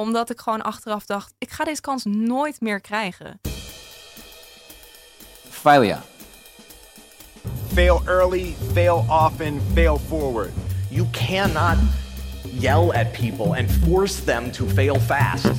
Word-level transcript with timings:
Omdat 0.00 0.30
ik 0.30 0.40
gewoon 0.40 0.62
achteraf 0.62 1.06
dacht, 1.06 1.34
ik 1.38 1.50
ga 1.50 1.64
deze 1.64 1.80
kans 1.80 2.04
nooit 2.04 2.60
meer 2.60 2.80
krijgen. 2.80 3.40
Failure. 5.48 5.98
Fail 7.72 8.02
early, 8.06 8.54
fail 8.72 9.04
often, 9.08 9.60
fail 9.72 9.98
forward. 10.08 10.50
You 10.88 11.06
cannot 11.10 11.76
yell 12.42 12.90
at 12.90 13.12
people 13.12 13.58
and 13.58 13.70
force 13.70 14.24
them 14.24 14.52
to 14.52 14.66
fail 14.66 15.00
fast. 15.00 15.50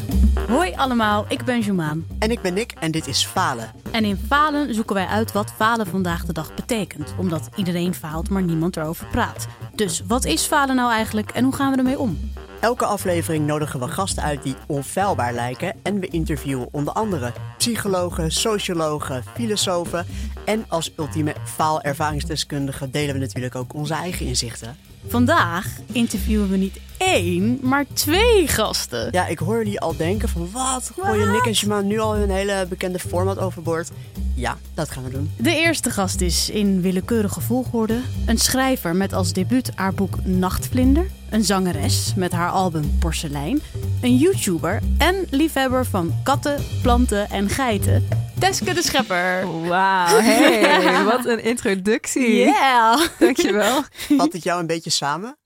Hoi 0.48 0.74
allemaal, 0.76 1.26
ik 1.28 1.46
ben 1.46 1.60
Jumaan. 1.60 2.06
En 2.20 2.32
ik 2.32 2.42
ben 2.42 2.54
Nick 2.54 2.72
en 2.72 2.92
dit 2.92 3.08
is 3.08 3.26
Falen. 3.26 3.72
En 3.92 4.06
in 4.06 4.18
Falen 4.28 4.74
zoeken 4.74 4.96
wij 4.96 5.08
uit 5.08 5.32
wat 5.32 5.52
falen 5.52 5.88
vandaag 5.88 6.26
de 6.26 6.34
dag 6.34 6.54
betekent. 6.54 7.16
Omdat 7.18 7.50
iedereen 7.56 7.94
faalt, 7.94 8.30
maar 8.30 8.44
niemand 8.44 8.78
erover 8.78 9.08
praat. 9.08 9.48
Dus 9.76 10.02
wat 10.08 10.26
is 10.26 10.46
falen 10.46 10.76
nou 10.76 10.92
eigenlijk 10.92 11.32
en 11.32 11.44
hoe 11.44 11.56
gaan 11.56 11.72
we 11.72 11.78
ermee 11.78 12.00
om? 12.00 12.34
Elke 12.66 12.86
aflevering 12.86 13.46
nodigen 13.46 13.80
we 13.80 13.88
gasten 13.88 14.24
uit 14.24 14.44
die 14.44 14.56
onfeilbaar 14.68 15.34
lijken 15.34 15.74
en 15.84 16.00
we 16.00 16.08
interviewen 16.08 16.68
onder 16.72 16.94
andere 16.94 17.34
psychologen, 17.58 18.32
sociologen, 18.32 19.24
filosofen 19.34 20.06
en 20.46 20.66
als 20.68 20.92
ultieme 20.98 21.36
faalervaringsdeskundige 21.44 22.90
delen 22.90 23.14
we 23.14 23.20
natuurlijk 23.20 23.56
ook 23.56 23.74
onze 23.74 23.94
eigen 23.94 24.26
inzichten. 24.26 24.78
Vandaag 25.08 25.68
interviewen 25.92 26.50
we 26.50 26.58
niet 26.58 26.80
één, 26.98 27.60
maar 27.62 27.86
twee 27.94 28.48
gasten. 28.48 29.08
Ja, 29.12 29.28
ik 29.28 29.40
hoor 29.40 29.58
jullie 29.58 29.80
al 29.80 29.96
denken 29.96 30.30
van 30.30 30.52
wat? 30.52 30.92
Gooien 31.00 31.32
Nick 31.32 31.46
en 31.46 31.56
Shima 31.56 31.82
nu 31.82 32.00
al 32.00 32.16
hun 32.16 32.30
hele 32.30 32.66
bekende 32.70 33.00
format 33.00 33.40
overboord? 33.40 33.90
Ja, 34.36 34.58
dat 34.74 34.90
gaan 34.90 35.04
we 35.04 35.10
doen. 35.10 35.32
De 35.38 35.56
eerste 35.56 35.90
gast 35.90 36.22
is 36.22 36.50
in 36.50 36.82
willekeurige 36.82 37.42
volgorde 37.42 38.02
een 38.26 38.38
schrijver 38.38 38.96
met 38.96 39.14
als 39.14 39.34
debuut 39.34 39.72
haar 39.76 39.94
boek 39.94 40.18
Nachtvlinder, 40.24 41.10
een 41.30 41.44
zangeres 41.44 42.14
met 42.16 42.32
haar 42.32 42.50
album 42.50 42.98
Porselein, 43.00 43.62
een 44.02 44.18
YouTuber 44.18 44.80
en 44.98 45.28
liefhebber 45.30 45.86
van 45.86 46.14
katten, 46.24 46.64
planten 46.82 47.30
en 47.30 47.50
geiten, 47.50 48.08
Teske 48.40 48.74
de 48.74 48.82
Schepper. 48.82 49.48
Wauw, 49.68 50.20
hey, 50.20 51.04
wat 51.12 51.26
een 51.26 51.44
introductie. 51.44 52.36
Yeah! 52.36 53.02
Dankjewel. 53.20 53.84
Vat 54.18 54.34
het 54.34 54.44
jou 54.44 54.60
een 54.60 54.68
beetje 54.68 54.90
samen? 54.90 55.38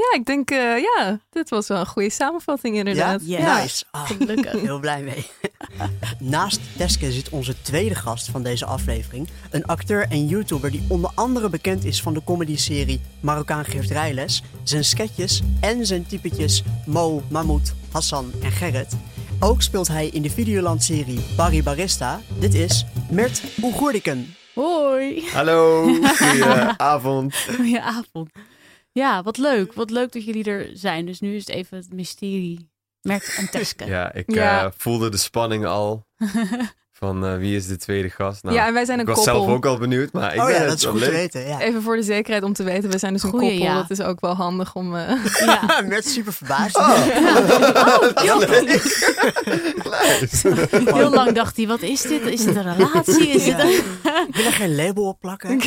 Ja, 0.00 0.18
ik 0.18 0.24
denk, 0.26 0.50
eh, 0.50 0.78
ja, 0.78 1.18
dit 1.30 1.48
was 1.48 1.68
wel 1.68 1.78
een 1.78 1.86
goede 1.86 2.10
samenvatting 2.10 2.76
inderdaad. 2.76 3.20
Ja? 3.24 3.60
Nice. 3.60 3.84
Ah, 3.90 4.06
Gelukkig. 4.06 4.60
Heel 4.60 4.78
blij 4.80 5.02
mee. 5.02 5.26
Naast 6.18 6.60
Teske 6.76 7.12
zit 7.12 7.28
onze 7.28 7.62
tweede 7.62 7.94
gast 7.94 8.28
van 8.30 8.42
deze 8.42 8.64
aflevering. 8.66 9.28
Een 9.50 9.64
acteur 9.66 10.06
en 10.08 10.26
YouTuber 10.26 10.70
die 10.70 10.84
onder 10.88 11.10
andere 11.14 11.48
bekend 11.48 11.84
is 11.84 12.02
van 12.02 12.14
de 12.14 12.24
comedyserie 12.24 13.00
Marokkaan 13.20 13.64
geeft 13.64 13.90
rijles, 13.90 14.42
zijn 14.62 14.84
sketches 14.84 15.42
en 15.60 15.86
zijn 15.86 16.06
typetjes 16.06 16.62
Mo, 16.86 17.22
Mahmoud, 17.30 17.74
Hassan 17.92 18.32
en 18.42 18.50
Gerrit. 18.52 18.96
Ook 19.40 19.62
speelt 19.62 19.88
hij 19.88 20.06
in 20.08 20.22
de 20.22 20.30
Videoland-serie 20.30 21.20
Barry 21.36 21.62
Barista. 21.62 22.20
Dit 22.38 22.54
is 22.54 22.84
Mert 23.10 23.42
Oegoerdiken. 23.62 24.34
Hoi. 24.54 25.28
Hallo, 25.32 25.82
goedenavond. 26.18 27.34
Goedenavond. 27.56 28.30
Ja, 28.92 29.22
wat 29.22 29.38
leuk. 29.38 29.72
Wat 29.72 29.90
leuk 29.90 30.12
dat 30.12 30.24
jullie 30.24 30.44
er 30.44 30.68
zijn. 30.72 31.06
Dus 31.06 31.20
nu 31.20 31.34
is 31.34 31.46
het 31.46 31.56
even 31.56 31.76
het 31.76 31.92
mysterie 31.92 32.70
Mert 33.02 33.34
en 33.36 33.50
Teske. 33.50 33.84
Ja, 33.96 34.12
ik 34.12 34.34
Ja. 34.34 34.64
eh, 34.64 34.70
voelde 34.76 35.08
de 35.08 35.16
spanning 35.16 35.66
al 35.66 36.06
van 37.00 37.26
eh, 37.26 37.36
wie 37.36 37.56
is 37.56 37.66
de 37.66 37.76
tweede 37.76 38.10
gast. 38.10 38.42
Nou, 38.42 38.54
ja, 38.56 38.66
en 38.66 38.72
wij 38.74 38.84
zijn 38.84 39.00
ik 39.00 39.08
een 39.08 39.14
was 39.14 39.24
koppel. 39.24 39.42
zelf 39.44 39.56
ook 39.56 39.66
al 39.66 39.78
benieuwd, 39.78 40.12
maar 40.12 40.34
ik 40.34 40.40
oh 40.40 40.46
ben 40.46 40.54
ja, 40.54 40.60
het 40.60 40.68
dat 40.68 40.78
is 40.78 40.84
goed 40.84 41.02
te 41.02 41.10
weten. 41.10 41.46
Ja. 41.46 41.60
Even 41.60 41.82
voor 41.82 41.96
de 41.96 42.02
zekerheid 42.02 42.44
om 42.44 42.52
te 42.52 42.62
weten, 42.62 42.90
we 42.90 42.98
zijn 42.98 43.12
dus 43.12 43.22
een 43.22 43.30
Goeie, 43.30 43.48
koppel. 43.50 43.66
ja. 43.66 43.74
Dat 43.80 43.90
is 43.90 44.00
ook 44.00 44.20
wel 44.20 44.34
handig 44.34 44.74
om... 44.74 44.96
eh, 44.96 45.24
Ja. 45.46 45.80
Is 45.82 46.12
super 46.12 46.32
verbaasd. 46.32 46.76
Oh. 46.76 47.06
Heel 50.94 51.10
lang 51.10 51.32
dacht 51.32 51.56
hij, 51.56 51.66
wat 51.66 51.82
is 51.82 52.02
dit? 52.02 52.22
Is 52.22 52.44
dit 52.44 52.56
een 52.56 52.74
relatie? 52.76 53.28
Is 53.28 53.44
dit 53.44 53.58
een... 53.58 53.68
Ik 54.28 54.34
wil 54.36 54.44
er 54.44 54.52
geen 54.52 54.74
label 54.74 55.04
op 55.04 55.20
plakken. 55.20 55.60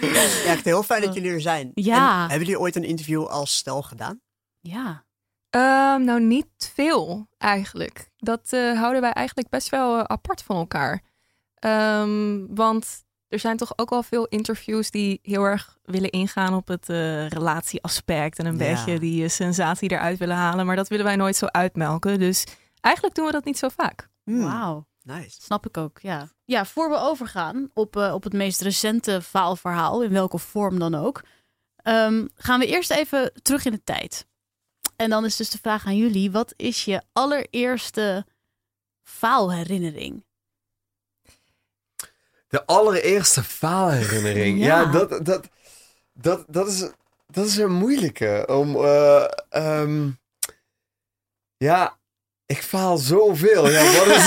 Ja, 0.00 0.22
echt 0.52 0.64
heel 0.64 0.82
fijn 0.82 1.02
dat 1.02 1.14
jullie 1.14 1.30
er 1.30 1.40
zijn. 1.40 1.70
Ja. 1.74 2.22
En 2.22 2.28
hebben 2.30 2.46
jullie 2.46 2.60
ooit 2.60 2.76
een 2.76 2.84
interview 2.84 3.24
als 3.26 3.56
stel 3.56 3.82
gedaan? 3.82 4.20
Ja. 4.60 5.06
Ehm, 5.50 6.04
nou, 6.04 6.20
niet 6.20 6.70
veel 6.74 7.28
eigenlijk. 7.38 8.10
Dat 8.16 8.52
eh, 8.52 8.78
houden 8.80 9.00
wij 9.00 9.12
eigenlijk 9.12 9.48
best 9.48 9.68
wel 9.68 9.98
eh, 9.98 10.04
apart 10.04 10.42
van 10.42 10.56
elkaar. 10.56 11.02
Ehm, 11.54 12.46
want 12.54 13.04
er 13.28 13.38
zijn 13.38 13.56
toch 13.56 13.72
ook 13.76 13.90
wel 13.90 14.02
veel 14.02 14.26
interviews 14.26 14.90
die 14.90 15.18
heel 15.22 15.44
erg 15.44 15.78
willen 15.82 16.10
ingaan 16.10 16.54
op 16.54 16.68
het 16.68 16.88
eh, 16.88 17.28
relatieaspect. 17.28 18.38
En 18.38 18.46
een 18.46 18.58
Ja. 18.58 18.58
beetje 18.74 18.98
die 18.98 19.28
sensatie 19.28 19.90
eruit 19.90 20.18
willen 20.18 20.36
halen. 20.36 20.66
Maar 20.66 20.76
dat 20.76 20.88
willen 20.88 21.04
wij 21.04 21.16
nooit 21.16 21.36
zo 21.36 21.46
uitmelken. 21.46 22.18
Dus 22.18 22.44
eigenlijk 22.80 23.14
doen 23.16 23.26
we 23.26 23.32
dat 23.32 23.44
niet 23.44 23.58
zo 23.58 23.68
vaak. 23.68 24.08
Hmm, 24.24 24.42
Wauw. 24.42 24.86
Nice. 25.16 25.42
Snap 25.42 25.66
ik 25.66 25.76
ook, 25.76 25.98
ja. 25.98 26.28
Ja, 26.44 26.64
voor 26.64 26.90
we 26.90 26.96
overgaan 26.96 27.70
op, 27.74 27.96
eh, 27.96 28.14
op 28.14 28.22
het 28.22 28.32
meest 28.32 28.60
recente 28.60 29.22
faalverhaal, 29.22 30.02
in 30.02 30.12
welke 30.12 30.38
vorm 30.38 30.78
dan 30.78 30.94
ook, 30.94 31.22
ehm, 31.76 32.26
gaan 32.34 32.60
we 32.60 32.66
eerst 32.66 32.90
even 32.90 33.32
terug 33.42 33.64
in 33.64 33.72
de 33.72 33.84
tijd. 33.84 34.26
En 34.96 35.10
dan 35.10 35.24
is 35.24 35.36
dus 35.36 35.50
de 35.50 35.58
vraag 35.58 35.86
aan 35.86 35.96
jullie, 35.96 36.30
wat 36.30 36.54
is 36.56 36.84
je 36.84 37.02
allereerste 37.12 38.26
faalherinnering? 39.02 40.24
De 42.48 42.66
allereerste 42.66 43.42
faalherinnering. 43.42 44.58
Ja. 44.58 44.80
Ja, 44.80 44.90
dat, 44.90 45.24
dat, 45.24 45.48
dat, 46.12 46.44
dat, 46.48 46.68
is, 46.68 46.90
dat 47.26 47.46
is 47.46 47.56
een 47.56 47.72
moeilijke. 47.72 48.44
Om, 48.48 48.76
eh, 48.76 49.28
ehm, 49.48 50.10
ja, 51.56 51.97
ik 52.48 52.62
faal 52.62 52.96
zoveel. 52.98 53.68
Ja, 53.68 53.82
wat 53.84 54.06
is, 54.16 54.24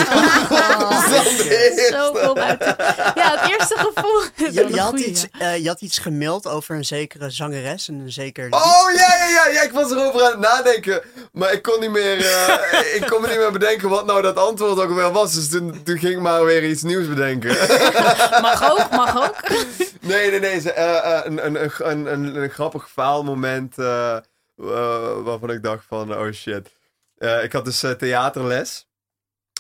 wat 0.50 1.46
is? 1.52 1.88
Zoveel 1.88 2.34
buiten. 2.34 2.76
Ja, 3.16 3.38
het 3.40 3.52
eerste 3.52 3.76
gevoel. 3.78 4.22
Je, 4.52 4.54
wel 4.54 4.64
een 4.66 4.74
je, 4.74 4.80
had 4.80 4.90
goeie, 4.90 5.06
iets, 5.06 5.28
eh, 5.40 5.58
je 5.58 5.68
had 5.68 5.82
iets 5.82 5.98
gemaild 5.98 6.48
over 6.48 6.76
een 6.76 6.86
zekere 6.86 7.30
zangeres 7.30 7.88
en 7.88 7.94
een 8.00 8.12
zeker 8.12 8.44
lied. 8.44 8.54
Oh 8.54 8.92
ja, 8.96 9.16
ja, 9.18 9.28
ja, 9.28 9.48
ja, 9.52 9.62
ik 9.62 9.72
was 9.72 9.92
erover 9.92 10.24
aan 10.24 10.32
het 10.32 10.40
nadenken. 10.40 11.02
Maar 11.32 11.54
ik 11.54 11.62
kon 11.62 11.80
niet 11.80 11.90
meer, 11.90 12.26
eh, 12.26 12.96
ik 13.02 13.06
kon 13.10 13.22
me 13.22 13.28
niet 13.28 13.38
meer 13.38 13.52
bedenken 13.52 13.90
wat 13.90 14.06
nou 14.06 14.22
dat 14.22 14.36
antwoord 14.38 14.80
ook 14.80 14.94
weer 14.96 15.12
was. 15.12 15.34
Dus 15.34 15.50
toen, 15.50 15.84
toen 15.84 15.98
ging 15.98 16.14
ik 16.14 16.20
maar 16.22 16.46
weer 16.46 16.64
iets 16.64 16.82
nieuws 16.84 17.08
bedenken. 17.08 17.50
Mag 18.42 18.72
ook, 18.72 18.90
mag 18.92 19.18
ook. 19.28 19.36
Nee, 20.02 20.30
nee, 20.30 20.40
nee. 20.40 20.60
ze- 20.60 20.72
eh, 20.74 21.18
eh, 21.18 21.26
een, 21.26 21.46
een, 21.46 21.64
een, 21.64 21.72
een, 21.90 22.06
een, 22.14 22.36
een 22.36 22.50
grappig 22.50 22.90
faalmoment 22.90 23.78
eh, 23.78 24.16
eh, 24.16 24.22
waarvan 25.24 25.50
ik 25.52 25.64
dacht 25.64 25.84
van, 25.88 26.16
oh 26.16 26.32
shit. 26.32 26.68
Eh, 27.22 27.44
ik 27.44 27.52
had 27.52 27.66
dus 27.66 27.84
eh, 27.84 27.92
theaterles. 27.92 28.88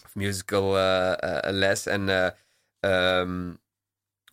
Of 0.05 0.15
musical 0.15 0.77
eh, 0.79 1.51
les. 1.51 1.85
En 1.85 2.09
eh, 2.09 2.29
ehm, 2.79 3.53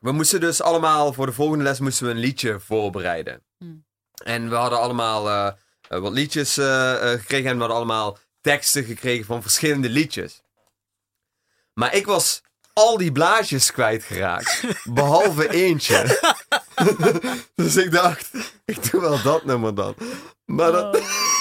we 0.01 0.13
moesten 0.13 0.41
dus 0.41 0.63
allemaal, 0.63 1.13
voor 1.13 1.27
de 1.27 1.33
volgende 1.33 1.65
les 1.65 1.81
moesten 1.81 2.07
we 2.07 2.13
een 2.13 2.19
liedje 2.19 2.61
voorbereiden. 2.61 3.43
Hmm. 3.59 3.87
En 4.25 4.49
we 4.49 4.55
hadden 4.55 4.79
allemaal 4.81 5.55
wat 5.89 6.13
liedjes 6.13 6.53
gekregen 6.55 7.51
en 7.51 7.55
we 7.55 7.59
hadden 7.61 7.77
allemaal 7.77 8.19
teksten 8.41 8.85
gekregen 8.85 9.25
van 9.25 9.43
verschillende 9.43 9.89
liedjes. 9.89 10.43
Maar 11.73 11.95
ik 11.95 12.07
was 12.07 12.43
al 12.73 12.97
die 12.97 13.13
blaadjes 13.13 13.73
kwijtgeraakt. 13.73 14.63
behalve 14.85 15.51
eentje. 15.51 16.21
dus 17.55 17.77
ik 17.77 17.91
dacht, 17.91 18.31
ik 18.65 18.91
doe 18.91 19.01
wel 19.01 19.23
dat 19.23 19.45
nummer 19.45 19.75
dan. 19.75 19.95
Maar 20.45 20.73
dat, 20.73 20.85
Oh. 20.85 20.93
dat 20.93 21.38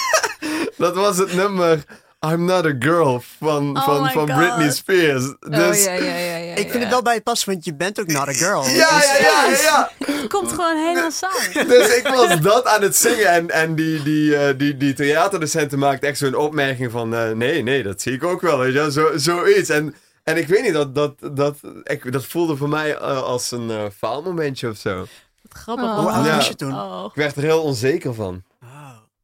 was 0.78 1.16
het 1.18 1.34
nummer 1.34 1.84
I'm 2.26 2.44
Not 2.44 2.64
a 2.66 2.74
Girl 2.78 3.22
van, 3.38 3.76
Oh 3.76 3.84
van, 3.84 4.10
van 4.10 4.28
God. 4.30 4.36
Britney 4.38 4.70
Spears. 4.72 5.24
Dus, 5.40 5.78
oh, 5.78 5.84
ja, 5.84 5.92
ja, 5.92 6.16
ja, 6.16 6.36
ja, 6.36 6.54
ik 6.54 6.56
vind 6.56 6.72
ja. 6.72 6.78
het 6.78 6.88
wel 6.88 7.02
bij 7.02 7.14
het 7.14 7.22
passen, 7.22 7.52
want 7.52 7.64
je 7.64 7.74
bent 7.74 8.00
ook 8.00 8.06
not 8.06 8.28
a 8.28 8.32
girl. 8.32 8.62
ja, 8.62 8.68
Dus- 8.68 8.74
ja, 9.06 9.16
ja, 9.20 9.44
ja, 9.50 9.56
ja. 9.60 9.90
Het 10.04 10.26
komt 10.28 10.52
gewoon 10.52 10.76
helemaal 10.76 11.10
samen. 11.10 11.68
Dus 11.68 11.96
ik 11.96 12.08
was 12.08 12.40
dat 12.40 12.66
aan 12.66 12.82
het 12.82 12.96
zingen 12.96 13.26
en, 13.28 13.50
en 13.50 13.74
die, 13.74 14.02
die, 14.02 14.36
eh, 14.36 14.58
die, 14.58 14.76
die 14.76 14.92
theaterdocenten 14.94 15.78
maakte 15.78 16.06
echt 16.06 16.18
zo'n 16.18 16.34
opmerking 16.34 16.90
van... 16.90 17.14
eh, 17.14 17.30
nee, 17.30 17.62
nee, 17.62 17.82
dat 17.82 18.00
zie 18.00 18.12
ik 18.12 18.24
ook 18.24 18.40
wel, 18.40 18.58
weet 18.58 18.72
je 18.74 18.92
zo, 18.92 19.10
zoiets. 19.16 19.68
En, 19.68 19.94
en 20.24 20.36
ik 20.36 20.46
weet 20.48 20.62
niet, 20.62 20.72
dat, 20.72 20.94
dat, 20.94 21.14
dat, 21.32 21.56
ik, 21.82 22.12
dat 22.12 22.24
voelde 22.24 22.56
voor 22.56 22.68
mij 22.68 22.96
eh, 22.96 23.22
als 23.22 23.50
een 23.50 23.90
faalmomentje 23.98 24.68
of 24.68 24.76
zo. 24.76 24.96
Wat 24.98 25.60
grappig. 25.60 25.84
Oh. 25.84 25.98
Hoe 25.98 26.10
oud 26.10 26.26
was 26.34 26.48
je 26.48 26.54
toen? 26.54 26.72
Oh. 26.72 27.04
Ik 27.08 27.14
werd 27.14 27.36
er 27.36 27.42
heel 27.42 27.62
onzeker 27.62 28.14
van. 28.14 28.42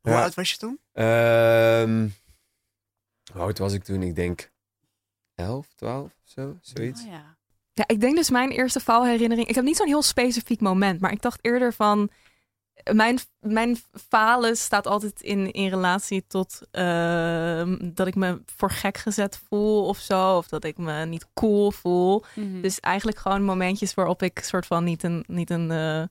Hoe 0.04 0.12
Ja. 0.12 0.22
oud 0.22 0.34
was 0.34 0.50
je 0.50 0.56
toen? 0.56 0.78
Ehm 0.92 2.08
hoe 3.32 3.42
oud 3.42 3.58
was 3.58 3.72
ik 3.72 3.84
toen? 3.84 4.02
Ik 4.02 4.14
denk 4.14 4.50
11, 5.34 5.66
12 5.74 6.04
of 6.04 6.12
zo, 6.24 6.58
zoiets. 6.60 7.02
Oh, 7.02 7.10
ja. 7.10 7.36
Ja, 7.72 7.84
ik 7.86 8.00
denk 8.00 8.16
dus 8.16 8.30
mijn 8.30 8.50
eerste 8.50 8.80
faalherinnering. 8.80 9.48
Ik 9.48 9.54
heb 9.54 9.64
niet 9.64 9.76
zo'n 9.76 9.86
heel 9.86 10.02
specifiek 10.02 10.60
moment, 10.60 11.00
maar 11.00 11.12
ik 11.12 11.22
dacht 11.22 11.38
eerder 11.42 11.72
van. 11.72 12.10
Mijn, 12.92 13.18
mijn 13.40 13.76
falen 14.08 14.56
staat 14.56 14.86
altijd 14.86 15.20
in, 15.20 15.50
in 15.52 15.68
relatie 15.68 16.24
tot 16.26 16.60
ehm, 16.70 17.92
dat 17.94 18.06
ik 18.06 18.14
me 18.14 18.42
voor 18.56 18.70
gek 18.70 18.96
gezet 18.96 19.40
voel 19.48 19.86
of 19.86 19.98
zo. 19.98 20.36
Of 20.36 20.48
dat 20.48 20.64
ik 20.64 20.78
me 20.78 21.04
niet 21.04 21.26
cool 21.34 21.70
voel. 21.70 22.24
Mhm. 22.34 22.60
Dus 22.60 22.80
eigenlijk 22.80 23.18
gewoon 23.18 23.42
momentjes 23.42 23.94
waarop 23.94 24.22
ik 24.22 24.38
soort 24.38 24.66
van 24.66 24.84
niet 24.84 25.02
een, 25.02 25.24
niet 25.26 25.50
een 25.50 25.70
eh, 25.70 26.02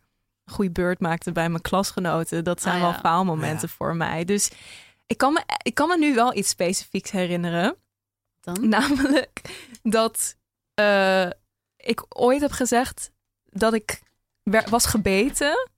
goede 0.45 0.71
beurt 0.71 0.99
maakte 0.99 1.31
bij 1.31 1.49
mijn 1.49 1.61
klasgenoten. 1.61 2.43
Dat 2.43 2.61
zijn 2.61 2.75
Ah, 2.75 2.81
wel 2.81 2.93
faalmomenten 2.93 3.67
Ja. 3.67 3.73
voor 3.77 3.95
mij. 3.95 4.25
Dus 4.25 4.51
Ik 5.07 5.17
kan, 5.17 5.33
me, 5.33 5.43
ik 5.63 5.73
kan 5.73 5.87
me 5.87 5.97
nu 5.97 6.13
wel 6.13 6.35
iets 6.35 6.49
specifieks 6.49 7.11
herinneren. 7.11 7.75
Dan? 8.41 8.69
Namelijk 8.69 9.41
dat 9.83 10.35
eh, 10.73 11.29
ik 11.77 12.05
ooit 12.09 12.41
heb 12.41 12.51
gezegd 12.51 13.11
dat 13.45 13.73
ik 13.73 14.01
was 14.69 14.85
gebeten 14.85 15.69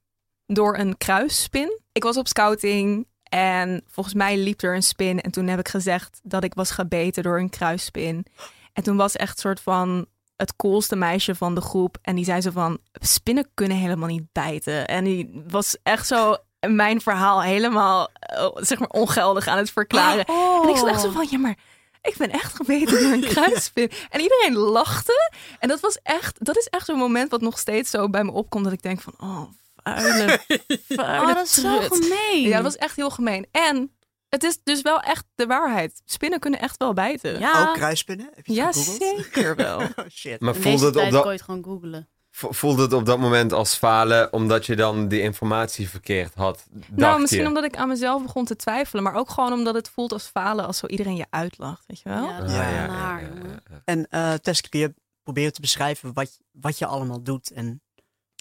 door 0.46 0.78
een 0.78 0.96
kruisspin. 0.96 1.80
Ik 1.92 2.02
was 2.02 2.16
op 2.16 2.28
scouting 2.28 3.06
en 3.22 3.82
volgens 3.86 4.14
mij 4.14 4.36
liep 4.38 4.62
er 4.62 4.74
een 4.74 4.82
spin. 4.82 5.20
En 5.20 5.30
toen 5.30 5.46
heb 5.46 5.58
ik 5.58 5.68
gezegd 5.68 6.20
dat 6.22 6.44
ik 6.44 6.54
was 6.54 6.70
gebeten 6.70 7.22
door 7.22 7.38
een 7.38 7.50
kruisspin. 7.50 8.26
En 8.72 8.82
toen 8.82 8.96
was 8.96 9.16
echt 9.16 9.38
soort 9.38 9.60
van 9.60 10.06
het 10.36 10.56
coolste 10.56 10.96
meisje 10.96 11.34
van 11.34 11.54
de 11.54 11.60
groep. 11.60 11.98
En 12.02 12.16
die 12.16 12.24
zei 12.24 12.40
zo 12.40 12.50
van, 12.50 12.78
spinnen 12.92 13.48
kunnen 13.54 13.76
helemaal 13.76 14.08
niet 14.08 14.32
bijten. 14.32 14.86
En 14.86 15.04
die 15.04 15.42
was 15.48 15.76
echt 15.82 16.06
zo 16.06 16.36
mijn 16.68 17.00
verhaal 17.00 17.42
helemaal, 17.42 18.08
eh, 18.12 18.48
zeg 18.54 18.78
maar, 18.78 18.88
ongeldig 18.88 19.46
aan 19.46 19.58
het 19.58 19.70
verklaren. 19.70 20.24
En 20.62 20.68
ik 20.68 20.76
zat 20.76 20.88
echt 20.88 21.00
zo 21.00 21.10
van, 21.10 21.26
ja, 21.30 21.38
maar 21.38 21.56
ik 22.02 22.16
ben 22.16 22.30
echt 22.30 22.54
gebeten 22.54 23.00
door 23.00 23.12
een 23.12 23.26
kruisspin. 23.34 23.90
En 24.10 24.20
iedereen 24.20 24.56
lachte. 24.56 25.32
En 25.58 25.68
dat 25.68 25.80
was 25.80 25.98
echt, 26.02 26.44
dat 26.44 26.56
is 26.56 26.66
echt 26.66 26.86
zo'n 26.86 26.98
moment 26.98 27.30
wat 27.30 27.40
nog 27.40 27.58
steeds 27.58 27.90
zo 27.90 28.08
bij 28.08 28.24
me 28.24 28.32
opkomt. 28.32 28.64
Dat 28.64 28.72
ik 28.72 28.82
denk 28.82 29.00
van, 29.00 29.14
oh, 29.20 29.42
vuile, 29.82 30.40
vuile 30.88 31.20
Oh, 31.20 31.34
dat 31.34 31.46
is 31.46 31.54
zo 31.54 31.80
gemeen. 31.80 32.48
Ja, 32.48 32.54
dat 32.54 32.62
was 32.62 32.76
echt 32.76 32.96
heel 32.96 33.10
gemeen. 33.10 33.46
En 33.50 33.95
het 34.36 34.44
is 34.44 34.58
dus 34.62 34.82
wel 34.82 35.00
echt 35.00 35.24
de 35.34 35.46
waarheid. 35.46 36.02
Spinnen 36.04 36.38
kunnen 36.40 36.60
echt 36.60 36.76
wel 36.76 36.92
bijten. 36.92 37.38
Ja, 37.38 37.68
Ook 37.68 37.74
kruispinnen? 37.74 38.30
Heb 38.34 38.46
je 38.46 38.52
Ja, 38.52 38.72
zeker 38.72 39.56
wel. 39.56 39.80
Oh, 39.96 40.04
shit. 40.10 40.40
Maar 40.40 40.52
de 40.52 40.60
voelde 40.60 40.86
het, 40.86 40.96
op 40.96 41.10
dat, 41.10 41.22
kon 41.22 41.30
je 41.30 41.36
het 41.36 41.42
gewoon 41.44 41.64
googlen. 41.64 42.08
voelde 42.30 42.82
het 42.82 42.92
op 42.92 43.06
dat 43.06 43.18
moment 43.18 43.52
als 43.52 43.74
falen 43.74 44.32
omdat 44.32 44.66
je 44.66 44.76
dan 44.76 45.08
die 45.08 45.20
informatie 45.20 45.88
verkeerd 45.88 46.34
had? 46.34 46.66
Nou, 46.90 47.20
misschien 47.20 47.42
je? 47.42 47.48
omdat 47.48 47.64
ik 47.64 47.76
aan 47.76 47.88
mezelf 47.88 48.22
begon 48.22 48.44
te 48.44 48.56
twijfelen. 48.56 49.02
Maar 49.02 49.14
ook 49.14 49.30
gewoon 49.30 49.52
omdat 49.52 49.74
het 49.74 49.88
voelt 49.88 50.12
als 50.12 50.26
falen 50.26 50.66
als 50.66 50.78
zo 50.78 50.86
iedereen 50.86 51.16
je 51.16 51.26
uitlacht. 51.30 51.84
Weet 51.86 52.00
je 52.00 52.08
wel? 52.08 52.24
Ja, 52.24 52.40
dat 52.40 52.50
is 52.50 52.56
Ja, 52.56 52.62
wel 52.64 52.72
ja, 52.72 52.80
ja, 52.80 52.86
naar, 52.86 53.22
ja, 53.22 53.28
jongen. 53.28 53.60
ja. 53.70 53.80
En 53.84 54.06
eh 54.10 54.32
Teske, 54.34 54.68
kun 54.68 54.80
je 54.80 54.94
proberen 55.22 55.52
te 55.52 55.60
beschrijven 55.60 56.12
wat, 56.12 56.38
wat 56.52 56.78
je 56.78 56.86
allemaal 56.86 57.22
doet 57.22 57.50
en 57.50 57.82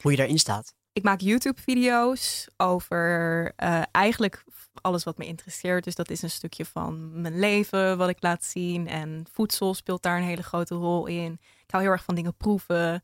hoe 0.01 0.11
je 0.11 0.17
daarin 0.17 0.39
staat? 0.39 0.73
Ik 0.93 1.03
maak 1.03 1.19
YouTube-video's 1.21 2.47
over 2.57 3.51
eh, 3.55 3.81
eigenlijk 3.91 4.43
alles 4.81 5.03
wat 5.03 5.17
me 5.17 5.25
interesseert. 5.25 5.83
Dus 5.83 5.95
dat 5.95 6.09
is 6.09 6.21
een 6.21 6.29
stukje 6.29 6.65
van 6.65 7.21
mijn 7.21 7.39
leven, 7.39 7.97
wat 7.97 8.09
ik 8.09 8.21
laat 8.21 8.43
zien. 8.43 8.87
En 8.87 9.25
voedsel 9.31 9.73
speelt 9.73 10.03
daar 10.03 10.17
een 10.17 10.23
hele 10.23 10.43
grote 10.43 10.75
rol 10.75 11.05
in. 11.05 11.31
Ik 11.63 11.71
hou 11.71 11.83
heel 11.83 11.91
erg 11.91 12.03
van 12.03 12.15
dingen 12.15 12.35
proeven. 12.35 13.03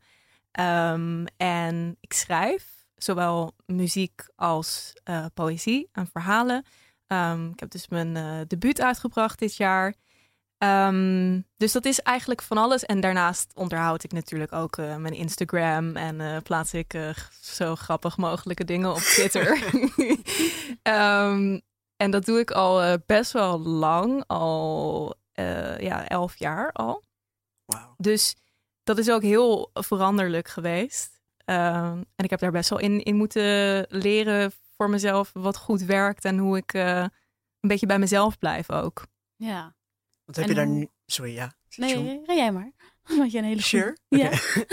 Ehm, 0.50 1.24
en 1.36 1.96
ik 2.00 2.12
schrijf 2.12 2.86
zowel 2.96 3.54
muziek 3.66 4.26
als 4.36 4.92
eh, 5.04 5.26
poëzie 5.34 5.88
en 5.92 6.06
verhalen. 6.06 6.64
Ehm, 7.06 7.48
ik 7.48 7.60
heb 7.60 7.70
dus 7.70 7.88
mijn 7.88 8.16
eh 8.16 8.40
debuut 8.46 8.80
uitgebracht 8.80 9.38
dit 9.38 9.56
jaar. 9.56 9.94
Ehm, 10.62 11.40
dus 11.56 11.72
dat 11.72 11.84
is 11.84 12.00
eigenlijk 12.00 12.42
van 12.42 12.58
alles. 12.58 12.84
En 12.84 13.00
daarnaast 13.00 13.52
onderhoud 13.54 14.04
ik 14.04 14.12
natuurlijk 14.12 14.52
ook 14.52 14.76
eh, 14.76 14.96
mijn 14.96 15.14
Instagram 15.14 15.96
en 15.96 16.20
eh, 16.20 16.36
plaats 16.42 16.74
ik 16.74 16.94
eh, 16.94 17.10
zo 17.40 17.74
grappig 17.74 18.16
mogelijke 18.16 18.64
dingen 18.64 18.90
op 18.90 18.98
Twitter. 18.98 19.62
Ehm, 20.82 21.58
en 21.96 22.10
dat 22.10 22.24
doe 22.24 22.38
ik 22.38 22.50
al 22.50 22.98
best 23.06 23.32
wel 23.32 23.60
lang, 23.60 24.24
al 24.26 25.14
ja, 25.78 26.08
elf 26.08 26.36
jaar 26.36 26.72
al. 26.72 27.04
Dus 27.96 28.36
dat 28.82 28.98
is 28.98 29.10
ook 29.10 29.22
heel 29.22 29.70
veranderlijk 29.72 30.48
geweest. 30.48 31.20
Ehm, 31.44 32.02
en 32.16 32.24
ik 32.24 32.30
heb 32.30 32.40
daar 32.40 32.50
best 32.50 32.70
wel 32.70 32.78
in, 32.78 33.02
in 33.02 33.16
moeten 33.16 33.86
leren 33.88 34.52
voor 34.76 34.90
mezelf 34.90 35.30
wat 35.32 35.56
goed 35.56 35.82
werkt 35.82 36.24
en 36.24 36.38
hoe 36.38 36.56
ik 36.56 36.72
een 36.74 37.10
beetje 37.60 37.86
bij 37.86 37.98
mezelf 37.98 38.38
blijf 38.38 38.70
ook. 38.70 39.06
Ja. 39.36 39.74
Wat 40.36 40.44
heb 40.44 40.56
En 40.56 40.60
je 40.60 40.66
daar 40.66 40.78
nu... 40.78 40.88
Sorry, 41.06 41.34
ja. 41.34 41.52
Nee, 41.76 42.20
ga 42.24 42.34
jij 42.34 42.52
maar. 42.52 42.72
Want 43.18 43.32
je 43.32 43.38
een 43.38 43.44
hele 43.44 43.62
Sure. 43.62 43.96
Ja. 44.08 44.30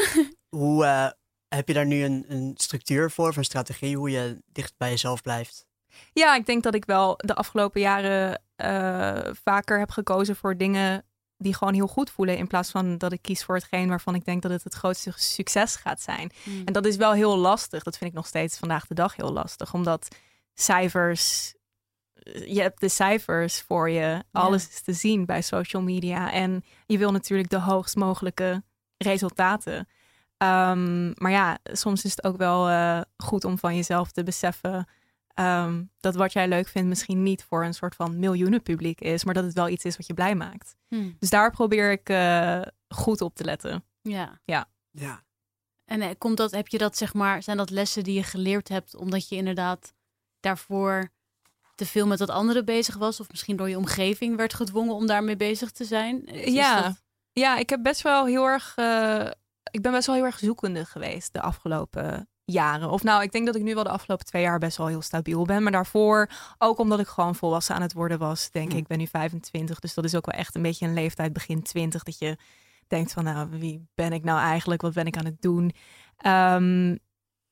Hoe 0.59 0.85
eh, 0.85 1.09
heb 1.47 1.67
je 1.67 1.73
daar 1.73 1.85
nu 1.85 2.03
een, 2.03 2.25
een 2.27 2.53
structuur 2.55 3.11
voor 3.11 3.27
of 3.27 3.37
een 3.37 3.43
strategie 3.43 3.97
hoe 3.97 4.09
je 4.09 4.41
dicht 4.45 4.73
bij 4.77 4.89
jezelf 4.89 5.21
blijft? 5.21 5.67
Ja, 6.13 6.35
ik 6.35 6.45
denk 6.45 6.63
dat 6.63 6.73
ik 6.73 6.85
wel 6.85 7.15
de 7.17 7.35
afgelopen 7.35 7.81
jaren 7.81 8.41
eh, 8.55 9.33
vaker 9.43 9.79
heb 9.79 9.91
gekozen 9.91 10.35
voor 10.35 10.57
dingen 10.57 11.03
die 11.37 11.55
gewoon 11.55 11.73
heel 11.73 11.87
goed 11.87 12.09
voelen. 12.09 12.37
In 12.37 12.47
plaats 12.47 12.69
van 12.69 12.97
dat 12.97 13.11
ik 13.11 13.21
kies 13.21 13.43
voor 13.43 13.55
hetgeen 13.55 13.89
waarvan 13.89 14.15
ik 14.15 14.25
denk 14.25 14.41
dat 14.41 14.51
het 14.51 14.63
het 14.63 14.73
grootste 14.73 15.11
succes 15.15 15.75
gaat 15.75 16.01
zijn. 16.01 16.31
Hmm. 16.43 16.61
En 16.65 16.73
dat 16.73 16.85
is 16.85 16.95
wel 16.95 17.11
heel 17.11 17.37
lastig. 17.37 17.83
Dat 17.83 17.97
vind 17.97 18.09
ik 18.09 18.15
nog 18.15 18.27
steeds 18.27 18.57
vandaag 18.57 18.87
de 18.87 18.93
dag 18.93 19.15
heel 19.15 19.31
lastig. 19.31 19.73
Omdat 19.73 20.07
cijfers. 20.53 21.53
Je 22.45 22.61
hebt 22.61 22.79
de 22.79 22.89
cijfers 22.89 23.61
voor 23.61 23.89
je. 23.89 24.23
Alles 24.31 24.69
is 24.69 24.81
te 24.81 24.93
zien 24.93 25.25
bij 25.25 25.41
social 25.41 25.81
media. 25.81 26.31
En 26.31 26.63
je 26.85 26.97
wil 26.97 27.11
natuurlijk 27.11 27.49
de 27.49 27.59
hoogst 27.59 27.95
mogelijke 27.95 28.63
resultaten. 28.97 29.87
Ehm, 30.37 31.11
maar 31.15 31.31
ja, 31.31 31.57
soms 31.63 32.03
is 32.03 32.11
het 32.11 32.23
ook 32.23 32.37
wel 32.37 32.69
eh, 32.69 33.01
goed 33.17 33.43
om 33.43 33.57
van 33.57 33.75
jezelf 33.75 34.11
te 34.11 34.23
beseffen. 34.23 34.87
ehm, 35.33 35.83
dat 35.99 36.15
wat 36.15 36.33
jij 36.33 36.47
leuk 36.47 36.67
vindt 36.67 36.89
misschien 36.89 37.23
niet 37.23 37.43
voor 37.43 37.65
een 37.65 37.73
soort 37.73 37.95
van 37.95 38.19
miljoenen 38.19 38.61
publiek 38.63 39.01
is. 39.01 39.23
Maar 39.23 39.33
dat 39.33 39.43
het 39.43 39.53
wel 39.53 39.69
iets 39.69 39.85
is 39.85 39.97
wat 39.97 40.07
je 40.07 40.13
blij 40.13 40.35
maakt. 40.35 40.75
Hmm. 40.87 41.15
Dus 41.19 41.29
daar 41.29 41.51
probeer 41.51 41.91
ik 41.91 42.09
eh, 42.09 42.61
goed 42.87 43.21
op 43.21 43.35
te 43.35 43.43
letten. 43.43 43.83
Ja. 44.01 44.39
Ja. 44.91 45.23
En 45.85 46.01
eh, 46.01 46.09
komt 46.17 46.37
dat, 46.37 46.51
heb 46.51 46.67
je 46.67 46.77
dat, 46.77 46.97
zeg 46.97 47.13
maar, 47.13 47.43
zijn 47.43 47.57
dat 47.57 47.69
lessen 47.69 48.03
die 48.03 48.13
je 48.13 48.23
geleerd 48.23 48.69
hebt 48.69 48.95
omdat 48.95 49.29
je 49.29 49.35
inderdaad 49.35 49.93
daarvoor 50.39 51.09
te 51.79 51.85
veel 51.85 52.07
met 52.07 52.17
dat 52.17 52.29
andere 52.29 52.63
bezig 52.63 52.95
was? 52.97 53.19
Of 53.19 53.29
misschien 53.29 53.55
door 53.55 53.69
je 53.69 53.77
omgeving 53.77 54.35
werd 54.37 54.53
gedwongen 54.53 54.95
om 54.95 55.07
daarmee 55.07 55.35
bezig 55.35 55.71
te 55.71 55.85
zijn? 55.85 56.25
Is 56.25 56.53
Ja. 56.53 56.81
dat- 56.81 57.01
Ja, 57.31 57.57
ik 57.57 57.69
heb 57.69 57.83
best 57.83 58.01
wel 58.01 58.25
heel 58.25 58.45
erg. 58.45 58.73
eh, 58.75 59.27
ik 59.71 59.81
ben 59.81 59.91
best 59.91 60.05
wel 60.07 60.15
heel 60.15 60.25
erg 60.25 60.37
zoekende 60.39 60.85
geweest 60.85 61.33
de 61.33 61.41
afgelopen 61.41 62.29
jaren. 62.45 62.89
Of 62.89 63.03
nou, 63.03 63.21
ik 63.23 63.31
denk 63.31 63.45
dat 63.45 63.55
ik 63.55 63.61
nu 63.63 63.73
wel 63.75 63.83
de 63.83 63.89
afgelopen 63.89 64.25
twee 64.25 64.41
jaar 64.41 64.59
best 64.59 64.77
wel 64.77 64.87
heel 64.87 65.01
stabiel 65.01 65.45
ben. 65.45 65.63
Maar 65.63 65.71
daarvoor, 65.71 66.29
ook 66.57 66.77
omdat 66.79 66.99
ik 66.99 67.07
gewoon 67.07 67.35
volwassen 67.35 67.75
aan 67.75 67.81
het 67.81 67.93
worden 67.93 68.19
was, 68.19 68.51
denk 68.51 68.67
Hm. 68.69 68.75
ik. 68.75 68.81
Ik 68.81 68.87
ben 68.87 68.97
nu 68.97 69.07
25, 69.07 69.79
dus 69.79 69.93
dat 69.93 70.03
is 70.03 70.15
ook 70.15 70.25
wel 70.31 70.39
echt 70.39 70.55
een 70.55 70.61
beetje 70.61 70.85
een 70.85 70.93
leeftijd, 70.93 71.33
begin 71.33 71.61
20, 71.63 72.03
dat 72.03 72.17
je 72.19 72.37
denkt 72.87 73.11
van, 73.13 73.23
nou, 73.23 73.49
wie 73.49 73.87
ben 73.95 74.13
ik 74.13 74.23
nou 74.23 74.39
eigenlijk? 74.39 74.81
Wat 74.81 74.93
ben 74.93 75.05
ik 75.05 75.17
aan 75.17 75.25
het 75.25 75.41
doen? 75.41 75.71
Ehm, 76.17 76.95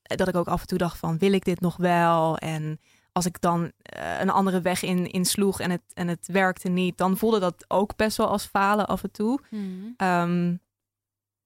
dat 0.01 0.27
ik 0.27 0.35
ook 0.35 0.47
af 0.47 0.62
en 0.62 0.68
toe 0.68 0.77
dacht 0.77 0.97
van, 0.97 1.18
wil 1.18 1.31
ik 1.33 1.45
dit 1.45 1.59
nog 1.59 1.77
wel? 1.77 2.38
En 2.38 2.79
als 3.18 3.25
ik 3.25 3.42
dan 3.42 3.72
eh, 3.81 4.19
een 4.19 4.30
andere 4.30 4.62
weg 4.62 4.81
in, 4.84 5.12
insloeg 5.12 5.60
en 5.60 5.72
het, 5.72 5.81
en 5.94 6.08
het 6.08 6.28
werkte 6.28 6.69
niet, 6.69 6.98
dan 6.98 7.18
voelde 7.18 7.40
dat 7.40 7.66
ook 7.68 7.96
best 7.96 8.18
wel 8.18 8.28
als 8.28 8.46
falen 8.46 8.88
af 8.88 9.03
en 9.03 9.12
toe. 9.12 9.39
Hmm. 9.50 9.94
Ehm, 9.98 10.56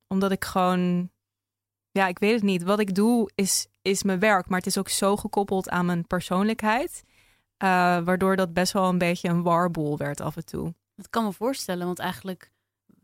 omdat 0.07 0.31
ik 0.31 0.45
gewoon, 0.45 1.09
ja, 1.91 2.07
ik 2.07 2.19
weet 2.19 2.33
het 2.33 2.43
niet. 2.43 2.63
Wat 2.63 2.79
ik 2.79 2.95
doe 2.95 3.31
is, 3.35 3.67
is 3.81 4.03
mijn 4.03 4.19
werk, 4.19 4.47
maar 4.49 4.57
het 4.57 4.67
is 4.67 4.77
ook 4.77 4.89
zo 4.89 5.15
gekoppeld 5.17 5.69
aan 5.69 5.85
mijn 5.85 6.07
persoonlijkheid. 6.07 7.03
eh, 7.57 7.67
waardoor 8.03 8.35
dat 8.35 8.53
best 8.53 8.73
wel 8.73 8.89
een 8.89 8.97
beetje 8.97 9.29
een 9.29 9.41
warboel 9.43 9.97
werd 9.97 10.21
af 10.21 10.35
en 10.35 10.45
toe. 10.45 10.73
Dat 10.95 11.09
kan 11.09 11.23
me 11.23 11.33
voorstellen, 11.33 11.85
want 11.85 11.99
eigenlijk 11.99 12.51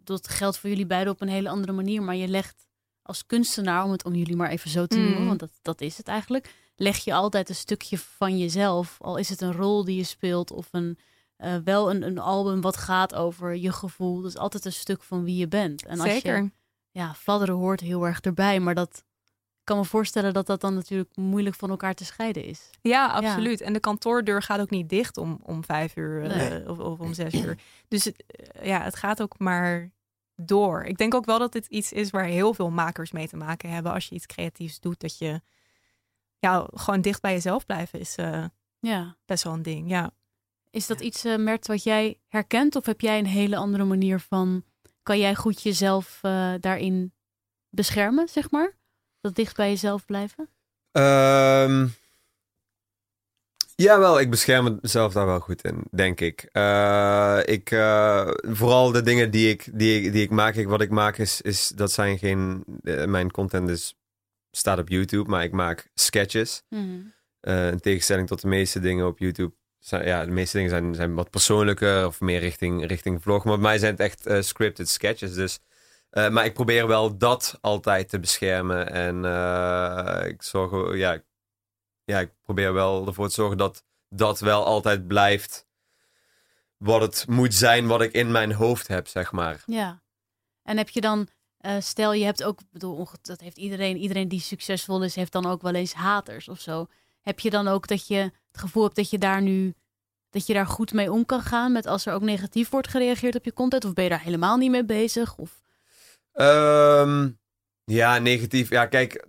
dat 0.03 0.27
geldt 0.27 0.58
voor 0.58 0.70
jullie 0.70 0.86
beiden 0.86 1.13
op 1.13 1.22
een 1.22 1.27
hele 1.27 1.50
andere 1.50 1.72
manier. 1.72 2.03
Maar 2.03 2.15
je 2.15 2.27
legt 2.27 2.68
als 3.01 3.25
kunstenaar, 3.25 3.84
om 3.84 3.91
het 3.91 4.06
om 4.06 4.13
jullie 4.15 4.36
maar 4.36 4.50
even 4.50 4.70
zo 4.70 4.86
te 4.86 4.98
Mm. 4.98 5.03
noemen, 5.03 5.25
want 5.27 5.39
dat, 5.39 5.51
dat 5.62 5.82
is 5.82 5.98
het 5.98 6.08
eigenlijk, 6.08 6.53
leg 6.79 6.98
je 6.98 7.13
altijd 7.13 7.50
een 7.50 7.55
stukje 7.55 7.98
van 7.98 8.38
jezelf. 8.38 8.98
Al 9.01 9.17
is 9.17 9.29
het 9.29 9.41
een 9.41 9.53
rol 9.53 9.86
die 9.86 9.96
je 9.98 10.03
speelt 10.03 10.51
of 10.51 10.67
een, 10.72 10.98
eh, 11.38 11.55
wel 11.63 11.89
een, 11.89 12.01
een 12.01 12.19
album 12.19 12.62
wat 12.62 12.77
gaat 12.77 13.15
over 13.15 13.55
je 13.55 13.72
gevoel. 13.72 14.22
Dat 14.22 14.31
is 14.31 14.38
altijd 14.38 14.65
een 14.65 14.74
stuk 14.74 15.03
van 15.03 15.24
wie 15.24 15.38
je 15.38 15.48
bent. 15.48 15.86
En 15.86 16.00
als 16.00 16.10
Zeker. 16.10 16.38
je, 16.38 16.51
ja, 16.91 17.13
fladderen 17.13 17.55
hoort 17.55 17.79
heel 17.79 18.05
erg 18.05 18.22
erbij, 18.22 18.60
maar 18.60 18.75
dat 18.75 19.05
ik 19.67 19.74
kan 19.74 19.81
me 19.81 19.89
voorstellen 19.89 20.34
dat 20.34 20.46
dat 20.46 20.62
dan 20.62 20.74
natuurlijk 20.74 21.15
moeilijk 21.15 21.55
van 21.55 21.69
elkaar 21.69 21.93
te 21.93 22.05
scheiden 22.05 22.43
is. 22.43 22.69
Ja, 22.81 23.07
absoluut. 23.07 23.62
En 23.62 23.74
de 23.74 23.79
kantoordeur 23.79 24.41
gaat 24.41 24.60
ook 24.60 24.69
niet 24.69 24.89
dicht 24.89 25.17
om, 25.17 25.39
om 25.43 25.63
vijf 25.63 25.96
uur 25.96 26.24
eh, 26.24 26.36
Nee. 26.36 26.69
of, 26.69 26.79
of 26.79 27.00
om 27.00 27.13
zes 27.13 27.34
uur. 27.34 27.57
Dus 27.88 28.03
het, 28.03 28.24
eh, 28.27 28.65
ja, 28.65 28.81
het 28.81 28.96
gaat 28.96 29.22
ook 29.22 29.39
maar 29.39 29.91
door. 30.36 30.84
Ik 30.84 30.98
denk 30.98 31.13
ook 31.13 31.25
wel 31.25 31.39
dat 31.39 31.51
dit 31.51 31.65
iets 31.65 31.91
is 31.91 32.10
waar 32.10 32.25
heel 32.25 32.53
veel 32.53 32.69
makers 32.69 33.12
mee 33.12 33.27
te 33.27 33.38
maken 33.38 33.69
hebben. 33.69 33.91
Als 33.91 34.07
je 34.07 34.15
iets 34.15 34.25
creatiefs 34.25 34.79
doet, 34.79 35.00
dat 35.00 35.17
je 35.17 35.41
ja, 36.39 36.67
gewoon 36.74 37.01
dicht 37.01 37.22
bij 37.22 37.34
jezelf 37.34 37.65
blijven 37.65 38.00
is 38.00 38.15
eh, 38.15 38.46
Ja. 38.79 39.17
best 39.25 39.44
wel 39.44 39.53
een 39.53 39.62
ding. 39.63 39.89
Ja. 39.89 40.12
Is 40.70 40.88
dat 40.88 41.01
iets, 41.01 41.24
eh 41.25 41.36
Mert, 41.38 41.67
wat 41.67 41.84
jij 41.84 42.20
herkent? 42.27 42.75
Of 42.75 42.86
heb 42.86 43.01
jij 43.01 43.20
een 43.20 43.25
hele 43.25 43.56
andere 43.58 43.84
manier 43.84 44.20
van... 44.20 44.63
Kan 45.03 45.20
jij 45.20 45.36
goed 45.36 45.62
jezelf 45.62 46.20
eh, 46.22 46.53
daarin 46.60 47.13
beschermen, 47.70 48.27
zeg 48.27 48.51
maar? 48.51 48.75
Dat 49.22 49.36
dicht 49.36 49.56
bij 49.56 49.70
jezelf 49.70 50.06
blijven? 50.06 50.50
Ehm 50.91 51.88
jawel, 53.75 54.20
ik 54.20 54.29
bescherm 54.29 54.79
mezelf 54.82 55.13
daar 55.13 55.25
wel 55.25 55.39
goed 55.39 55.62
in, 55.63 55.84
denk 55.91 56.20
ik. 56.22 56.50
Eh, 56.51 57.39
ik 57.46 57.72
eh, 57.72 58.29
vooral 58.41 58.91
de 58.91 59.01
dingen 59.01 59.32
die 59.32 59.50
ik, 59.50 59.70
die, 59.74 60.01
ik- 60.01 60.12
die 60.13 60.24
ik 60.24 60.29
maak, 60.29 60.56
ik, 60.56 60.67
wat 60.67 60.82
ik 60.82 60.89
maak, 60.89 61.17
is, 61.17 61.41
is 61.41 61.67
dat 61.67 61.91
zijn 61.91 62.17
geen. 62.17 62.63
mijn 63.06 63.32
content 63.32 63.70
is, 63.70 63.96
staat 64.51 64.80
op 64.80 64.89
YouTube, 64.89 65.30
maar 65.30 65.44
ik 65.44 65.51
maak 65.51 65.89
sketches. 65.94 66.63
Eh, 67.39 67.72
in 67.72 67.80
tegenstelling 67.80 68.27
tot 68.27 68.42
de 68.42 68.48
meeste 68.48 68.80
dingen 68.80 69.08
op 69.08 69.20
YouTube 69.20 69.56
zijn, 69.80 70.06
ja, 70.06 70.25
de 70.25 70.32
meeste 70.32 70.56
dingen 70.56 70.72
zijn, 70.72 70.96
zijn 70.96 71.13
wat 71.13 71.30
persoonlijker 71.30 72.06
of 72.06 72.22
meer 72.22 72.39
richting, 72.39 72.86
richting 72.86 73.22
vlog. 73.22 73.44
Maar 73.44 73.54
bij 73.54 73.63
mij 73.63 73.77
zijn 73.77 73.92
het 73.92 74.01
echt 74.01 74.25
eh, 74.25 74.42
scripted 74.42 74.89
sketches. 74.89 75.34
Dus, 75.34 75.60
eh, 76.10 76.30
maar 76.30 76.46
ik 76.46 76.54
probeer 76.54 76.88
wel 76.88 77.18
dat 77.18 77.58
altijd 77.62 78.10
te 78.10 78.20
beschermen. 78.20 78.92
En 78.92 79.18
ik, 80.27 80.44
zorg, 80.44 80.96
ja, 80.96 81.22
ja, 82.04 82.20
ik 82.20 82.32
probeer 82.44 82.74
wel 82.74 83.08
ervoor 83.08 83.27
te 83.27 83.34
zorgen 83.34 83.58
dat 83.58 83.86
dat 84.10 84.39
wel 84.39 84.66
altijd 84.66 85.08
blijft 85.08 85.68
wat 86.77 87.01
het 87.01 87.25
moet 87.27 87.54
zijn 87.54 87.88
wat 87.88 88.01
ik 88.01 88.12
in 88.12 88.32
mijn 88.32 88.51
hoofd 88.54 88.88
heb, 88.88 89.08
zeg 89.08 89.32
maar. 89.32 89.63
Ja. 89.66 90.01
En 90.63 90.77
heb 90.77 90.89
je 90.89 91.01
dan, 91.01 91.27
eh, 91.58 91.76
stel 91.80 92.14
je 92.14 92.26
hebt 92.26 92.44
ook, 92.44 92.60
bedoel, 92.72 93.08
dat 93.22 93.40
heeft 93.40 93.58
iedereen, 93.58 93.98
iedereen 93.98 94.28
die 94.28 94.40
succesvol 94.40 95.04
is, 95.04 95.16
heeft 95.16 95.32
dan 95.32 95.46
ook 95.46 95.62
wel 95.62 95.74
eens 95.74 95.94
haters 95.94 96.48
of 96.48 96.60
zo. 96.60 96.88
Heb 97.22 97.40
je 97.40 97.50
dan 97.50 97.68
ook 97.68 97.88
dat 97.88 98.08
je 98.08 98.16
het 98.16 98.62
gevoel 98.62 98.84
hebt 98.84 98.96
dat 98.96 99.10
je 99.10 99.18
daar 99.18 99.42
nu, 99.42 99.74
dat 100.30 100.48
je 100.48 100.54
daar 100.54 100.68
goed 100.68 100.94
mee 100.94 101.12
om 101.12 101.26
kan 101.26 101.42
gaan 101.42 101.72
met 101.72 101.86
als 101.86 102.06
er 102.06 102.14
ook 102.14 102.22
negatief 102.22 102.70
wordt 102.70 102.88
gereageerd 102.88 103.36
op 103.36 103.46
je 103.46 103.54
content? 103.54 103.86
Of 103.86 103.94
ben 103.94 104.04
je 104.04 104.10
daar 104.10 104.22
helemaal 104.22 104.58
niet 104.58 104.72
mee 104.72 104.86
bezig? 104.86 105.38
Of, 105.38 105.62
Ehm, 106.38 107.30
ja, 107.84 108.18
negatief. 108.20 108.70
Ja, 108.70 108.86
kijk, 108.86 109.26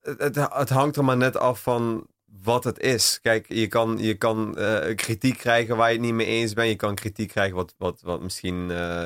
het, 0.00 0.18
het, 0.18 0.34
het 0.52 0.68
hangt 0.68 0.96
er 0.96 1.04
maar 1.04 1.16
net 1.16 1.36
af 1.36 1.62
van 1.62 2.06
wat 2.42 2.64
het 2.64 2.78
is. 2.78 3.18
Kijk, 3.22 3.46
je 3.48 3.66
kan, 3.66 3.98
je 3.98 4.14
kan 4.14 4.58
eh, 4.58 4.94
kritiek 4.94 5.38
krijgen 5.38 5.76
waar 5.76 5.88
je 5.88 5.94
het 5.94 6.04
niet 6.04 6.14
mee 6.14 6.26
eens 6.26 6.52
bent. 6.52 6.68
Je 6.68 6.76
kan 6.76 6.94
kritiek 6.94 7.28
krijgen 7.28 7.56
wat, 7.56 7.74
wat, 7.78 8.00
wat 8.00 8.22
misschien 8.22 8.70
eh, 8.70 9.04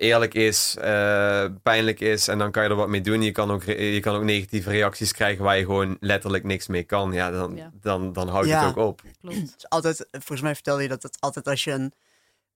eerlijk 0.00 0.34
is, 0.34 0.76
eh, 0.80 1.44
pijnlijk 1.62 2.00
is. 2.00 2.28
En 2.28 2.38
dan 2.38 2.50
kan 2.50 2.62
je 2.62 2.68
er 2.68 2.74
wat 2.74 2.88
mee 2.88 3.00
doen. 3.00 3.22
Je 3.22 3.32
kan 3.32 3.50
ook, 3.50 3.64
re- 3.64 3.82
je 3.82 4.00
kan 4.00 4.16
ook 4.16 4.22
negatieve 4.22 4.70
reacties 4.70 5.12
krijgen 5.12 5.44
waar 5.44 5.56
je 5.58 5.64
gewoon 5.64 5.96
letterlijk 6.00 6.44
niks 6.44 6.66
mee 6.66 6.82
kan. 6.82 7.12
Ja, 7.12 7.30
dan, 7.30 7.56
Ja. 7.56 7.70
dan, 7.80 8.12
dan 8.12 8.28
houdt 8.28 8.48
Ja. 8.48 8.66
het 8.66 8.76
ook 8.76 8.86
op. 8.86 9.02
klopt. 9.20 9.36
Het 9.36 9.54
is 9.58 9.68
altijd, 9.68 10.06
volgens 10.10 10.40
mij 10.40 10.54
vertelde 10.54 10.82
je 10.82 10.88
dat 10.88 11.02
het 11.02 11.16
altijd 11.20 11.46
als 11.48 11.64
je 11.64 11.70
een 11.72 11.92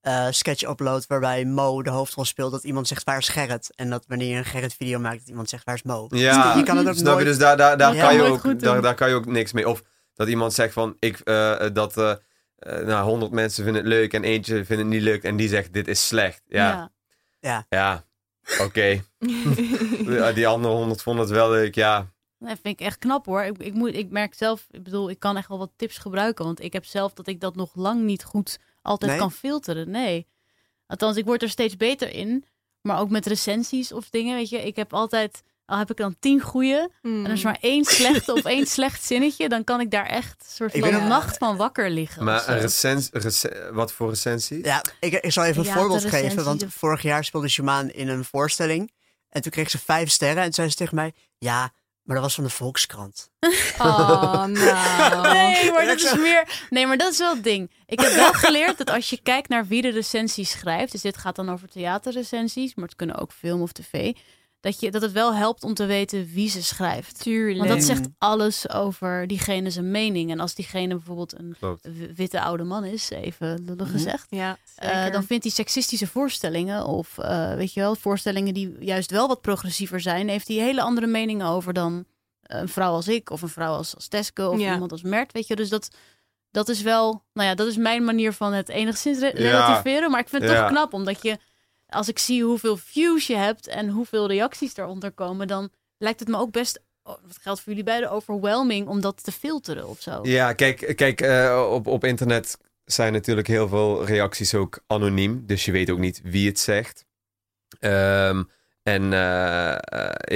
eh, 0.01 0.27
sketch 0.31 0.63
uploadt 0.71 1.07
waarbij 1.07 1.45
Mo 1.45 1.83
de 1.83 1.91
hoofdrol 1.91 2.25
speelt, 2.25 2.53
dat 2.53 2.65
iemand 2.65 2.89
zegt 2.89 3.05
waar 3.05 3.19
is 3.19 3.29
Gerrit? 3.29 3.71
En 3.77 3.91
dat 3.91 4.05
wanneer 4.09 4.29
je 4.31 4.37
een 4.37 4.45
Gerrit 4.45 4.75
video 4.75 4.99
maakt, 4.99 5.19
dat 5.19 5.29
iemand 5.29 5.49
zegt 5.49 5.65
waar 5.65 5.75
is 5.75 5.83
Mo? 5.83 6.07
Ja, 6.11 6.55
je 6.57 6.63
kan 6.63 6.77
het 6.77 6.89
ook 6.89 6.95
snap 6.95 7.07
je? 7.07 7.13
nooit- 7.13 7.27
Dus 7.27 7.39
daar, 7.39 7.57
daar, 7.57 7.77
daar, 7.79 7.95
Ja. 7.95 8.03
kan 8.05 8.15
je 8.15 8.23
ook, 8.23 8.61
daar, 8.83 8.95
kan 8.95 9.09
je 9.09 9.15
ook 9.15 9.27
niks 9.27 9.53
mee. 9.53 9.69
Of 9.69 9.83
dat 10.15 10.29
iemand 10.29 10.53
zegt 10.53 10.73
van, 10.73 10.97
ik, 10.99 11.19
eh, 11.19 11.61
dat 11.73 11.95
nou, 12.85 13.05
100 13.09 13.33
mensen 13.33 13.65
vinden 13.65 13.83
het 13.83 13.93
leuk 13.93 14.13
en 14.13 14.25
eentje 14.25 14.55
vindt 14.55 14.83
het 14.83 14.87
niet 14.87 15.03
leuk 15.03 15.23
en 15.23 15.37
die 15.37 15.49
zegt 15.49 15.73
dit 15.73 15.89
is 15.89 16.07
slecht. 16.07 16.43
Ja, 16.47 16.69
ja, 16.69 16.91
oké. 18.61 19.03
Ja, 20.07 20.33
die 20.33 20.47
andere 20.47 20.75
100 20.75 21.03
vonden 21.03 21.25
het 21.25 21.35
wel 21.35 21.51
leuk, 21.51 21.75
ja. 21.75 22.13
Dat 22.39 22.59
vind 22.63 22.81
ik 22.81 22.87
echt 22.87 22.99
knap 22.99 23.27
hoor. 23.27 23.43
Ik, 23.43 23.59
ik, 23.59 23.75
moet, 23.75 23.95
ik 23.95 24.11
merk 24.11 24.35
zelf, 24.35 24.67
ik 24.71 24.83
bedoel, 24.83 25.11
ik 25.11 25.19
kan 25.19 25.37
echt 25.37 25.49
wel 25.49 25.59
wat 25.59 25.73
tips 25.77 25.99
gebruiken. 25.99 26.45
Want 26.45 26.61
ik 26.61 26.73
heb 26.73 26.85
zelf 26.85 27.13
dat 27.13 27.27
ik 27.27 27.41
dat 27.41 27.57
nog 27.57 27.75
lang 27.75 28.03
niet 28.03 28.25
goed 28.25 28.59
altijd 28.83 29.11
Nee? 29.11 29.21
kan 29.21 29.33
filteren. 29.33 29.91
Nee. 29.91 30.27
Althans, 30.87 31.17
ik 31.17 31.25
word 31.25 31.43
er 31.43 31.49
steeds 31.49 31.77
beter 31.77 32.11
in. 32.11 32.45
Maar 32.81 33.01
ook 33.01 33.11
met 33.11 33.27
recensies 33.27 33.93
of 33.93 34.11
dingen, 34.11 34.37
weet 34.37 34.49
je. 34.49 34.67
Ik 34.67 34.77
heb 34.77 34.95
altijd, 34.95 35.43
al 35.67 35.79
heb 35.79 35.91
ik 35.91 35.97
dan 35.97 36.17
tien 36.21 36.41
goeie. 36.41 36.89
Hmm. 37.03 37.19
En 37.25 37.31
er 37.31 37.37
is 37.37 37.43
maar 37.43 37.59
één 37.61 37.85
slechte 37.85 38.33
of 38.33 38.45
één 38.55 38.67
slecht 38.67 39.05
zinnetje. 39.05 39.49
Dan 39.49 39.65
kan 39.65 39.81
ik 39.81 39.91
daar 39.91 40.07
echt 40.07 40.35
een 40.41 40.53
soort 40.55 40.73
van 40.79 40.95
een 40.95 41.09
nacht 41.09 41.37
van 41.37 41.57
wakker 41.57 41.91
liggen. 41.91 42.25
Maar 42.25 42.49
een 42.49 42.59
recens, 42.61 43.09
rece- 43.13 43.71
wat 43.73 43.93
voor 43.93 44.09
recensie? 44.09 44.65
Ja, 44.65 44.83
ik, 45.01 45.13
ik 45.13 45.33
zal 45.33 45.45
even 45.45 45.61
een 45.63 45.69
Ja, 45.69 45.75
voorbeeld 45.75 46.01
geven. 46.03 46.19
recensie, 46.19 46.43
Want 46.45 46.61
de- 46.61 46.71
vorig 46.71 47.03
jaar 47.03 47.25
speelde 47.25 47.49
Shamaan 47.49 47.91
in 47.91 48.09
een 48.09 48.25
voorstelling. 48.25 48.93
En 49.29 49.43
toen 49.43 49.51
kreeg 49.53 49.71
ze 49.71 49.79
vijf 49.79 50.11
sterren. 50.11 50.37
En 50.39 50.45
toen 50.45 50.53
zei 50.55 50.69
ze 50.69 50.77
tegen 50.77 50.95
mij, 50.95 51.13
ja, 51.39 51.73
maar 52.03 52.15
dat 52.17 52.25
was 52.25 52.35
van 52.35 52.45
de 52.45 52.51
Volkskrant. 52.51 53.31
Oh, 53.79 54.45
nou. 54.45 55.33
Nee, 55.33 55.73
maar 55.73 55.87
dat 55.87 56.01
is 56.01 56.15
meer. 56.17 56.67
Nee, 56.71 56.87
maar 56.87 56.97
dat 56.97 57.13
is 57.13 57.19
wel 57.19 57.35
het 57.35 57.45
ding. 57.45 57.71
Ik 57.87 58.01
heb 58.01 58.13
wel 58.13 58.33
geleerd 58.33 58.79
dat 58.79 58.91
als 58.91 59.11
je 59.11 59.21
kijkt 59.23 59.49
naar 59.49 59.67
wie 59.67 59.83
de 59.83 59.89
recensies 59.91 60.51
schrijft, 60.51 60.93
dus 60.93 61.01
dit 61.01 61.17
gaat 61.17 61.37
dan 61.37 61.51
over 61.51 61.69
theaterrecensies, 61.69 62.75
maar 62.75 62.85
het 62.85 62.97
kunnen 62.97 63.17
ook 63.17 63.33
film 63.33 63.63
of 63.63 63.73
tv, 63.73 64.13
dat, 64.65 64.81
je, 64.81 64.91
dat 64.91 65.03
het 65.03 65.13
wel 65.13 65.35
helpt 65.35 65.63
om 65.65 65.75
te 65.75 65.85
weten 65.87 66.27
wie 66.33 66.49
ze 66.51 66.63
schrijft. 66.63 67.21
Tuurlijk. 67.23 67.59
Want 67.59 67.71
dat 67.71 67.83
zegt 67.83 68.09
alles 68.19 68.71
over 68.71 69.27
diegene 69.27 69.71
zijn 69.71 69.91
mening. 69.91 70.31
En 70.31 70.41
als 70.41 70.55
diegene 70.55 70.95
bijvoorbeeld 70.95 71.39
een 71.39 71.57
Klopt. 71.59 71.89
witte 72.15 72.41
oude 72.41 72.63
man 72.65 72.85
is, 72.85 73.11
even 73.11 73.65
lullig 73.65 73.91
gezegd, 73.91 74.27
Ja, 74.31 74.57
eh, 74.77 75.13
dan 75.13 75.25
vindt 75.25 75.45
hij 75.45 75.53
seksistische 75.53 76.07
voorstellingen 76.07 76.87
of 76.87 77.19
eh, 77.19 77.55
weet 77.55 77.73
je 77.73 77.81
wel, 77.81 77.95
voorstellingen 77.97 78.55
die 78.55 78.77
juist 78.81 79.11
wel 79.11 79.29
wat 79.29 79.41
progressiever 79.41 80.01
zijn, 80.01 80.29
heeft 80.29 80.49
hij 80.49 80.57
hele 80.57 80.83
andere 80.83 81.07
meningen 81.07 81.47
over 81.47 81.73
dan 81.73 82.05
een 82.43 82.69
vrouw 82.69 82.93
als 82.93 83.09
ik 83.09 83.31
of 83.31 83.43
een 83.43 83.49
vrouw 83.49 83.75
als, 83.75 83.95
als 83.95 84.09
Teske 84.09 84.49
of 84.49 84.59
Ja. 84.61 84.73
iemand 84.73 84.93
als 84.93 85.03
Mert, 85.03 85.33
weet 85.33 85.47
je. 85.47 85.57
Dus 85.57 85.69
dat, 85.69 85.89
dat 86.51 86.69
is 86.69 86.83
wel, 86.83 87.23
nou 87.33 87.49
ja, 87.49 87.55
dat 87.55 87.67
is 87.67 87.77
mijn 87.77 88.05
manier 88.05 88.33
van 88.33 88.53
het 88.53 88.69
enigszins 88.69 89.19
re- 89.19 89.27
Ja. 89.27 89.33
relativeren. 89.51 90.11
Maar 90.11 90.21
ik 90.21 90.29
vind 90.29 90.43
het 90.43 90.51
Ja. 90.51 90.61
toch 90.61 90.69
knap, 90.71 90.93
omdat 90.93 91.23
je, 91.23 91.39
als 91.87 92.09
ik 92.09 92.19
zie 92.19 92.43
hoeveel 92.45 92.77
views 92.77 93.27
je 93.27 93.37
hebt 93.37 93.67
en 93.67 93.89
hoeveel 93.89 94.27
reacties 94.29 94.75
daaronder 94.75 95.13
komen, 95.13 95.47
dan 95.47 95.71
lijkt 95.99 96.21
het 96.21 96.29
me 96.29 96.37
ook 96.39 96.51
best, 96.51 96.83
oh, 97.03 97.15
dat 97.23 97.39
geldt 97.41 97.61
voor 97.61 97.69
jullie 97.69 97.85
beiden, 97.89 98.11
overwhelming 98.11 98.89
om 98.89 99.01
dat 99.01 99.25
te 99.25 99.33
filteren 99.33 99.89
of 99.89 100.01
zo. 100.01 100.19
Ja, 100.23 100.53
kijk, 100.53 100.93
kijk 100.97 101.21
eh, 101.21 101.69
op, 101.71 101.87
op 101.87 102.05
internet 102.05 102.59
zijn 102.85 103.13
natuurlijk 103.13 103.47
heel 103.47 103.69
veel 103.69 104.05
reacties 104.07 104.55
ook 104.55 104.83
anoniem. 104.87 105.47
Dus 105.47 105.65
je 105.65 105.73
weet 105.73 105.91
ook 105.91 105.99
niet 105.99 106.21
wie 106.25 106.49
het 106.49 106.59
zegt. 106.59 107.05
Ehm, 107.81 108.43
en 108.83 109.13
eh, 109.13 109.73
eh, 109.73 109.79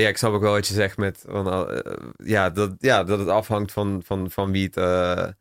ja, 0.03 0.09
ik 0.09 0.17
snap 0.17 0.33
ook 0.33 0.41
wel 0.41 0.53
wat 0.53 0.67
je 0.67 0.75
zegt 0.75 0.97
met 0.97 1.25
van, 1.27 1.83
ja, 2.25 2.51
dat, 2.51 2.75
ja, 2.79 3.05
dat 3.05 3.19
het 3.19 3.29
afhangt 3.29 3.73
van, 3.73 4.03
van, 4.05 4.31
van 4.31 4.53
wie 4.53 4.65
het. 4.65 4.77
eh, 4.77 4.85
Ja, 4.85 5.35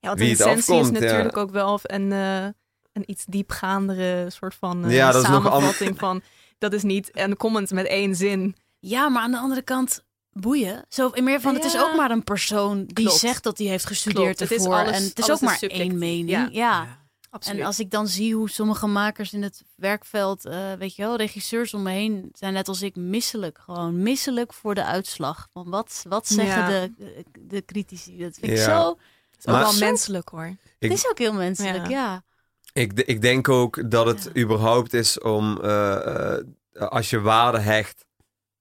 want 0.00 0.18
wie 0.18 0.30
een 0.30 0.36
het 0.36 0.46
afkomt, 0.58 0.92
is 0.92 0.98
ja. 0.98 1.06
natuurlijk 1.06 1.36
ook 1.36 1.50
wel 1.50 1.68
eh, 2.12 2.46
een 2.92 3.02
iets 3.06 3.24
diepgaandere 3.24 4.30
soort 4.30 4.54
van 4.54 4.84
eh, 4.84 4.94
Ja, 4.94 5.12
dat 5.12 5.22
is 5.22 5.28
nog 5.28 5.44
samenvatting 5.44 5.98
van... 5.98 6.22
Dat 6.58 6.72
is 6.72 6.82
niet 6.82 7.08
een 7.12 7.36
comment 7.36 7.70
met 7.70 7.86
één 7.86 8.14
zin. 8.16 8.56
Ja, 8.80 9.08
maar 9.08 9.22
aan 9.22 9.30
de 9.30 9.38
andere 9.38 9.62
kant 9.62 10.04
boeien. 10.32 10.84
Zo 10.88 11.08
in 11.08 11.24
meer 11.24 11.40
van 11.40 11.54
het 11.54 11.64
is 11.64 11.78
ook 11.80 11.96
maar 11.96 12.10
een 12.10 12.24
persoon 12.24 12.84
die 12.84 13.04
Klopt. 13.04 13.20
zegt 13.20 13.42
dat 13.42 13.58
hij 13.58 13.66
heeft 13.66 13.86
gestudeerd 13.86 14.36
Klopt, 14.36 14.38
het 14.40 14.50
is 14.50 14.56
ervoor 14.56 14.74
alles- 14.78 14.96
en 14.96 15.02
het 15.02 15.18
is 15.18 15.30
ook 15.30 15.40
maar 15.40 15.58
één 15.60 15.98
mening. 15.98 16.28
Ja. 16.30 16.48
Ja. 16.52 16.98
Absoluut. 17.30 17.60
En 17.60 17.66
als 17.66 17.78
ik 17.80 17.90
dan 17.90 18.08
zie 18.08 18.34
hoe 18.34 18.50
sommige 18.50 18.86
makers 18.86 19.32
in 19.32 19.42
het 19.42 19.62
werkveld, 19.76 20.44
eh, 20.44 20.72
weet 20.78 20.94
je 20.96 21.02
wel, 21.02 21.16
regisseurs 21.16 21.74
om 21.74 21.82
me 21.82 21.90
heen 21.90 22.28
zijn 22.32 22.52
net 22.52 22.68
als 22.68 22.82
ik 22.82 22.96
misselijk, 22.96 23.58
gewoon 23.64 24.02
misselijk 24.02 24.52
voor 24.52 24.74
de 24.74 24.84
uitslag. 24.84 25.48
Van 25.52 25.70
wat, 25.70 26.04
wat 26.08 26.26
zeggen 26.28 26.72
Ja. 26.72 26.88
de, 26.96 27.24
de 27.40 27.64
critici? 27.64 28.18
Dat 28.18 28.34
vind 28.40 28.52
ik 28.52 28.58
Ja. 28.58 28.64
zo. 28.64 28.88
Het 29.30 29.38
is 29.46 29.52
ook 29.52 29.60
wel 29.60 29.78
menselijk 29.88 30.28
hoor. 30.28 30.44
Ik- 30.46 30.58
Het 30.78 30.92
is 30.92 31.08
ook 31.08 31.18
heel 31.18 31.32
menselijk, 31.32 31.88
Ja. 31.88 32.22
Ik, 32.72 32.92
ik 32.92 33.20
denk 33.20 33.48
ook 33.48 33.90
dat 33.90 34.06
het 34.06 34.30
überhaupt 34.38 34.94
is 34.94 35.18
om. 35.20 35.58
eh, 35.62 36.36
eh, 36.36 36.44
als 36.72 37.10
je 37.10 37.20
waarde 37.20 37.58
hecht 37.58 38.06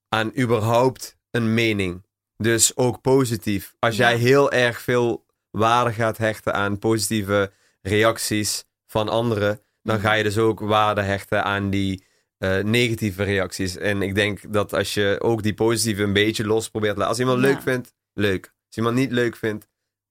aan 0.09 0.31
überhaupt 0.39 1.15
een 1.31 1.53
mening. 1.53 2.05
Dus 2.37 2.77
ook 2.77 3.01
positief. 3.01 3.75
Als 3.79 3.95
jij 3.95 4.15
heel 4.17 4.51
erg 4.51 4.81
veel 4.81 5.25
waarde 5.51 5.93
gaat 5.93 6.17
hechten 6.17 6.53
aan 6.53 6.79
positieve 6.79 7.51
reacties 7.81 8.63
van 8.87 9.09
anderen, 9.09 9.61
dan 9.83 9.99
ga 9.99 10.13
je 10.13 10.23
dus 10.23 10.37
ook 10.37 10.59
waarde 10.59 11.01
hechten 11.01 11.43
aan 11.43 11.69
die 11.69 12.05
eh, 12.37 12.57
negatieve 12.63 13.23
reacties. 13.23 13.77
En 13.77 14.01
ik 14.01 14.15
denk 14.15 14.53
dat 14.53 14.73
als 14.73 14.93
je 14.93 15.17
ook 15.21 15.43
die 15.43 15.53
positieve 15.53 16.03
een 16.03 16.13
beetje 16.13 16.45
los 16.45 16.69
probeert 16.69 16.93
te 16.93 16.99
laten. 16.99 17.11
Als 17.11 17.19
iemand 17.19 17.41
Ja. 17.41 17.47
leuk 17.47 17.61
vindt, 17.61 17.93
leuk. 18.13 18.53
Als 18.67 18.77
iemand 18.77 18.95
niet 18.95 19.11
leuk 19.11 19.35
vindt, 19.35 19.67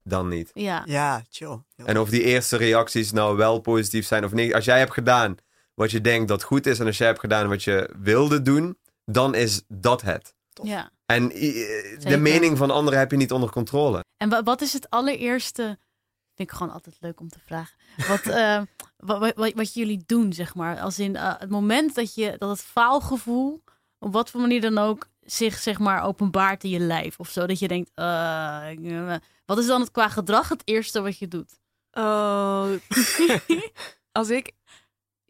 dan 0.09 0.29
niet. 0.29 0.50
Ja, 0.55 0.83
Ja, 0.87 1.23
chill. 1.31 1.59
En 1.77 1.99
of 1.99 2.09
die 2.11 2.23
eerste 2.23 2.57
reacties 2.57 3.12
nou 3.12 3.37
wel 3.37 3.59
positief 3.61 4.07
zijn 4.07 4.25
of 4.25 4.33
niet. 4.33 4.55
Als 4.55 4.65
jij 4.65 4.79
hebt 4.79 4.93
gedaan 4.93 5.37
wat 5.75 5.91
je 5.91 6.00
denkt 6.00 6.29
dat 6.29 6.43
goed 6.43 6.67
is 6.67 6.79
en 6.79 6.87
als 6.87 6.99
jij 6.99 7.07
hebt 7.07 7.21
gedaan 7.21 7.49
wat 7.49 7.62
je 7.62 7.91
wilde 7.99 8.43
doen, 8.43 8.79
dan 9.05 9.35
is 9.35 9.62
dat 9.69 10.03
het. 10.03 10.35
ja. 10.62 10.91
En 11.07 11.29
de 11.29 11.97
Zeker. 11.99 12.21
mening 12.21 12.57
van 12.59 12.71
anderen 12.71 12.99
heb 12.99 13.11
je 13.11 13.17
niet 13.17 13.33
onder 13.33 13.50
controle. 13.50 14.05
En 14.17 14.29
wa- 14.29 14.43
wat 14.43 14.61
is 14.61 14.73
het 14.73 14.91
allereerste? 14.91 15.62
Vind 16.35 16.50
ik 16.50 16.57
gewoon 16.57 16.73
altijd 16.73 16.97
leuk 17.00 17.21
om 17.21 17.29
te 17.29 17.38
vragen. 17.47 17.77
Wat, 18.09 18.21
eh, 18.37 18.62
wat, 18.97 19.35
wat, 19.37 19.53
wat 19.55 19.75
jullie 19.75 20.03
doen, 20.07 20.33
zeg 20.33 20.55
maar. 20.55 20.79
Als 20.81 20.99
in 20.99 21.17
eh, 21.17 21.35
het 21.38 21.50
moment 21.50 21.95
dat, 21.95 22.15
je, 22.15 22.35
dat 22.38 22.49
het 22.50 22.61
faalgevoel, 22.62 23.62
op 23.99 24.12
wat 24.12 24.31
voor 24.31 24.41
manier 24.41 24.61
dan 24.61 24.79
ook, 24.79 25.09
zich 25.33 25.59
zeg 25.59 25.79
maar 25.79 26.03
openbaart 26.03 26.65
in 26.65 26.71
je 26.71 26.79
lijf 26.79 27.19
of 27.19 27.29
zo. 27.29 27.47
Dat 27.47 27.59
je 27.59 27.69
denkt, 27.69 27.91
eh, 27.95 28.71
eh, 28.71 29.21
wat 29.47 29.59
is 29.59 29.67
dan 29.67 29.81
het 29.81 29.91
qua 29.91 30.09
gedrag 30.09 30.49
het 30.49 30.63
eerste 30.65 31.01
wat 31.01 31.19
je 31.19 31.29
doet? 31.29 31.61
Oh. 31.93 32.71
als 34.13 34.31
ik... 34.31 34.53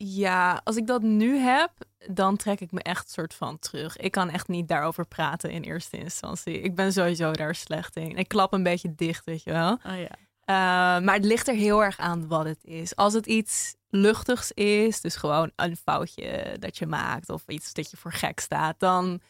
Ja, 0.00 0.60
als 0.64 0.76
ik 0.76 0.86
dat 0.86 1.02
nu 1.02 1.36
heb, 1.36 1.70
dan 2.10 2.36
trek 2.36 2.60
ik 2.60 2.72
me 2.72 2.82
echt 2.82 3.10
soort 3.10 3.34
van 3.34 3.58
terug. 3.58 3.96
Ik 3.96 4.10
kan 4.10 4.30
echt 4.30 4.48
niet 4.48 4.68
daarover 4.68 5.06
praten 5.06 5.50
in 5.50 5.62
eerste 5.62 5.98
instantie. 5.98 6.60
Ik 6.60 6.74
ben 6.74 6.92
sowieso 6.92 7.32
daar 7.32 7.54
slecht 7.54 7.96
in. 7.96 8.16
Ik 8.16 8.28
klap 8.28 8.52
een 8.52 8.62
beetje 8.62 8.94
dicht, 8.94 9.24
weet 9.24 9.42
je 9.42 9.52
wel. 9.52 9.72
Oh 9.72 9.98
ja. 9.98 10.10
Uh, 10.50 11.04
maar 11.04 11.14
het 11.14 11.24
ligt 11.24 11.48
er 11.48 11.54
heel 11.54 11.84
erg 11.84 11.98
aan 11.98 12.28
wat 12.28 12.44
het 12.44 12.64
is. 12.64 12.96
Als 12.96 13.12
het 13.12 13.26
iets 13.26 13.74
luchtigs 13.88 14.52
is, 14.52 15.00
dus 15.00 15.16
gewoon 15.16 15.50
een 15.56 15.76
foutje 15.76 16.56
dat 16.58 16.78
je 16.78 16.86
maakt 16.86 17.28
of 17.28 17.42
iets 17.46 17.72
dat 17.72 17.90
je 17.90 17.96
voor 17.96 18.12
gek 18.12 18.40
staat, 18.40 18.80
dan. 18.80 19.20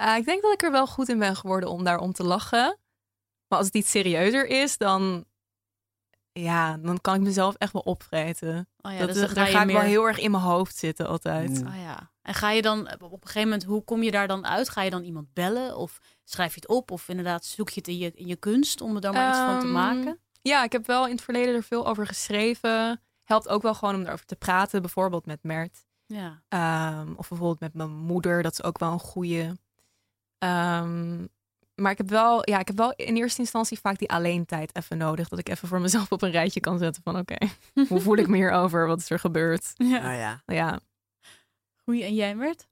Uh, 0.00 0.16
ik 0.16 0.24
denk 0.24 0.42
dat 0.42 0.52
ik 0.52 0.62
er 0.62 0.70
wel 0.72 0.86
goed 0.86 1.08
in 1.08 1.18
ben 1.18 1.36
geworden 1.36 1.68
om 1.70 1.84
daarom 1.84 2.12
te 2.12 2.24
lachen. 2.24 2.78
Maar 3.48 3.58
als 3.58 3.66
het 3.66 3.74
iets 3.76 3.90
serieuzer 3.90 4.46
is, 4.46 4.76
dan, 4.78 5.24
ja, 6.32 6.76
dan 6.76 7.00
kan 7.00 7.14
ik 7.14 7.20
mezelf 7.20 7.54
echt 7.54 7.72
wel 7.72 7.82
opvreten. 7.82 8.68
Oh 8.80 8.92
ja, 8.92 8.98
dat, 8.98 9.08
dus 9.08 9.20
dan 9.20 9.34
daar 9.34 9.46
ga 9.46 9.62
ik 9.62 9.70
wel 9.70 9.80
heel 9.80 10.06
erg 10.06 10.18
in 10.18 10.30
mijn 10.30 10.42
hoofd 10.42 10.76
zitten 10.76 11.06
altijd. 11.06 11.60
Mm. 11.60 11.66
Oh 11.66 11.76
ja. 11.76 12.10
En 12.22 12.34
ga 12.34 12.50
je 12.50 12.62
dan 12.62 12.80
op 12.92 13.12
een 13.12 13.18
gegeven 13.20 13.42
moment, 13.42 13.64
hoe 13.64 13.84
kom 13.84 14.02
je 14.02 14.10
daar 14.10 14.28
dan 14.28 14.46
uit? 14.46 14.68
Ga 14.68 14.82
je 14.82 14.90
dan 14.90 15.02
iemand 15.02 15.32
bellen 15.32 15.76
of 15.76 15.98
schrijf 16.24 16.54
je 16.54 16.60
het 16.60 16.68
op? 16.68 16.90
Of 16.90 17.08
inderdaad 17.08 17.44
zoek 17.44 17.68
je 17.68 17.80
het 17.80 17.88
in 17.88 17.98
je, 17.98 18.12
in 18.14 18.26
je 18.26 18.36
kunst 18.36 18.80
om 18.80 18.94
er 18.94 19.00
dan 19.00 19.14
maar 19.14 19.28
iets 19.28 19.38
van 19.38 19.58
te 19.58 19.64
Ehm, 19.64 19.72
maken? 19.72 20.18
Ja, 20.42 20.64
ik 20.64 20.72
heb 20.72 20.86
wel 20.86 21.04
in 21.06 21.12
het 21.12 21.22
verleden 21.24 21.54
er 21.54 21.62
veel 21.62 21.86
over 21.86 22.06
geschreven. 22.06 23.00
Helpt 23.24 23.48
ook 23.48 23.62
wel 23.62 23.74
gewoon 23.74 23.94
om 23.94 24.00
erover 24.00 24.26
te 24.26 24.36
praten, 24.36 24.80
bijvoorbeeld 24.80 25.26
met 25.26 25.42
Mert. 25.42 25.84
Ja. 26.06 26.42
Ehm, 26.48 27.12
of 27.16 27.28
bijvoorbeeld 27.28 27.60
met 27.60 27.74
mijn 27.74 27.90
moeder, 27.90 28.42
dat 28.42 28.52
is 28.52 28.62
ook 28.62 28.78
wel 28.78 28.92
een 28.92 28.98
goeie. 29.00 29.50
Ehm, 30.40 31.26
maar 31.74 31.92
ik 31.92 31.98
heb, 31.98 32.08
wel, 32.08 32.50
ja, 32.50 32.58
ik 32.58 32.66
heb 32.66 32.76
wel 32.76 32.92
in 32.96 33.16
eerste 33.16 33.40
instantie 33.40 33.78
vaak 33.78 33.98
die 33.98 34.10
alleentijd 34.10 34.76
even 34.76 34.98
nodig. 34.98 35.28
Dat 35.28 35.38
ik 35.38 35.48
even 35.48 35.68
voor 35.68 35.80
mezelf 35.80 36.12
op 36.12 36.22
een 36.22 36.30
rijtje 36.30 36.60
kan 36.60 36.78
zetten 36.78 37.02
van 37.02 37.18
oké, 37.18 37.36
hoe 37.88 38.00
voel 38.00 38.16
ik 38.16 38.28
me 38.28 38.36
hierover? 38.36 38.86
Wat 38.86 38.98
is 39.00 39.10
er 39.10 39.18
gebeurd? 39.18 39.72
ja. 39.76 40.00
Nou 40.00 40.14
ja. 40.14 40.42
Ja, 40.46 40.80
Goeie. 41.84 42.04
En 42.04 42.14
jij, 42.14 42.34
Mert? 42.34 42.68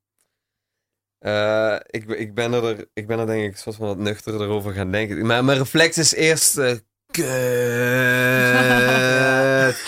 Eh, 1.18 1.76
ik, 1.86 2.04
ik, 2.04 2.34
ben 2.34 2.52
er, 2.52 2.88
ik 2.92 3.06
ben 3.06 3.18
er 3.18 3.26
denk 3.26 3.50
ik 3.50 3.56
soort 3.56 3.76
van 3.76 3.86
wat 3.86 3.98
nuchter 3.98 4.40
erover 4.40 4.72
gaan 4.72 4.90
denken. 4.90 5.26
Maar 5.26 5.44
mijn 5.44 5.58
reflex 5.58 5.98
is 5.98 6.14
eerst... 6.14 6.58
eh 6.58 6.76
kut. 7.10 7.26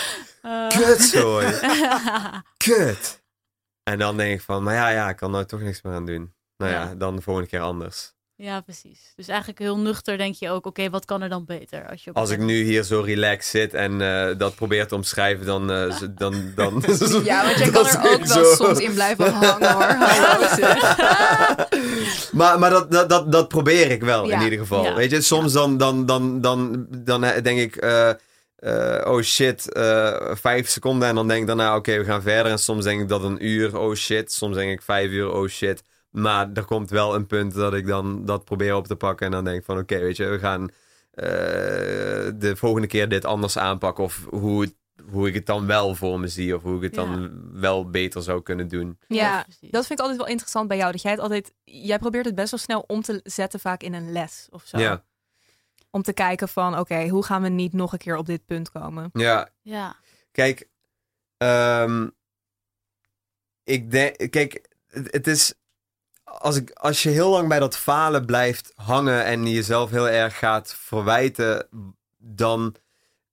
Kutzooi. 0.74 1.46
Kut. 2.56 3.22
En 3.82 3.98
dan 3.98 4.16
denk 4.16 4.32
ik 4.34 4.40
van, 4.40 4.62
maar 4.62 4.74
ja, 4.74 4.88
ja, 4.88 5.08
ik 5.08 5.16
kan 5.16 5.30
nou 5.30 5.44
toch 5.44 5.60
niks 5.60 5.82
meer 5.82 5.94
aan 5.94 6.06
doen. 6.06 6.34
Nou 6.60 6.72
ja, 6.72 6.82
Ja. 6.82 6.94
dan 6.94 7.16
de 7.16 7.22
volgende 7.22 7.48
keer 7.48 7.60
anders. 7.60 8.12
ja, 8.36 8.60
precies. 8.60 9.12
Dus 9.16 9.28
eigenlijk 9.28 9.58
heel 9.58 9.78
nuchter 9.78 10.18
denk 10.18 10.34
je 10.34 10.50
ook, 10.50 10.66
oké, 10.66 10.90
wat 10.90 11.04
kan 11.04 11.22
er 11.22 11.28
dan 11.28 11.44
beter? 11.44 11.88
Als, 11.90 12.04
je 12.04 12.10
op 12.10 12.16
Als 12.16 12.30
ik 12.30 12.38
nu 12.38 12.62
hier 12.62 12.82
zo 12.82 13.00
relaxed 13.00 13.50
zit 13.50 13.74
en 13.74 14.00
eh, 14.00 14.38
dat 14.38 14.54
probeer 14.54 14.86
te 14.86 14.94
omschrijven, 14.94 15.46
dan... 15.46 15.70
eh, 15.72 16.00
dan, 16.10 16.52
dan 16.54 16.82
ja 17.24 17.44
want 17.44 17.58
jij 17.58 17.70
dat 17.70 17.72
kan 17.72 17.86
is 17.86 17.92
er 17.94 18.12
ook 18.12 18.24
wel 18.24 18.44
zo. 18.44 18.54
soms 18.64 18.78
in 18.78 18.92
blijven 18.94 19.32
hangen 19.32 19.72
hoor. 19.72 19.96
Maar 22.32 22.58
maar 22.58 22.70
dat, 22.70 22.90
dat, 22.92 23.08
dat, 23.08 23.32
dat 23.32 23.48
probeer 23.48 23.90
ik 23.90 24.02
wel, 24.02 24.30
in 24.30 24.40
ieder 24.42 24.58
geval. 24.58 24.82
Ja. 24.84 24.94
Weet 24.94 25.10
je, 25.10 25.20
soms 25.20 25.52
dan, 25.52 25.76
dan, 25.78 26.06
dan, 26.06 26.40
dan, 26.40 26.86
dan 26.90 27.24
eh, 27.24 27.42
denk 27.42 27.58
ik... 27.60 27.76
eh, 27.76 28.10
eh, 28.56 29.12
oh 29.12 29.20
shit, 29.22 29.72
eh, 29.72 30.16
vijf 30.34 30.68
seconden 30.68 31.08
en 31.08 31.14
dan 31.14 31.28
denk 31.28 31.40
ik 31.40 31.46
daarna, 31.46 31.76
oké, 31.76 31.98
we 31.98 32.04
gaan 32.04 32.22
verder. 32.22 32.52
En 32.52 32.58
soms 32.58 32.84
denk 32.84 33.00
ik 33.00 33.08
dat 33.08 33.22
een 33.22 33.46
uur, 33.46 33.78
oh 33.78 33.94
shit. 33.94 34.32
Soms 34.32 34.56
denk 34.56 34.70
ik 34.72 34.82
vijf 34.82 35.10
uur, 35.10 35.32
oh 35.32 35.48
shit. 35.48 35.82
Maar 36.10 36.50
er 36.54 36.64
komt 36.64 36.90
wel 36.90 37.14
een 37.14 37.26
punt 37.26 37.54
dat 37.54 37.74
ik 37.74 37.86
dan 37.86 38.24
dat 38.24 38.44
probeer 38.44 38.74
op 38.74 38.86
te 38.86 38.96
pakken. 38.96 39.26
En 39.26 39.32
dan 39.32 39.44
denk 39.44 39.58
ik 39.58 39.64
van, 39.64 39.78
oké, 39.78 39.98
weet 39.98 40.16
je, 40.16 40.24
we 40.26 40.38
gaan 40.38 40.68
eh, 41.10 41.26
de 42.34 42.52
volgende 42.56 42.86
keer 42.86 43.08
dit 43.08 43.24
anders 43.24 43.56
aanpakken. 43.58 44.04
Of 44.04 44.26
hoe, 44.30 44.60
het- 44.62 44.74
hoe 45.10 45.28
ik 45.28 45.34
het 45.34 45.46
dan 45.46 45.66
wel 45.66 45.94
voor 45.94 46.20
me 46.20 46.28
zie. 46.28 46.56
Of 46.56 46.62
hoe 46.62 46.76
ik 46.76 46.82
het 46.82 46.94
dan 46.94 47.40
wel 47.60 47.90
beter 47.90 48.22
zou 48.22 48.42
kunnen 48.42 48.68
doen. 48.68 48.98
Ja, 49.08 49.42
precies. 49.42 49.70
dat 49.70 49.86
vind 49.86 49.98
ik 49.98 50.04
altijd 50.04 50.18
wel 50.18 50.28
interessant 50.30 50.68
bij 50.68 50.76
jou. 50.76 50.92
Dat 50.92 51.02
jij 51.02 51.10
het 51.10 51.20
altijd, 51.20 51.52
jij 51.64 51.98
probeert 51.98 52.24
het 52.24 52.34
best 52.34 52.50
wel 52.50 52.60
snel 52.60 52.84
om 52.86 53.02
te 53.02 53.20
zetten 53.24 53.60
vaak 53.60 53.82
in 53.82 53.94
een 53.94 54.12
les 54.12 54.46
of 54.50 54.64
zo. 54.66 54.78
Ja, 54.78 55.04
Om 55.90 56.02
te 56.02 56.12
kijken 56.12 56.48
van, 56.48 56.78
oké, 56.78 57.08
hoe 57.08 57.24
gaan 57.24 57.42
we 57.42 57.48
niet 57.48 57.72
nog 57.72 57.92
een 57.92 57.98
keer 57.98 58.16
op 58.16 58.26
dit 58.26 58.44
punt 58.46 58.70
komen? 58.70 59.10
ja, 59.12 59.48
Ja. 59.62 59.96
Kijk, 60.32 60.68
ehm, 61.36 62.08
ik 63.64 63.90
denk, 63.90 64.30
kijk, 64.30 64.68
het 64.90 65.26
is, 65.26 65.54
als, 66.40 66.56
ik, 66.56 66.70
als 66.70 67.02
je 67.02 67.08
heel 67.08 67.30
lang 67.30 67.48
bij 67.48 67.58
dat 67.58 67.76
falen 67.76 68.24
blijft 68.26 68.72
hangen 68.74 69.24
en 69.24 69.46
jezelf 69.50 69.90
heel 69.90 70.08
erg 70.08 70.38
gaat 70.38 70.74
verwijten, 70.78 71.66
dan, 72.18 72.74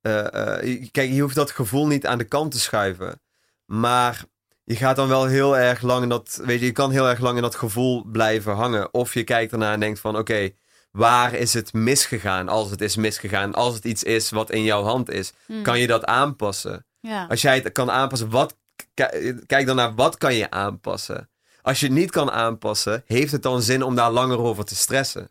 eh, 0.00 0.58
eh, 0.62 0.88
kijk, 0.90 1.10
je 1.10 1.20
hoeft 1.20 1.34
dat 1.34 1.50
gevoel 1.50 1.86
niet 1.86 2.06
aan 2.06 2.18
de 2.18 2.24
kant 2.24 2.50
te 2.52 2.60
schuiven, 2.60 3.20
maar 3.64 4.24
je 4.64 4.76
gaat 4.76 4.96
dan 4.96 5.08
wel 5.08 5.26
heel 5.26 5.56
erg 5.58 5.82
lang 5.82 6.02
in 6.02 6.08
dat, 6.08 6.40
weet 6.44 6.60
je, 6.60 6.66
je 6.66 6.72
kan 6.72 6.90
heel 6.90 7.08
erg 7.08 7.20
lang 7.20 7.36
in 7.36 7.42
dat 7.42 7.54
gevoel 7.54 8.04
blijven 8.04 8.54
hangen, 8.54 8.94
of 8.94 9.14
je 9.14 9.24
kijkt 9.24 9.52
ernaar 9.52 9.72
en 9.72 9.80
denkt 9.80 10.00
van, 10.00 10.16
oké, 10.18 10.50
waar 10.90 11.34
is 11.34 11.54
het 11.54 11.72
misgegaan 11.72 12.48
als 12.48 12.70
het 12.70 12.80
is 12.80 12.96
misgegaan, 12.96 13.54
als 13.54 13.74
het 13.74 13.84
iets 13.84 14.02
is 14.02 14.30
wat 14.30 14.50
in 14.50 14.62
jouw 14.62 14.82
hand 14.82 15.10
is, 15.10 15.32
Hm. 15.46 15.62
kan 15.62 15.78
je 15.78 15.86
dat 15.86 16.04
aanpassen? 16.04 16.86
Ja. 17.00 17.26
Als 17.28 17.42
jij 17.42 17.54
het 17.54 17.72
kan 17.72 17.90
aanpassen, 17.90 18.30
wat, 18.30 18.56
ki- 18.94 19.34
kijk 19.46 19.66
dan 19.66 19.76
naar 19.76 19.94
wat 19.94 20.16
kan 20.18 20.34
je 20.34 20.50
aanpassen. 20.50 21.28
Als 21.68 21.80
je 21.80 21.86
het 21.86 21.94
niet 21.94 22.10
kan 22.10 22.30
aanpassen, 22.30 23.02
heeft 23.06 23.32
het 23.32 23.42
dan 23.42 23.62
zin 23.62 23.82
om 23.82 23.94
daar 23.94 24.10
langer 24.10 24.38
over 24.38 24.64
te 24.64 24.76
stressen? 24.76 25.30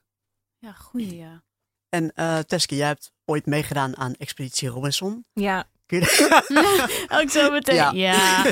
ja, 0.60 0.72
goeie, 0.72 1.18
ja. 1.18 1.44
En 1.90 2.12
eh 2.16 2.40
Teske, 2.40 2.76
jij 2.76 2.88
hebt 2.88 3.12
ooit 3.26 3.46
meegedaan 3.46 3.98
aan 3.98 4.14
Expeditie 4.18 4.70
Robinson. 4.70 5.26
Ja. 5.34 5.66
Kun 5.86 6.00
je- 6.00 7.08
Ook 7.22 7.30
zo 7.30 7.52
meteen. 7.52 7.76
Ja. 7.76 7.92
Ja. 7.94 8.44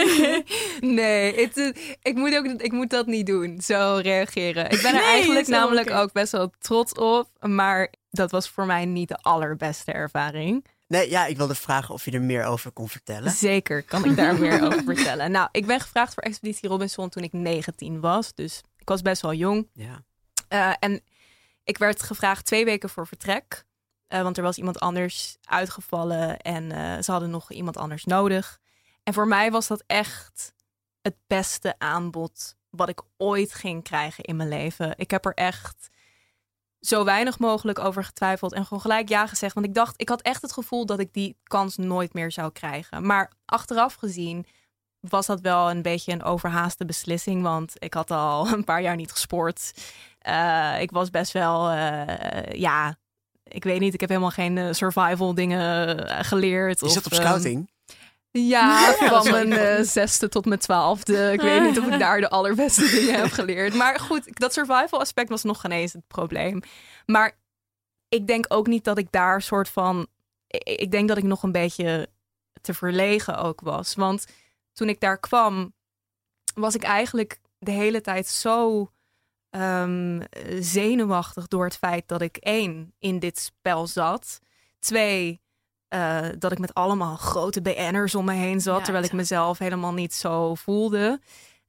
nee, 1.00 1.34
het, 1.40 1.56
eh, 1.56 1.96
ik, 2.02 2.14
moet 2.14 2.36
ook, 2.36 2.44
ik 2.44 2.72
moet 2.72 2.90
dat 2.90 3.06
niet 3.06 3.26
doen. 3.26 3.60
Zo 3.60 3.98
reageren. 4.02 4.64
Ik 4.70 4.82
ben 4.82 4.94
er 4.94 5.00
Nee, 5.00 5.02
eigenlijk 5.10 5.46
namelijk 5.48 5.90
ook 5.90 6.12
best 6.12 6.32
wel 6.32 6.50
trots 6.58 6.92
op. 6.92 7.28
Maar 7.40 7.92
dat 8.10 8.30
was 8.30 8.48
voor 8.48 8.66
mij 8.66 8.84
niet 8.84 9.08
de 9.08 9.16
allerbeste 9.16 9.92
ervaring. 9.92 10.64
Nee, 10.86 11.10
ja, 11.10 11.26
ik 11.26 11.36
wilde 11.36 11.54
vragen 11.54 11.94
of 11.94 12.04
je 12.04 12.10
er 12.10 12.22
meer 12.22 12.44
over 12.44 12.70
kon 12.70 12.88
vertellen. 12.88 13.30
Zeker 13.30 13.82
kan 13.82 14.04
ik 14.04 14.16
daar 14.16 14.38
meer 14.40 14.62
over 14.66 14.82
vertellen. 14.84 15.30
Nou, 15.30 15.48
ik 15.52 15.66
ben 15.66 15.80
gevraagd 15.80 16.14
voor 16.14 16.22
Expeditie 16.22 16.68
Robinson 16.68 17.08
toen 17.08 17.22
ik 17.22 17.32
19 17.32 18.00
was. 18.00 18.34
Dus 18.34 18.62
ik 18.78 18.88
was 18.88 19.02
best 19.02 19.22
wel 19.22 19.34
jong. 19.34 19.68
Ja. 19.72 20.02
Eh, 20.48 20.72
en 20.78 21.00
ik 21.64 21.78
werd 21.78 22.02
gevraagd 22.02 22.46
twee 22.46 22.64
weken 22.64 22.88
voor 22.88 23.06
vertrek. 23.06 23.64
Eh, 24.06 24.22
want 24.22 24.36
er 24.36 24.42
was 24.42 24.56
iemand 24.56 24.80
anders 24.80 25.36
uitgevallen 25.44 26.38
en 26.38 26.72
eh, 26.72 27.02
ze 27.02 27.10
hadden 27.10 27.30
nog 27.30 27.52
iemand 27.52 27.76
anders 27.76 28.04
nodig. 28.04 28.60
En 29.02 29.14
voor 29.14 29.28
mij 29.28 29.50
was 29.50 29.66
dat 29.66 29.84
echt 29.86 30.54
het 31.02 31.16
beste 31.26 31.74
aanbod 31.78 32.56
wat 32.70 32.88
ik 32.88 33.02
ooit 33.16 33.54
ging 33.54 33.82
krijgen 33.82 34.24
in 34.24 34.36
mijn 34.36 34.48
leven. 34.48 34.92
Ik 34.96 35.10
heb 35.10 35.24
er 35.24 35.34
echt 35.34 35.88
zo 36.86 37.04
weinig 37.04 37.38
mogelijk 37.38 37.78
over 37.78 38.04
getwijfeld 38.04 38.52
en 38.52 38.64
gewoon 38.64 38.80
gelijk 38.82 39.08
ja 39.08 39.26
gezegd. 39.26 39.54
Want 39.54 39.66
ik 39.66 39.74
dacht, 39.74 39.94
ik 39.96 40.08
had 40.08 40.22
echt 40.22 40.42
het 40.42 40.52
gevoel 40.52 40.86
dat 40.86 40.98
ik 40.98 41.12
die 41.12 41.36
kans 41.42 41.76
nooit 41.76 42.14
meer 42.14 42.32
zou 42.32 42.52
krijgen. 42.52 43.06
Maar 43.06 43.32
achteraf 43.44 43.94
gezien 43.94 44.46
was 45.00 45.26
dat 45.26 45.40
wel 45.40 45.70
een 45.70 45.82
beetje 45.82 46.12
een 46.12 46.22
overhaaste 46.22 46.84
beslissing. 46.84 47.42
Want 47.42 47.72
ik 47.78 47.94
had 47.94 48.10
al 48.10 48.46
een 48.52 48.64
paar 48.64 48.82
jaar 48.82 48.96
niet 48.96 49.12
gesport. 49.12 49.72
Eh, 50.18 50.80
ik 50.80 50.90
was 50.90 51.10
best 51.10 51.32
wel, 51.32 51.70
eh, 51.70 52.52
ja, 52.52 52.96
ik 53.42 53.64
weet 53.64 53.80
niet, 53.80 53.94
ik 53.94 54.00
heb 54.00 54.08
helemaal 54.08 54.30
geen 54.30 54.58
eh, 54.58 54.72
survival 54.72 55.34
dingen 55.34 56.24
geleerd. 56.24 56.80
Je 56.80 56.88
zat 56.88 57.06
op 57.06 57.12
ehm, 57.12 57.20
scouting. 57.20 57.70
Ja, 58.38 58.92
van 59.18 59.30
mijn 59.30 59.52
eh, 59.52 59.82
zesde 59.82 60.28
tot 60.28 60.44
mijn 60.44 60.60
twaalfde. 60.60 61.32
Ik 61.32 61.40
weet 61.40 61.62
niet 61.62 61.78
of 61.78 61.86
ik 61.86 61.98
daar 61.98 62.20
de 62.20 62.30
allerbeste 62.30 62.90
dingen 62.90 63.20
heb 63.20 63.30
geleerd. 63.30 63.74
Maar 63.74 64.00
goed, 64.00 64.40
dat 64.40 64.52
survival 64.52 65.00
aspect 65.00 65.28
was 65.28 65.42
nog 65.42 65.60
geen 65.60 65.70
eens 65.70 65.92
het 65.92 66.06
probleem. 66.06 66.60
Maar 67.06 67.38
ik 68.08 68.26
denk 68.26 68.44
ook 68.48 68.66
niet 68.66 68.84
dat 68.84 68.98
ik 68.98 69.06
daar 69.10 69.42
soort 69.42 69.68
van... 69.68 70.06
Ik 70.46 70.80
ik 70.80 70.90
denk 70.90 71.08
dat 71.08 71.16
ik 71.16 71.24
nog 71.24 71.42
een 71.42 71.52
beetje 71.52 72.08
te 72.60 72.74
verlegen 72.74 73.38
ook 73.38 73.60
was. 73.60 73.94
Want 73.94 74.26
toen 74.72 74.88
ik 74.88 75.00
daar 75.00 75.18
kwam, 75.18 75.74
was 76.54 76.74
ik 76.74 76.82
eigenlijk 76.82 77.40
de 77.58 77.70
hele 77.70 78.00
tijd 78.00 78.26
zo 78.26 78.90
ehm, 79.50 80.22
zenuwachtig 80.60 81.48
door 81.48 81.64
het 81.64 81.76
feit 81.76 82.08
dat 82.08 82.20
ik 82.20 82.36
één 82.36 82.94
in 82.98 83.18
dit 83.18 83.38
spel 83.38 83.86
zat. 83.86 84.38
Twee, 84.78 85.40
eh, 85.88 86.20
dat 86.38 86.52
ik 86.52 86.58
met 86.58 86.74
allemaal 86.74 87.16
grote 87.16 87.62
BN'ers 87.62 88.14
om 88.14 88.24
me 88.24 88.32
heen 88.32 88.60
zat, 88.60 88.78
Ja, 88.78 88.82
terwijl 88.84 89.04
ik 89.04 89.12
mezelf 89.12 89.58
helemaal 89.58 89.92
niet 89.92 90.14
zo 90.14 90.54
voelde. 90.54 91.20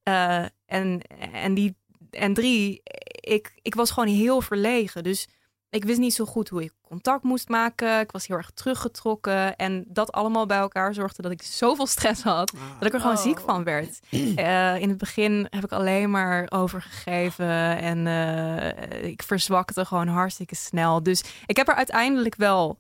Eh, 0.04 0.44
en, 0.66 1.02
en, 1.34 1.54
die, 1.54 1.76
en 2.10 2.34
drie, 2.34 2.82
ik, 3.22 3.52
ik 3.62 3.76
was 3.76 3.92
gewoon 3.92 4.10
heel 4.10 4.42
verlegen. 4.42 5.04
Dus 5.04 5.28
ik 5.70 5.84
wist 5.86 6.00
niet 6.00 6.14
zo 6.14 6.26
goed 6.26 6.50
hoe 6.50 6.64
ik 6.64 6.74
contact 6.82 7.24
moest 7.24 7.50
maken. 7.50 8.00
Ik 8.00 8.12
was 8.12 8.28
heel 8.28 8.38
erg 8.38 8.52
teruggetrokken. 8.54 9.56
En 9.56 9.86
dat 9.88 10.12
allemaal 10.12 10.46
bij 10.46 10.58
elkaar 10.58 10.94
zorgde 10.94 11.22
dat 11.22 11.32
ik 11.32 11.42
zoveel 11.44 11.88
stress 11.88 12.24
had. 12.24 12.52
Dat 12.80 12.88
ik 12.88 12.94
er 12.94 13.00
gewoon 13.00 13.16
Oh. 13.16 13.22
ziek 13.22 13.40
van 13.40 13.64
werd. 13.64 14.00
Eh, 14.36 14.76
in 14.82 14.90
het 14.90 14.98
begin 14.98 15.48
heb 15.50 15.64
ik 15.64 15.72
alleen 15.72 16.12
maar 16.12 16.46
overgegeven. 16.50 17.78
En 17.78 18.08
eh, 18.08 19.04
ik 19.08 19.24
verzwakte 19.24 19.86
gewoon 19.86 20.08
hartstikke 20.08 20.56
snel. 20.56 21.04
Dus 21.04 21.24
ik 21.46 21.58
heb 21.58 21.68
er 21.68 21.76
uiteindelijk 21.76 22.36
wel 22.36 22.80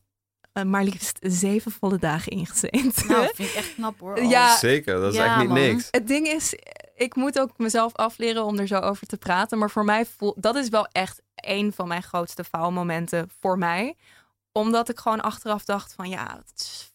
eh, 0.55 0.63
maar 0.63 0.83
liefst 0.83 1.17
zeven 1.21 1.71
volle 1.71 1.97
dagen 1.97 2.31
in 2.31 2.45
gezeten. 2.45 3.07
Nou, 3.07 3.29
vind 3.33 3.49
ik 3.49 3.55
echt 3.55 3.73
knap 3.73 3.99
hoor. 3.99 4.23
Ja, 4.23 4.57
Zeker, 4.57 4.99
dat 4.99 5.11
is 5.11 5.17
Ja, 5.17 5.25
echt 5.25 5.37
niet 5.37 5.47
man. 5.47 5.57
niks. 5.57 5.87
het 5.91 6.07
ding 6.07 6.27
is, 6.27 6.55
ik 6.95 7.15
moet 7.15 7.39
ook 7.39 7.57
mezelf 7.57 7.95
afleren 7.95 8.43
om 8.45 8.59
er 8.59 8.67
zo 8.67 8.79
over 8.79 9.07
te 9.07 9.17
praten. 9.17 9.57
Maar 9.57 9.69
voor 9.69 9.85
mij 9.85 10.05
voel 10.05 10.33
dat 10.37 10.55
is 10.55 10.69
wel 10.69 10.87
echt 10.91 11.21
een 11.35 11.73
van 11.73 11.87
mijn 11.87 12.03
grootste 12.03 12.43
faalmomenten 12.43 13.29
voor 13.39 13.57
mij. 13.57 13.95
Omdat 14.51 14.89
ik 14.89 14.99
gewoon 14.99 15.21
achteraf 15.21 15.65
dacht 15.65 15.93
van 15.93 16.09
ja, 16.09 16.41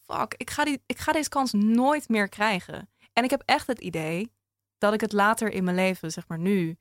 fuck, 0.06 0.34
ik 0.36 0.50
ga, 0.50 0.64
die, 0.64 0.82
ik 0.86 0.98
ga 0.98 1.12
deze 1.12 1.28
kans 1.28 1.52
nooit 1.52 2.08
meer 2.08 2.28
krijgen. 2.28 2.88
En 3.12 3.24
ik 3.24 3.30
heb 3.30 3.42
echt 3.44 3.66
het 3.66 3.78
idee 3.78 4.32
dat 4.78 4.92
ik 4.92 5.00
het 5.00 5.12
later 5.12 5.52
in 5.52 5.64
mijn 5.64 5.76
leven, 5.76 6.10
zeg 6.10 6.28
maar 6.28 6.38
nu, 6.38 6.76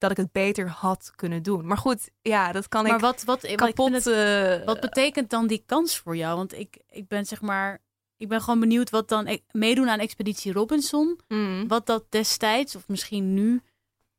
dat 0.00 0.10
ik 0.10 0.16
het 0.16 0.32
beter 0.32 0.68
had 0.68 1.12
kunnen 1.16 1.42
doen. 1.42 1.66
Maar 1.66 1.76
goed, 1.76 2.10
ja, 2.22 2.52
dat 2.52 2.68
kan 2.68 2.82
Maar 2.82 2.94
ik 2.94 3.00
wat, 3.00 3.22
wat, 3.24 3.42
wat, 3.42 3.54
kapot... 3.54 3.92
het- 3.92 4.06
eh, 4.06 4.64
wat 4.66 4.80
betekent 4.80 5.30
dan 5.30 5.46
die 5.46 5.62
kans 5.66 5.98
voor 5.98 6.16
jou? 6.16 6.36
Want 6.36 6.58
ik, 6.58 6.78
ik 6.88 7.08
ben 7.08 7.26
zeg 7.26 7.40
maar, 7.40 7.78
ik 8.16 8.28
ben 8.28 8.40
gewoon 8.40 8.60
benieuwd 8.60 8.90
wat 8.90 9.08
dan 9.08 9.26
e- 9.26 9.38
meedoen 9.50 9.88
aan 9.88 9.98
Expeditie 9.98 10.52
Robinson, 10.52 11.20
mm. 11.28 11.68
wat 11.68 11.86
dat 11.86 12.04
destijds 12.08 12.76
of 12.76 12.88
misschien 12.88 13.34
nu, 13.34 13.62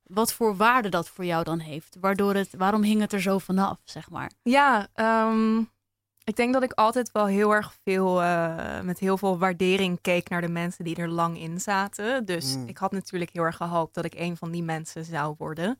wat 0.04 0.34
voor 0.34 0.56
waarde 0.56 0.90
dat 0.90 1.10
voor 1.10 1.26
jou 1.26 1.44
dan 1.44 1.60
heeft. 1.60 1.98
Waardoor 2.00 2.34
het, 2.34 2.50
waarom 2.58 2.84
hing 2.84 3.02
het 3.02 3.14
er 3.14 3.22
zo 3.22 3.38
vanaf, 3.38 3.78
zeg 3.84 4.10
maar? 4.10 4.32
Ja, 4.44 4.88
ehm, 4.94 5.64
ik 6.32 6.38
denk 6.38 6.54
dat 6.54 6.64
ik 6.64 6.74
altijd 6.74 7.12
wel 7.12 7.26
heel 7.26 7.52
erg 7.52 7.74
veel, 7.84 8.22
eh, 8.22 8.80
met 8.82 9.00
heel 9.00 9.18
veel 9.18 9.38
waardering 9.38 10.02
keek 10.02 10.30
naar 10.30 10.42
de 10.42 10.48
mensen 10.50 10.84
die 10.84 10.96
er 10.96 11.10
lang 11.10 11.40
in 11.40 11.60
zaten. 11.60 12.26
Dus 12.26 12.56
Mm. 12.56 12.68
ik 12.68 12.78
had 12.78 12.92
natuurlijk 12.92 13.32
heel 13.34 13.44
erg 13.44 13.56
gehoopt 13.56 13.94
dat 13.94 14.06
ik 14.06 14.14
een 14.16 14.38
van 14.38 14.52
die 14.52 14.64
mensen 14.64 15.06
zou 15.06 15.36
worden. 15.38 15.80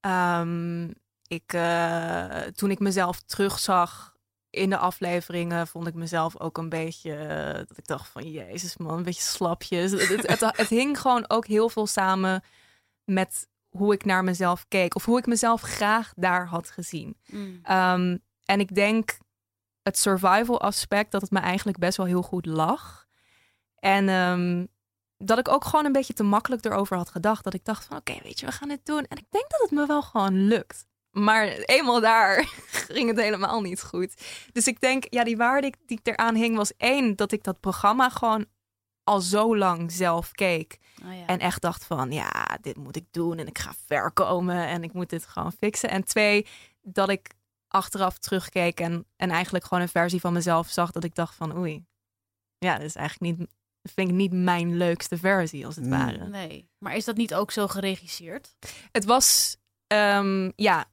Ehm, 0.00 0.88
ik, 1.26 1.52
eh, 1.52 2.40
toen 2.40 2.70
ik 2.70 2.78
mezelf 2.78 3.20
terugzag 3.20 4.16
in 4.50 4.70
de 4.70 4.76
afleveringen, 4.78 5.66
vond 5.66 5.86
ik 5.86 5.94
mezelf 5.94 6.40
ook 6.40 6.58
een 6.58 6.68
beetje, 6.68 7.14
eh, 7.14 7.54
dat 7.54 7.78
ik 7.78 7.86
dacht 7.86 8.08
van, 8.08 8.30
jezus 8.30 8.76
man, 8.76 8.96
een 8.96 9.02
beetje 9.02 9.22
slapjes. 9.22 9.90
Het, 9.90 10.08
het, 10.08 10.26
het, 10.26 10.56
het 10.56 10.68
hing 10.68 11.00
gewoon 11.00 11.24
ook 11.30 11.46
heel 11.46 11.68
veel 11.68 11.86
samen 11.86 12.42
met 13.04 13.48
hoe 13.68 13.92
ik 13.92 14.04
naar 14.04 14.24
mezelf 14.24 14.64
keek. 14.68 14.94
Of 14.94 15.04
hoe 15.04 15.18
ik 15.18 15.26
mezelf 15.26 15.60
graag 15.60 16.12
daar 16.16 16.46
had 16.46 16.70
gezien. 16.70 17.16
Ehm, 17.62 18.16
en 18.44 18.60
ik 18.60 18.74
denk 18.74 19.18
het 19.88 19.98
survival 19.98 20.60
aspect 20.60 21.10
dat 21.10 21.20
het 21.20 21.30
me 21.30 21.38
eigenlijk 21.38 21.78
best 21.78 21.96
wel 21.96 22.06
heel 22.06 22.22
goed 22.22 22.46
lag. 22.46 23.06
En 23.78 24.08
ehm, 24.08 24.66
dat 25.16 25.38
ik 25.38 25.48
ook 25.48 25.64
gewoon 25.64 25.84
een 25.84 25.92
beetje 25.92 26.12
te 26.12 26.22
makkelijk 26.22 26.64
erover 26.64 26.96
had 26.96 27.08
gedacht. 27.08 27.44
Dat 27.44 27.54
ik 27.54 27.64
dacht 27.64 27.84
van 27.84 27.96
oké, 27.96 28.16
weet 28.22 28.40
je, 28.40 28.46
we 28.46 28.52
gaan 28.52 28.68
dit 28.68 28.86
doen. 28.86 29.04
En 29.04 29.16
ik 29.16 29.26
denk 29.30 29.50
dat 29.50 29.60
het 29.60 29.70
me 29.70 29.86
wel 29.86 30.02
gewoon 30.02 30.46
lukt. 30.46 30.86
Maar 31.10 31.46
eenmaal 31.46 32.00
daar 32.00 32.44
ging 32.96 33.08
het 33.08 33.20
helemaal 33.20 33.60
niet 33.60 33.82
goed. 33.82 34.14
Dus 34.52 34.66
ik 34.66 34.80
denk, 34.80 35.04
ja, 35.10 35.24
die 35.24 35.36
waarde 35.36 35.72
die 35.86 36.00
ik 36.02 36.06
eraan 36.06 36.34
hing 36.34 36.56
was 36.56 36.76
één, 36.76 37.16
dat 37.16 37.32
ik 37.32 37.44
dat 37.44 37.60
programma 37.60 38.08
gewoon 38.08 38.46
al 39.04 39.20
zo 39.20 39.56
lang 39.56 39.92
zelf 39.92 40.32
keek. 40.32 40.78
Oh 41.04 41.14
ja. 41.18 41.26
En 41.26 41.38
echt 41.38 41.62
dacht 41.62 41.84
van, 41.84 42.12
ja, 42.12 42.58
dit 42.60 42.76
moet 42.76 42.96
ik 42.96 43.06
doen 43.10 43.38
en 43.38 43.46
ik 43.46 43.58
ga 43.58 43.72
ver 43.86 44.12
komen 44.12 44.66
en 44.66 44.82
ik 44.82 44.92
moet 44.92 45.10
dit 45.10 45.26
gewoon 45.26 45.52
fixen. 45.52 45.90
En 45.90 46.04
twee, 46.04 46.46
dat 46.82 47.08
ik 47.08 47.30
achteraf 47.68 48.18
terugkeek 48.18 48.80
en, 48.80 49.06
en 49.16 49.30
eigenlijk 49.30 49.64
gewoon 49.64 49.82
een 49.82 49.88
versie 49.88 50.20
van 50.20 50.32
mezelf 50.32 50.68
zag 50.68 50.90
dat 50.90 51.04
ik 51.04 51.14
dacht 51.14 51.34
van, 51.34 51.56
oei, 51.56 51.84
ja, 52.58 52.76
dit 52.76 52.86
is 52.86 52.94
eigenlijk 52.94 53.38
niet, 53.38 53.48
vind 53.82 54.08
ik 54.08 54.14
niet 54.14 54.32
mijn 54.32 54.76
leukste 54.76 55.18
versie 55.18 55.66
als 55.66 55.76
het 55.76 55.88
ware. 55.88 56.28
Nee, 56.28 56.68
maar 56.78 56.96
is 56.96 57.04
dat 57.04 57.16
niet 57.16 57.34
ook 57.34 57.50
zo 57.50 57.68
geregisseerd? 57.68 58.56
Het 58.92 59.04
was, 59.04 59.56
ehm, 59.86 60.50
ja, 60.56 60.84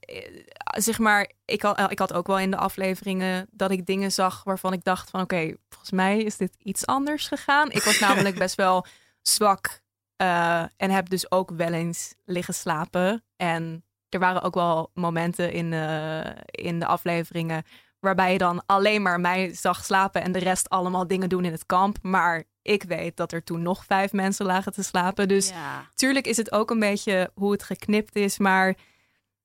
eh, 0.00 0.44
zeg 0.62 0.98
maar, 0.98 1.30
ik 1.44 1.62
had, 1.62 1.90
ik 1.90 1.98
had 1.98 2.12
ook 2.12 2.26
wel 2.26 2.38
in 2.38 2.50
de 2.50 2.56
afleveringen 2.56 3.48
dat 3.50 3.70
ik 3.70 3.86
dingen 3.86 4.12
zag 4.12 4.44
waarvan 4.44 4.72
ik 4.72 4.84
dacht 4.84 5.10
van, 5.10 5.20
oké, 5.20 5.54
volgens 5.68 5.90
mij 5.90 6.18
is 6.18 6.36
dit 6.36 6.56
iets 6.58 6.86
anders 6.86 7.26
gegaan. 7.26 7.70
Ik 7.70 7.82
was 7.82 7.98
namelijk 8.06 8.38
best 8.38 8.54
wel 8.54 8.86
zwak 9.22 9.82
eh, 10.16 10.64
en 10.76 10.90
heb 10.90 11.08
dus 11.08 11.30
ook 11.30 11.50
wel 11.50 11.72
eens 11.72 12.14
liggen 12.24 12.54
slapen. 12.54 13.24
En 13.36 13.84
er 14.14 14.20
waren 14.20 14.42
ook 14.42 14.54
wel 14.54 14.90
momenten 14.94 15.52
in, 15.52 15.72
eh, 15.72 16.30
in 16.44 16.78
de 16.78 16.86
afleveringen 16.86 17.62
waarbij 18.00 18.32
je 18.32 18.38
dan 18.38 18.62
alleen 18.66 19.02
maar 19.02 19.20
mij 19.20 19.54
zag 19.54 19.84
slapen 19.84 20.22
en 20.22 20.32
de 20.32 20.38
rest 20.38 20.68
allemaal 20.68 21.06
dingen 21.06 21.28
doen 21.28 21.44
in 21.44 21.52
het 21.52 21.66
kamp. 21.66 21.98
Maar 22.02 22.44
ik 22.62 22.82
weet 22.82 23.16
dat 23.16 23.32
er 23.32 23.44
toen 23.44 23.62
nog 23.62 23.84
vijf 23.84 24.12
mensen 24.12 24.46
lagen 24.46 24.72
te 24.72 24.82
slapen. 24.82 25.28
Dus 25.28 25.48
ja. 25.48 25.90
tuurlijk 25.94 26.26
is 26.26 26.36
het 26.36 26.52
ook 26.52 26.70
een 26.70 26.78
beetje 26.78 27.30
hoe 27.34 27.52
het 27.52 27.62
geknipt 27.62 28.16
is. 28.16 28.38
Maar 28.38 28.74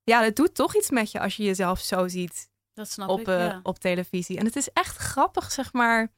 ja, 0.04 0.24
het 0.24 0.36
doet 0.36 0.56
toch 0.56 0.76
iets 0.76 0.90
met 0.90 1.12
je 1.12 1.20
als 1.20 1.36
je 1.36 1.44
jezelf 1.44 1.80
zo 1.80 2.08
ziet 2.08 2.50
Dat 2.74 2.90
snap 2.90 3.10
op, 3.10 3.20
ik. 3.20 3.28
eh, 3.28 3.58
op 3.64 3.80
televisie. 3.80 4.38
En 4.38 4.46
het 4.46 4.56
is 4.56 4.70
echt 4.74 4.98
grappig, 4.98 5.52
zeg 5.52 5.74
maar. 5.74 6.12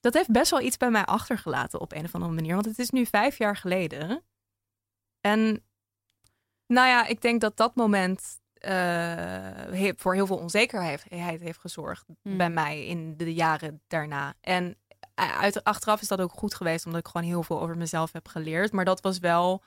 Dat 0.00 0.14
heeft 0.14 0.30
best 0.30 0.50
wel 0.50 0.60
iets 0.60 0.76
bij 0.76 0.90
mij 0.90 1.04
achtergelaten 1.04 1.80
op 1.80 1.92
een 1.92 2.04
of 2.04 2.14
andere 2.14 2.32
manier. 2.32 2.54
Want 2.54 2.66
het 2.66 2.78
is 2.78 2.90
nu 2.90 3.06
vijf 3.06 3.38
jaar 3.38 3.56
geleden. 3.56 4.24
En 5.20 5.64
nou 6.70 6.88
ja, 6.88 7.06
ik 7.06 7.20
denk 7.20 7.40
dat 7.40 7.56
dat 7.56 7.74
moment 7.74 8.40
eh, 8.54 9.90
voor 9.96 10.14
heel 10.14 10.26
veel 10.26 10.36
onzekerheid 10.36 11.04
heeft 11.08 11.58
gezorgd 11.58 12.04
Hmm. 12.22 12.36
bij 12.36 12.50
mij 12.50 12.86
in 12.86 13.16
de 13.16 13.34
jaren 13.34 13.82
daarna. 13.86 14.34
En 14.40 14.76
eh, 15.14 15.38
uit, 15.38 15.64
achteraf 15.64 16.00
is 16.00 16.08
dat 16.08 16.20
ook 16.20 16.32
goed 16.32 16.54
geweest, 16.54 16.86
omdat 16.86 17.00
ik 17.00 17.08
gewoon 17.08 17.26
heel 17.26 17.42
veel 17.42 17.60
over 17.60 17.76
mezelf 17.76 18.12
heb 18.12 18.28
geleerd. 18.28 18.72
Maar 18.72 18.84
dat 18.84 19.00
was 19.00 19.18
wel, 19.18 19.62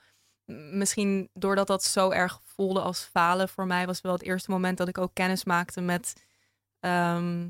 misschien 0.70 1.30
doordat 1.32 1.66
dat 1.66 1.84
zo 1.84 2.10
erg 2.10 2.40
voelde 2.44 2.80
als 2.80 3.00
falen 3.02 3.48
voor 3.48 3.66
mij, 3.66 3.86
was 3.86 4.00
wel 4.00 4.12
het 4.12 4.22
eerste 4.22 4.50
moment 4.50 4.78
dat 4.78 4.88
ik 4.88 4.98
ook 4.98 5.14
kennis 5.14 5.44
maakte 5.44 5.80
met 5.80 6.26
ehm, 6.80 7.48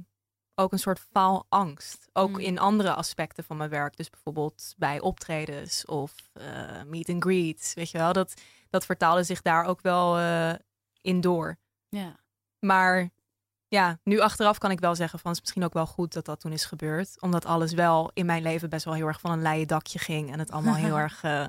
ook 0.54 0.72
een 0.72 0.78
soort 0.78 1.00
faalangst. 1.12 2.08
Ook 2.12 2.30
Mm. 2.30 2.38
in 2.38 2.58
andere 2.58 2.94
aspecten 2.94 3.44
van 3.44 3.56
mijn 3.56 3.70
werk. 3.70 3.96
Dus 3.96 4.10
bijvoorbeeld 4.10 4.74
bij 4.76 5.00
optredens 5.00 5.84
of 5.84 6.12
eh, 6.32 6.82
meet 6.86 7.08
and 7.08 7.22
greets. 7.22 7.74
Weet 7.74 7.90
je 7.90 7.98
wel, 7.98 8.12
dat, 8.12 8.34
dat 8.70 8.84
vertaalde 8.84 9.22
zich 9.22 9.42
daar 9.42 9.64
ook 9.64 9.80
wel 9.80 10.18
eh, 10.18 10.52
in 11.00 11.20
door. 11.20 11.56
ja. 11.88 12.16
Maar 12.58 13.10
ja, 13.68 13.98
nu 14.04 14.20
achteraf 14.20 14.58
kan 14.58 14.70
ik 14.70 14.80
wel 14.80 14.94
zeggen 14.94 15.18
van 15.18 15.26
het 15.30 15.36
is 15.36 15.42
misschien 15.44 15.64
ook 15.64 15.72
wel 15.72 15.86
goed 15.86 16.12
dat 16.12 16.24
dat 16.24 16.40
toen 16.40 16.52
is 16.52 16.64
gebeurd. 16.64 17.20
Omdat 17.20 17.44
alles 17.44 17.72
wel 17.72 18.10
in 18.14 18.26
mijn 18.26 18.42
leven 18.42 18.68
best 18.70 18.84
wel 18.84 18.94
heel 18.94 19.06
erg 19.06 19.20
van 19.20 19.30
een 19.30 19.42
leien 19.42 19.66
dakje 19.66 19.98
ging. 19.98 20.32
En 20.32 20.38
het 20.38 20.50
allemaal 20.50 20.74
heel 20.86 20.98
erg 20.98 21.22
eh, 21.22 21.44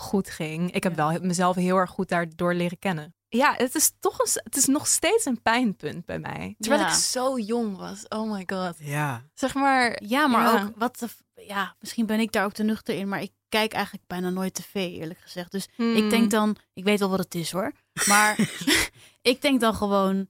goed 0.00 0.30
ging. 0.30 0.72
Ik 0.72 0.82
heb 0.82 0.96
Ja. 0.96 1.08
wel 1.10 1.20
mezelf 1.20 1.56
heel 1.56 1.76
erg 1.76 1.90
goed 1.90 2.08
daardoor 2.08 2.54
leren 2.54 2.78
kennen. 2.78 3.14
Ja, 3.28 3.54
het 3.56 3.74
is 3.74 3.92
toch 4.00 4.18
een, 4.18 4.28
het 4.44 4.56
is 4.56 4.66
nog 4.66 4.86
steeds 4.86 5.24
een 5.24 5.42
pijnpunt 5.42 6.04
bij 6.04 6.18
mij. 6.18 6.54
Terwijl 6.58 6.82
Ja. 6.82 6.88
ik 6.88 6.94
zo 6.94 7.38
jong 7.38 7.76
was. 7.76 8.08
Oh 8.08 8.32
my 8.32 8.42
god. 8.46 8.74
Ja. 8.78 9.22
Zeg 9.34 9.54
maar. 9.54 10.02
Ja, 10.04 10.26
maar 10.26 10.42
Ja. 10.54 10.62
ook 10.62 10.72
wat 10.76 10.98
de, 10.98 11.08
ja, 11.46 11.76
misschien 11.80 12.06
ben 12.06 12.20
ik 12.20 12.32
daar 12.32 12.44
ook 12.44 12.52
te 12.52 12.62
nuchter 12.62 12.94
in, 12.94 13.08
maar 13.08 13.22
ik 13.22 13.32
kijk 13.48 13.72
eigenlijk 13.72 14.06
bijna 14.06 14.30
nooit 14.30 14.54
tv, 14.54 14.74
eerlijk 14.74 15.20
gezegd. 15.20 15.50
Dus 15.52 15.68
hmm, 15.76 15.96
ik 15.96 16.10
denk 16.10 16.30
dan, 16.30 16.56
ik 16.72 16.84
weet 16.84 16.98
wel 16.98 17.08
wat 17.10 17.18
het 17.18 17.34
is 17.34 17.50
hoor, 17.50 17.72
maar 18.06 18.38
ik 19.22 19.42
denk 19.42 19.60
dan 19.60 19.74
gewoon, 19.74 20.28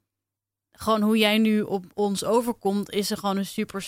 gewoon 0.73 1.03
hoe 1.03 1.19
jij 1.19 1.39
nu 1.39 1.61
op 1.61 1.85
ons 1.95 2.25
overkomt, 2.25 2.91
is 2.91 3.11
er 3.11 3.17
gewoon 3.19 3.37
een 3.37 3.47
super 3.47 3.83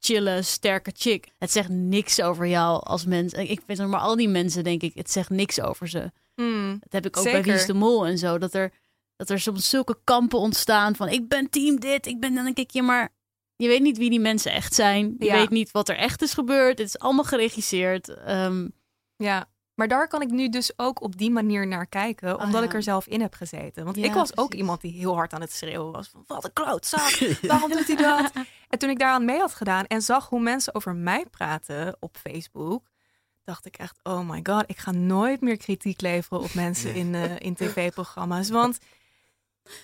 chille, 0.00 0.42
sterke 0.42 0.92
chick. 0.96 1.28
Het 1.38 1.50
zegt 1.50 1.68
niks 1.68 2.20
over 2.22 2.46
jou 2.46 2.82
als 2.84 3.04
mens. 3.04 3.32
Ik 3.32 3.60
vind 3.66 3.86
maar 3.88 4.00
al 4.00 4.16
die 4.16 4.28
mensen 4.28 4.64
denk 4.64 4.82
ik, 4.82 4.94
het 4.94 5.10
zegt 5.10 5.30
niks 5.30 5.60
over 5.60 5.88
ze. 5.88 6.10
hmm, 6.34 6.76
Dat 6.80 6.92
heb 6.92 7.06
ik 7.06 7.16
ook 7.16 7.24
bij. 7.24 7.42
Wie 7.42 7.66
de 7.66 7.74
Mol 7.74 8.06
en 8.06 8.18
zo. 8.18 8.38
Dat 8.38 8.54
er, 8.54 8.72
dat 9.16 9.30
er 9.30 9.40
soms 9.40 9.68
zulke 9.70 9.98
kampen 10.04 10.38
ontstaan 10.38 10.96
van 10.96 11.08
ik 11.08 11.28
ben 11.28 11.50
team 11.50 11.80
dit, 11.80 12.06
ik 12.06 12.20
ben 12.20 12.34
dan 12.34 12.44
denk 12.44 12.58
ik 12.58 12.70
je 12.70 12.82
maar 12.82 13.16
je 13.56 13.68
weet 13.68 13.82
niet 13.82 13.98
wie 13.98 14.10
die 14.10 14.20
mensen 14.20 14.52
echt 14.52 14.74
zijn. 14.74 15.14
Je 15.18 15.24
Ja. 15.24 15.34
weet 15.34 15.50
niet 15.50 15.70
wat 15.70 15.88
er 15.88 15.96
echt 15.96 16.22
is 16.22 16.34
gebeurd. 16.34 16.78
Het 16.78 16.88
is 16.88 16.98
allemaal 16.98 17.24
geregisseerd. 17.24 18.08
Ehm, 18.08 18.68
Ja, 19.16 19.48
maar 19.78 19.88
daar 19.88 20.08
kan 20.08 20.22
ik 20.22 20.30
nu 20.30 20.48
dus 20.48 20.72
ook 20.76 21.02
op 21.02 21.16
die 21.16 21.30
manier 21.30 21.66
naar 21.66 21.86
kijken, 21.86 22.38
Ah, 22.38 22.44
omdat 22.44 22.60
ja. 22.60 22.66
ik 22.66 22.74
er 22.74 22.82
zelf 22.82 23.06
in 23.06 23.20
heb 23.20 23.34
gezeten. 23.34 23.84
Want 23.84 23.96
Ja, 23.96 24.04
ik 24.04 24.12
was 24.12 24.36
ook 24.36 24.54
iemand 24.54 24.80
die 24.80 24.92
heel 24.92 25.14
hard 25.14 25.32
aan 25.32 25.40
het 25.40 25.52
schreeuwen 25.52 25.92
was 25.92 26.08
van 26.08 26.24
wat 26.26 26.44
een 26.44 26.52
klootzak, 26.52 27.18
waarom 27.42 27.70
doet 27.70 27.86
hij 27.86 27.96
dat? 27.96 28.32
En 28.68 28.78
toen 28.78 28.90
ik 28.90 28.98
daaraan 28.98 29.24
mee 29.24 29.38
had 29.38 29.54
gedaan 29.54 29.86
en 29.86 30.02
zag 30.02 30.28
hoe 30.28 30.40
mensen 30.40 30.74
over 30.74 30.94
mij 30.94 31.26
praten 31.30 31.96
op 32.00 32.16
Facebook, 32.16 32.82
dacht 33.44 33.66
ik 33.66 33.76
echt, 33.76 33.98
oh 34.02 34.28
my 34.28 34.40
god, 34.42 34.64
ik 34.66 34.78
ga 34.78 34.90
nooit 34.90 35.40
meer 35.40 35.56
kritiek 35.56 36.00
leveren 36.00 36.40
op 36.42 36.54
mensen 36.54 36.94
in, 36.94 37.14
eh, 37.14 37.38
in 37.38 37.54
tv-programma's. 37.54 38.50
Want 38.50 38.78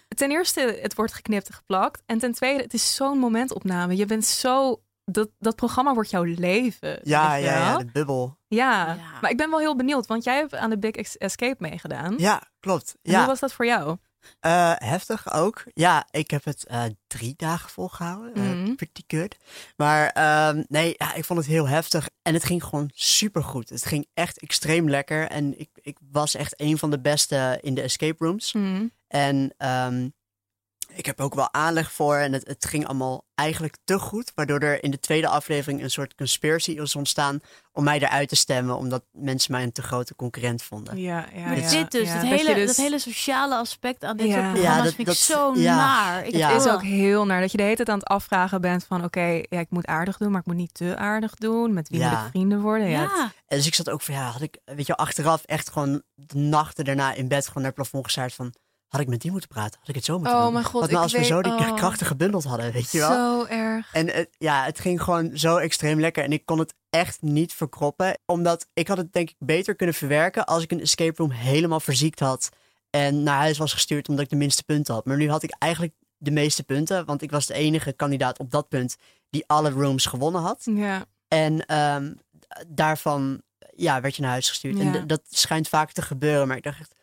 ten 0.08 0.30
eerste, 0.30 0.78
het 0.82 0.94
wordt 0.94 1.12
geknipt 1.12 1.48
en 1.48 1.54
geplakt. 1.54 2.02
En 2.06 2.18
ten 2.18 2.32
tweede, 2.32 2.62
het 2.62 2.74
is 2.74 2.94
zo'n 2.94 3.18
momentopname. 3.18 3.96
Je 3.96 4.06
bent 4.06 4.24
zo... 4.24 4.82
Dat, 5.04 5.28
dat 5.38 5.56
programma 5.56 5.94
wordt 5.94 6.10
jouw 6.10 6.22
leven. 6.22 7.00
Ja, 7.02 7.34
ja, 7.34 7.56
ja, 7.56 7.78
de 7.78 7.84
bubbel. 7.92 8.38
Ja, 8.48 8.86
Ja. 8.86 9.20
maar 9.20 9.30
ik 9.30 9.36
ben 9.36 9.50
wel 9.50 9.58
heel 9.58 9.76
benieuwd, 9.76 10.06
want 10.06 10.24
jij 10.24 10.36
hebt 10.36 10.54
aan 10.54 10.70
de 10.70 10.78
Big 10.78 10.94
Escape 10.94 11.56
meegedaan. 11.58 12.14
Ja, 12.18 12.42
klopt. 12.60 12.94
En 13.02 13.10
Hoe 13.12 13.20
Ja, 13.20 13.26
was 13.26 13.40
dat 13.40 13.52
voor 13.52 13.66
jou? 13.66 13.96
Eh, 14.40 14.72
heftig 14.76 15.32
ook. 15.32 15.64
Ja, 15.74 16.06
ik 16.10 16.30
heb 16.30 16.44
het 16.44 16.66
eh, 16.66 16.82
drie 17.06 17.34
dagen 17.36 17.70
volgehouden. 17.70 18.34
Eh, 18.34 18.42
Mhm. 18.42 18.74
pretty 18.74 19.02
good. 19.06 19.36
Maar 19.76 20.08
ehm, 20.08 20.62
nee, 20.68 20.94
ja, 20.98 21.14
ik 21.14 21.24
vond 21.24 21.38
het 21.38 21.48
heel 21.48 21.68
heftig. 21.68 22.08
En 22.22 22.34
het 22.34 22.44
ging 22.44 22.64
gewoon 22.64 22.90
super 22.94 23.42
goed. 23.44 23.68
Het 23.68 23.84
ging 23.86 24.06
echt 24.14 24.38
extreem 24.38 24.88
lekker. 24.90 25.28
En 25.28 25.58
ik, 25.60 25.68
ik 25.74 25.98
was 26.10 26.34
echt 26.34 26.60
een 26.60 26.78
van 26.78 26.90
de 26.90 27.00
beste 27.00 27.58
in 27.62 27.74
de 27.74 27.82
escape 27.82 28.24
rooms. 28.24 28.54
En 29.08 29.54
ehm, 29.56 30.08
Ik 30.96 31.06
heb 31.06 31.20
ook 31.20 31.34
wel 31.34 31.52
aanleg 31.52 31.92
voor 31.92 32.16
en 32.16 32.32
het, 32.32 32.46
het 32.46 32.64
ging 32.64 32.86
allemaal 32.86 33.24
eigenlijk 33.34 33.76
te 33.84 33.98
goed. 33.98 34.32
Waardoor 34.34 34.58
er 34.58 34.82
in 34.82 34.90
de 34.90 34.98
tweede 35.00 35.28
aflevering 35.28 35.82
een 35.82 35.90
soort 35.90 36.14
conspiracy 36.14 36.70
is 36.70 36.96
ontstaan 36.96 37.40
om 37.72 37.84
mij 37.84 37.98
eruit 37.98 38.28
te 38.28 38.36
stemmen. 38.36 38.76
Omdat 38.76 39.04
mensen 39.12 39.52
mij 39.52 39.62
een 39.62 39.72
te 39.72 39.82
grote 39.82 40.14
concurrent 40.16 40.62
vonden. 40.62 40.98
Ja, 40.98 41.26
ja, 41.34 41.40
Maar 41.46 41.60
ja, 41.60 41.68
dit 41.70 41.90
dus, 41.90 42.08
ja. 42.08 42.12
het, 42.14 42.20
Dat 42.30 42.30
hele, 42.40 42.54
dus- 42.54 42.66
dat 42.66 42.76
hele 42.76 42.98
sociale 42.98 43.54
aspect 43.56 44.04
aan 44.04 44.16
dit 44.16 44.26
Ja. 44.26 44.32
soort 44.34 44.44
Ja, 44.46 44.52
programma's 44.52 44.84
dat- 44.84 44.94
vind 44.94 45.06
dat- 45.06 45.16
ik 45.16 45.22
zo 45.22 45.52
ja. 45.54 45.76
naar. 45.76 46.26
Ik, 46.26 46.34
Ja. 46.34 46.52
Het 46.52 46.64
is 46.64 46.70
ook 46.72 46.82
heel 46.82 47.26
naar 47.26 47.40
dat 47.40 47.50
je 47.50 47.56
de 47.56 47.62
hele 47.62 47.76
tijd 47.76 47.88
aan 47.88 47.98
het 47.98 48.08
afvragen 48.08 48.60
bent 48.60 48.84
van 48.84 49.04
oké, 49.04 49.20
ja, 49.48 49.58
ik 49.60 49.70
moet 49.70 49.86
aardig 49.86 50.16
doen, 50.16 50.30
maar 50.30 50.40
ik 50.40 50.46
moet 50.46 50.56
niet 50.56 50.74
te 50.74 50.96
aardig 50.96 51.34
doen. 51.34 51.72
Met 51.72 51.88
wie 51.88 51.98
Ja. 52.00 52.10
moet 52.10 52.18
ik 52.18 52.30
vrienden 52.30 52.60
worden? 52.60 52.88
Ja, 52.88 53.00
het- 53.00 53.32
En 53.46 53.56
dus 53.56 53.66
ik 53.66 53.74
zat 53.74 53.90
ook 53.90 54.02
van, 54.02 54.14
ja, 54.14 54.30
had 54.30 54.42
ik, 54.42 54.58
weet 54.64 54.86
je, 54.86 54.96
achteraf 54.96 55.42
echt 55.44 55.70
gewoon 55.70 56.02
de 56.14 56.38
nachten 56.38 56.84
daarna 56.84 57.14
in 57.14 57.28
bed 57.28 57.46
gewoon 57.46 57.62
naar 57.62 57.72
het 57.72 57.80
plafond 57.80 58.04
gezaard 58.04 58.34
van, 58.34 58.54
had 58.88 59.00
ik 59.00 59.08
met 59.08 59.20
die 59.20 59.30
moeten 59.30 59.48
praten? 59.48 59.78
Had 59.78 59.88
ik 59.88 59.94
het 59.94 60.04
zo 60.04 60.18
moeten 60.18 60.36
Oh 60.36 60.42
doen? 60.42 60.52
mijn 60.52 60.64
god, 60.64 60.80
Wat 60.80 60.90
nou 60.90 61.02
als 61.02 61.12
we 61.12 61.24
zo 61.24 61.42
die 61.42 61.52
oh. 61.52 61.74
krachten 61.74 62.06
gebundeld 62.06 62.44
hadden, 62.44 62.72
weet 62.72 62.90
je 62.90 62.98
wel? 62.98 63.10
Zo 63.12 63.44
erg. 63.44 63.92
En 63.92 64.10
het, 64.10 64.28
ja, 64.38 64.64
het 64.64 64.80
ging 64.80 65.02
gewoon 65.02 65.30
zo 65.38 65.56
extreem 65.56 66.00
lekker. 66.00 66.24
En 66.24 66.32
ik 66.32 66.46
kon 66.46 66.58
het 66.58 66.74
echt 66.90 67.22
niet 67.22 67.52
verkroppen. 67.52 68.18
Omdat 68.26 68.66
ik 68.72 68.88
had 68.88 68.96
het 68.96 69.12
denk 69.12 69.30
ik 69.30 69.36
beter 69.38 69.74
kunnen 69.74 69.94
verwerken 69.94 70.46
als 70.46 70.62
ik 70.62 70.72
een 70.72 70.80
escape 70.80 71.16
room 71.16 71.30
helemaal 71.30 71.80
verziekt 71.80 72.20
had. 72.20 72.48
En 72.90 73.22
naar 73.22 73.38
huis 73.38 73.58
was 73.58 73.72
gestuurd 73.72 74.08
omdat 74.08 74.24
ik 74.24 74.30
de 74.30 74.36
minste 74.36 74.64
punten 74.64 74.94
had. 74.94 75.04
Maar 75.04 75.16
nu 75.16 75.30
had 75.30 75.42
ik 75.42 75.54
eigenlijk 75.58 75.94
de 76.16 76.30
meeste 76.30 76.62
punten. 76.62 77.04
Want 77.04 77.22
ik 77.22 77.30
was 77.30 77.46
de 77.46 77.54
enige 77.54 77.92
kandidaat 77.92 78.38
op 78.38 78.50
dat 78.50 78.68
punt 78.68 78.96
die 79.30 79.44
alle 79.46 79.70
rooms 79.70 80.06
gewonnen 80.06 80.40
had. 80.40 80.62
Ja. 80.64 81.04
En 81.28 81.66
ehm, 81.66 82.12
daarvan 82.66 83.42
ja, 83.76 84.00
werd 84.00 84.16
je 84.16 84.22
naar 84.22 84.30
huis 84.30 84.48
gestuurd. 84.48 84.78
En 84.78 84.92
Ja. 84.92 84.98
dat 84.98 85.20
schijnt 85.30 85.68
vaak 85.68 85.92
te 85.92 86.02
gebeuren. 86.02 86.48
Maar 86.48 86.56
ik 86.56 86.62
dacht 86.62 86.80
echt, 86.80 86.94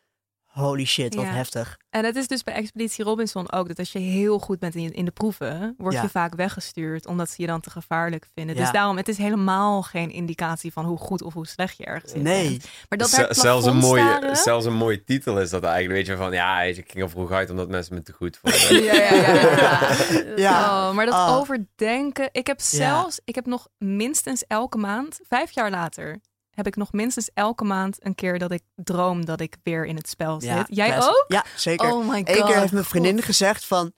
holy 0.52 0.86
shit, 0.86 1.16
wat 1.16 1.26
Ja. 1.26 1.32
heftig. 1.32 1.78
En 1.90 2.06
het 2.06 2.16
is 2.16 2.28
dus 2.28 2.44
bij 2.44 2.54
Expeditie 2.54 3.04
Robinson 3.04 3.52
ook 3.52 3.68
dat 3.68 3.80
als 3.80 3.92
je 3.92 4.00
heel 4.00 4.40
goed 4.40 4.60
bent 4.60 4.76
in, 4.76 4.92
in 4.94 5.06
de 5.06 5.12
proeven, 5.12 5.74
word 5.78 5.94
Ja. 5.94 6.02
je 6.02 6.10
vaak 6.10 6.36
weggestuurd 6.36 7.08
omdat 7.08 7.30
ze 7.30 7.36
je 7.42 7.48
dan 7.48 7.62
te 7.62 7.70
gevaarlijk 7.70 8.28
vinden. 8.34 8.56
Dus 8.56 8.72
daarom, 8.72 8.98
het 8.98 9.08
is 9.08 9.18
helemaal 9.18 9.82
geen 9.82 10.10
indicatie 10.12 10.72
van 10.74 10.86
hoe 10.86 10.98
goed 10.98 11.22
of 11.22 11.34
hoe 11.34 11.48
slecht 11.48 11.78
je 11.78 11.86
ergens 11.86 12.14
in 12.14 12.22
Nee. 12.22 12.50
bent. 12.50 12.68
Maar 12.90 12.98
dat 12.98 13.10
Z- 13.10 13.28
zelfs, 13.30 13.66
een 13.66 13.76
mooie, 13.78 14.30
zelfs 14.34 14.66
een 14.66 14.74
mooie 14.74 15.04
titel 15.04 15.40
is 15.42 15.50
dat 15.50 15.64
eigenlijk. 15.64 15.94
Weet 16.08 16.18
je 16.18 16.24
van 16.24 16.32
ja, 16.32 16.62
ik 16.62 16.92
ging 16.92 17.04
er 17.04 17.10
vroeg 17.10 17.32
uit 17.32 17.50
omdat 17.50 17.70
mensen 17.70 17.96
me 17.96 18.02
te 18.02 18.14
goed 18.14 18.38
vonden. 18.42 18.84
Ja, 18.84 18.94
ja, 18.94 19.14
ja. 19.16 19.56
ja. 19.56 19.96
Ja. 20.36 20.60
Oh, 20.90 20.96
maar 20.96 21.06
dat 21.06 21.14
Oh. 21.16 21.38
overdenken. 21.38 22.30
Ik 22.32 22.48
heb 22.48 22.60
zelfs, 22.62 23.20
ik 23.24 23.36
heb 23.36 23.46
nog 23.46 23.68
minstens 23.78 24.44
elke 24.48 24.78
maand, 24.78 25.20
vijf 25.28 25.52
jaar 25.52 25.70
later, 25.70 26.20
heb 26.52 26.68
ik 26.68 26.76
nog 26.76 26.92
minstens 26.92 27.30
elke 27.34 27.64
maand 27.64 28.06
een 28.06 28.16
keer 28.16 28.40
dat 28.40 28.52
ik 28.52 28.62
droom 28.76 29.26
dat 29.26 29.40
ik 29.42 29.56
weer 29.64 29.86
in 29.86 29.96
het 29.96 30.10
spel 30.10 30.42
zit. 30.42 30.50
Ja, 30.50 30.66
Jij 30.70 30.96
best. 30.96 31.08
ook? 31.08 31.26
Ja, 31.28 31.46
zeker. 31.56 31.92
Oh 31.94 32.08
my 32.10 32.18
god. 32.26 32.30
Eén 32.38 32.46
keer 32.46 32.60
heeft 32.60 32.72
mijn 32.72 32.86
vriendin 32.86 33.22
gezegd 33.22 33.66
van... 33.66 33.94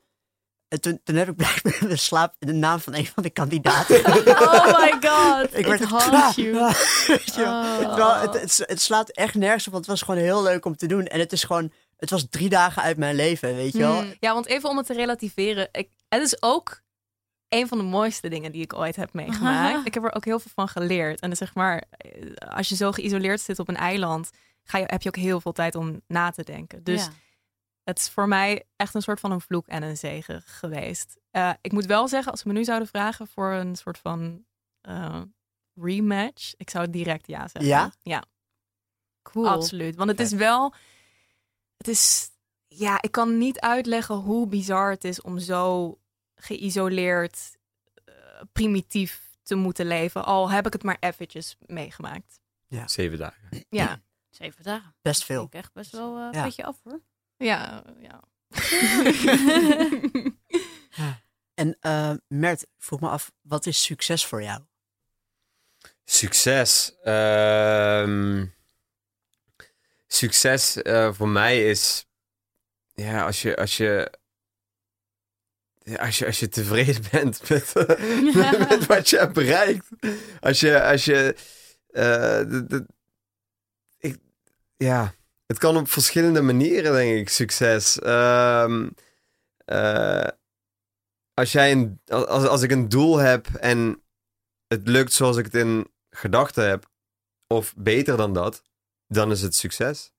en 0.67 0.81
toen, 0.81 0.99
toen 1.03 1.15
heb 1.15 1.29
ik 1.29 1.35
blijkbaar 1.35 1.77
in 1.81 1.87
de 1.87 1.95
slaap 1.95 2.35
de 2.39 2.53
naam 2.53 2.79
van 2.79 2.95
een 2.95 3.05
van 3.05 3.23
de 3.23 3.29
kandidaten. 3.29 4.01
Oh 4.43 4.79
my 4.79 4.91
god. 5.09 5.57
ik 5.57 5.65
werd 5.65 5.85
klaar. 5.85 6.33
you. 6.35 6.53
Ja. 7.35 7.79
Oh. 7.79 8.21
Het, 8.21 8.63
het 8.65 8.81
slaat 8.81 9.09
echt 9.09 9.35
nergens 9.35 9.65
op, 9.67 9.71
want 9.73 9.85
het 9.85 9.99
was 9.99 10.01
gewoon 10.07 10.23
heel 10.23 10.43
leuk 10.43 10.65
om 10.65 10.75
te 10.75 10.85
doen. 10.87 11.05
En 11.07 11.19
het 11.19 11.31
is 11.31 11.43
gewoon... 11.43 11.71
Het 11.97 12.09
was 12.11 12.25
drie 12.29 12.49
dagen 12.49 12.81
uit 12.81 12.97
mijn 12.97 13.15
leven, 13.15 13.55
weet 13.55 13.73
je 13.73 13.79
wel. 13.79 13.97
Hmm, 14.01 14.13
Ja, 14.19 14.33
want 14.33 14.45
even 14.45 14.69
om 14.69 14.77
het 14.77 14.85
te 14.85 14.93
relativeren. 14.93 15.67
Ik, 15.71 15.89
het 16.09 16.21
is 16.21 16.41
ook 16.41 16.81
een 17.53 17.67
van 17.67 17.77
de 17.77 17.83
mooiste 17.83 18.27
dingen 18.29 18.51
die 18.51 18.61
ik 18.61 18.73
ooit 18.73 18.95
heb 18.95 19.13
meegemaakt. 19.13 19.85
ik 19.87 19.93
heb 19.93 20.03
er 20.03 20.15
ook 20.15 20.25
heel 20.25 20.39
veel 20.39 20.51
van 20.55 20.67
geleerd. 20.67 21.19
En 21.19 21.35
zeg 21.35 21.55
maar, 21.55 21.83
eh, 21.97 22.31
als 22.35 22.69
je 22.69 22.75
zo 22.75 22.91
geïsoleerd 22.91 23.41
zit 23.41 23.59
op 23.59 23.67
een 23.69 23.75
eiland, 23.77 24.29
ga 24.63 24.77
je, 24.77 24.83
heb 24.87 25.01
je 25.01 25.09
ook 25.09 25.15
heel 25.15 25.41
veel 25.41 25.51
tijd 25.51 25.75
om 25.75 26.01
na 26.07 26.29
te 26.31 26.43
denken. 26.43 26.83
Dus 26.83 27.03
Ja. 27.05 27.11
het 27.83 27.99
is 27.99 28.09
voor 28.09 28.27
mij 28.27 28.63
echt 28.75 28.95
een 28.95 29.01
soort 29.01 29.19
van 29.19 29.31
een 29.31 29.41
vloek 29.41 29.67
en 29.67 29.83
een 29.83 29.97
zegen 29.97 30.41
geweest. 30.45 31.17
Eh, 31.31 31.51
ik 31.61 31.71
moet 31.71 31.85
wel 31.85 32.07
zeggen, 32.07 32.31
als 32.31 32.41
ze 32.41 32.47
me 32.47 32.53
nu 32.53 32.63
zouden 32.63 32.87
vragen 32.87 33.27
voor 33.27 33.51
een 33.51 33.75
soort 33.75 33.97
van 33.97 34.45
eh, 34.81 35.21
rematch, 35.75 36.53
ik 36.57 36.69
zou 36.69 36.89
direct 36.89 37.27
ja 37.27 37.47
zeggen. 37.47 37.65
Ja? 37.71 37.91
Ja, 38.01 38.23
cool. 39.21 39.47
absoluut. 39.49 39.95
Want 39.95 40.09
het 40.09 40.19
is 40.19 40.31
wel, 40.31 40.73
het 41.77 41.87
is, 41.87 42.29
ja, 42.67 43.01
ik 43.01 43.11
kan 43.11 43.37
niet 43.37 43.59
uitleggen 43.59 44.15
hoe 44.15 44.47
bizar 44.47 44.89
het 44.91 45.03
is 45.03 45.21
om 45.21 45.39
zo 45.39 45.97
geïsoleerd, 46.43 47.57
eh, 48.05 48.13
primitief 48.51 49.37
te 49.43 49.55
moeten 49.55 49.85
leven. 49.85 50.25
Al 50.25 50.49
heb 50.51 50.65
ik 50.65 50.73
het 50.73 50.83
maar 50.83 50.97
eventjes 50.99 51.57
meegemaakt. 51.65 52.39
Zeven 52.85 53.17
dagen. 53.17 53.65
Ja, 53.69 54.01
Zeven 54.29 54.63
dagen. 54.63 54.95
Best 55.01 55.23
veel. 55.23 55.43
ik 55.43 55.53
echt 55.53 55.73
best 55.73 55.91
wel 55.91 56.17
eh, 56.17 56.23
een 56.25 56.31
Ja. 56.31 56.43
beetje 56.43 56.63
af 56.65 56.79
hoor. 56.83 57.01
ja, 57.37 57.83
ja. 58.07 58.19
En 61.53 61.77
eh 61.79 62.13
Mert, 62.27 62.65
vroeg 62.77 62.99
me 62.99 63.09
af, 63.09 63.31
wat 63.41 63.65
is 63.65 63.83
succes 63.83 64.25
voor 64.25 64.43
jou? 64.43 64.61
Succes. 66.05 66.95
Ehm, 67.03 68.45
succes 70.07 70.81
eh, 70.81 71.13
voor 71.13 71.27
mij 71.29 71.69
is. 71.69 72.05
Ja, 72.93 73.25
als 73.25 73.41
je. 73.41 73.55
Als 73.55 73.77
je 73.77 74.11
ja, 74.17 74.17
als 75.99 76.17
je, 76.17 76.25
als 76.25 76.39
je 76.39 76.49
tevreden 76.49 77.03
bent 77.11 77.49
met, 77.49 77.73
met, 78.33 78.69
met 78.69 78.85
wat 78.85 79.09
je 79.09 79.17
hebt 79.17 79.33
bereikt. 79.33 79.87
Als 80.39 80.59
je. 80.59 80.83
Als 80.83 81.05
je 81.05 81.35
eh, 81.89 82.03
de- 82.49 82.65
de- 82.67 82.85
ik, 83.97 84.17
ja, 84.75 85.13
het 85.45 85.57
kan 85.57 85.77
op 85.77 85.89
verschillende 85.89 86.41
manieren, 86.41 86.93
denk 86.93 87.19
ik, 87.19 87.29
succes. 87.29 87.99
Ehm, 87.99 88.89
eh, 89.65 90.27
als, 91.33 91.51
jij 91.51 91.71
een, 91.71 92.01
als, 92.05 92.47
als 92.47 92.61
ik 92.61 92.71
een 92.71 92.89
doel 92.89 93.17
heb 93.17 93.47
en 93.47 94.03
het 94.67 94.87
lukt 94.87 95.13
zoals 95.13 95.37
ik 95.37 95.45
het 95.45 95.55
in 95.55 95.87
gedachten 96.09 96.69
heb, 96.69 96.91
of 97.47 97.73
beter 97.77 98.17
dan 98.17 98.33
dat, 98.33 98.61
dan 99.07 99.31
is 99.31 99.41
het 99.41 99.55
succes. 99.55 100.12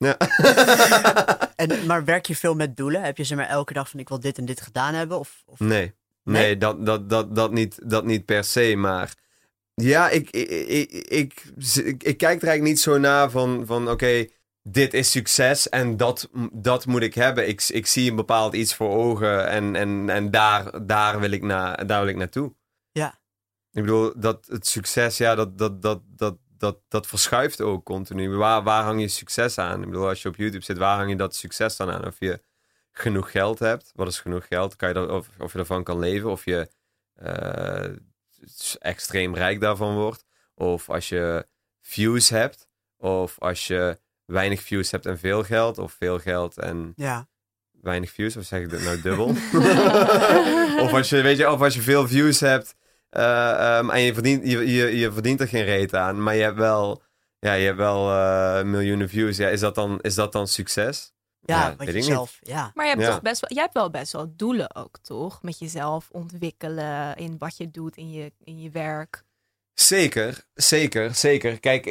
Ja. 0.00 0.16
En, 1.56 1.86
maar 1.86 2.04
werk 2.04 2.26
je 2.26 2.36
veel 2.36 2.54
met 2.54 2.76
doelen? 2.76 3.02
Heb 3.02 3.16
je 3.16 3.24
ze 3.24 3.34
maar 3.34 3.48
elke 3.48 3.72
dag 3.72 3.90
van 3.90 4.00
ik 4.00 4.08
wil 4.08 4.20
dit 4.20 4.38
en 4.38 4.44
dit 4.44 4.60
gedaan 4.60 4.94
hebben? 4.94 5.18
Of, 5.18 5.42
of... 5.46 5.58
nee, 5.58 5.94
Nee? 6.22 6.42
nee, 6.42 6.56
dat, 6.56 6.86
dat, 6.86 7.10
dat, 7.10 7.34
dat, 7.34 7.52
niet, 7.52 7.78
dat 7.90 8.04
niet 8.04 8.24
per 8.24 8.44
se, 8.44 8.76
maar 8.76 9.14
ja, 9.74 10.08
ik, 10.08 10.30
ik, 10.30 10.90
ik, 10.90 11.44
ik, 11.98 12.16
kijk 12.16 12.22
er 12.22 12.28
eigenlijk 12.28 12.62
niet 12.62 12.80
zo 12.80 12.98
naar 12.98 13.30
van, 13.30 13.66
van 13.66 13.90
oké, 13.90 14.26
dit 14.62 14.94
is 14.94 15.10
succes 15.10 15.68
en 15.68 15.96
dat, 15.96 16.30
dat 16.52 16.86
moet 16.86 17.02
ik 17.02 17.14
hebben. 17.14 17.48
Ik, 17.48 17.68
ik 17.68 17.86
zie 17.86 18.10
een 18.10 18.16
bepaald 18.16 18.54
iets 18.54 18.74
voor 18.74 18.90
ogen 18.90 19.48
en, 19.48 19.76
en, 19.76 20.10
en 20.10 20.30
daar, 20.30 20.86
daar, 20.86 21.20
wil 21.20 21.30
ik 21.30 21.42
na, 21.42 21.74
daar 21.74 22.00
wil 22.00 22.08
ik 22.08 22.16
naartoe. 22.16 22.54
Ja. 22.92 23.18
Ik 23.72 23.82
bedoel, 23.82 24.12
dat 24.16 24.46
het 24.46 24.66
succes, 24.66 25.16
ja, 25.16 25.34
dat, 25.34 25.58
dat, 25.58 25.82
dat, 25.82 26.00
dat, 26.06 26.36
dat, 26.60 26.78
dat 26.88 27.06
verschuift 27.06 27.60
ook 27.60 27.84
continu. 27.84 28.30
Waar, 28.36 28.62
waar 28.62 28.84
hang 28.84 29.00
je 29.00 29.08
succes 29.08 29.58
aan? 29.58 29.80
Ik 29.82 29.86
bedoel, 29.88 30.08
als 30.08 30.22
je 30.22 30.28
op 30.28 30.36
YouTube 30.36 30.64
zit, 30.64 30.78
waar 30.78 30.96
hang 30.96 31.10
je 31.10 31.16
dat 31.16 31.34
succes 31.34 31.76
dan 31.76 31.90
aan? 31.90 32.06
Of 32.06 32.16
je 32.18 32.40
genoeg 32.92 33.30
geld 33.30 33.58
hebt. 33.58 33.92
Wat 33.94 34.08
is 34.08 34.20
genoeg 34.20 34.46
geld? 34.46 34.76
Kan 34.76 34.88
je 34.88 34.94
dat, 34.94 35.08
of, 35.10 35.28
of 35.38 35.52
je 35.52 35.58
ervan 35.58 35.84
kan 35.84 35.98
leven? 35.98 36.30
Of 36.30 36.44
je 36.44 36.68
eh, 37.14 37.84
extreem 38.78 39.34
rijk 39.34 39.60
daarvan 39.60 39.94
wordt? 39.94 40.24
Of 40.54 40.90
als 40.90 41.08
je 41.08 41.46
views 41.80 42.28
hebt? 42.28 42.68
Of 42.96 43.38
als 43.38 43.66
je 43.66 43.98
weinig 44.24 44.62
views 44.62 44.90
hebt 44.90 45.06
en 45.06 45.18
veel 45.18 45.42
geld? 45.44 45.78
Of 45.78 45.92
veel 45.92 46.18
geld 46.18 46.58
en 46.58 46.92
Ja. 46.96 47.28
weinig 47.70 48.10
views? 48.10 48.36
Of 48.36 48.44
zeg 48.44 48.60
ik 48.60 48.70
dit 48.70 48.82
nou 48.82 49.00
dubbel? 49.06 49.26
of, 50.84 50.92
als 50.92 51.08
je, 51.08 51.20
weet 51.22 51.36
je, 51.36 51.50
of 51.50 51.60
als 51.60 51.74
je 51.74 51.82
veel 51.82 52.08
views 52.08 52.40
hebt 52.40 52.74
eh, 53.10 53.78
ehm, 53.78 53.90
en 53.90 54.00
je 54.00 54.14
verdient, 54.14 54.50
je, 54.50 54.72
je, 54.72 54.96
je 54.96 55.12
verdient 55.12 55.40
er 55.40 55.48
geen 55.48 55.64
reet 55.64 55.94
aan, 55.94 56.22
maar 56.22 56.34
je 56.34 56.42
hebt 56.42 56.56
wel, 56.58 57.02
ja, 57.38 57.52
je 57.52 57.64
hebt 57.64 57.78
wel 57.78 58.10
eh, 58.10 58.62
miljoenen 58.64 59.08
views. 59.08 59.36
Ja, 59.36 59.48
is, 59.48 59.60
dat 59.60 59.74
dan, 59.74 59.98
is 60.00 60.14
dat 60.14 60.32
dan 60.32 60.48
succes? 60.48 61.12
Ja, 61.40 61.60
Ja, 61.60 61.68
wat 61.68 61.76
weet 61.76 61.86
je 61.86 61.92
ik 61.92 61.98
niet. 61.98 62.12
zelf. 62.12 62.38
Ja. 62.40 62.70
Maar 62.74 62.84
je 62.84 62.90
hebt, 62.90 63.04
Ja. 63.04 63.10
toch 63.10 63.22
best 63.22 63.40
wel, 63.40 63.50
jij 63.52 63.62
hebt 63.62 63.74
wel 63.74 63.90
best 63.90 64.12
wel 64.12 64.32
doelen 64.36 64.74
ook, 64.74 64.98
toch? 65.02 65.42
Met 65.42 65.58
jezelf 65.58 66.08
ontwikkelen 66.10 67.16
in 67.16 67.38
wat 67.38 67.56
je 67.56 67.70
doet 67.70 67.96
in 67.96 68.10
je, 68.10 68.32
in 68.44 68.60
je 68.60 68.70
werk. 68.70 69.24
Zeker, 69.74 70.44
zeker, 70.54 71.14
zeker. 71.14 71.60
Kijk, 71.60 71.86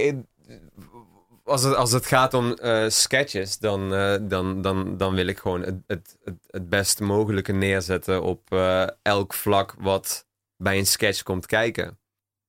als 1.43 1.63
het, 1.63 1.75
als 1.75 1.91
het 1.91 2.05
gaat 2.05 2.33
om 2.33 2.53
eh, 2.53 2.89
sketches, 2.89 3.57
dan, 3.57 3.93
eh, 3.93 4.15
dan, 4.21 4.61
dan, 4.61 4.97
dan 4.97 5.13
wil 5.13 5.27
ik 5.27 5.37
gewoon 5.37 5.61
het, 5.61 5.75
het, 5.87 6.17
het, 6.47 6.99
mogelijke 6.99 7.51
neerzetten 7.51 8.23
op 8.23 8.51
eh, 8.51 8.87
elk 9.01 9.33
vlak 9.33 9.75
wat 9.77 10.27
bij 10.61 10.77
een 10.77 10.85
sketch 10.85 11.23
komt 11.23 11.45
kijken. 11.45 11.99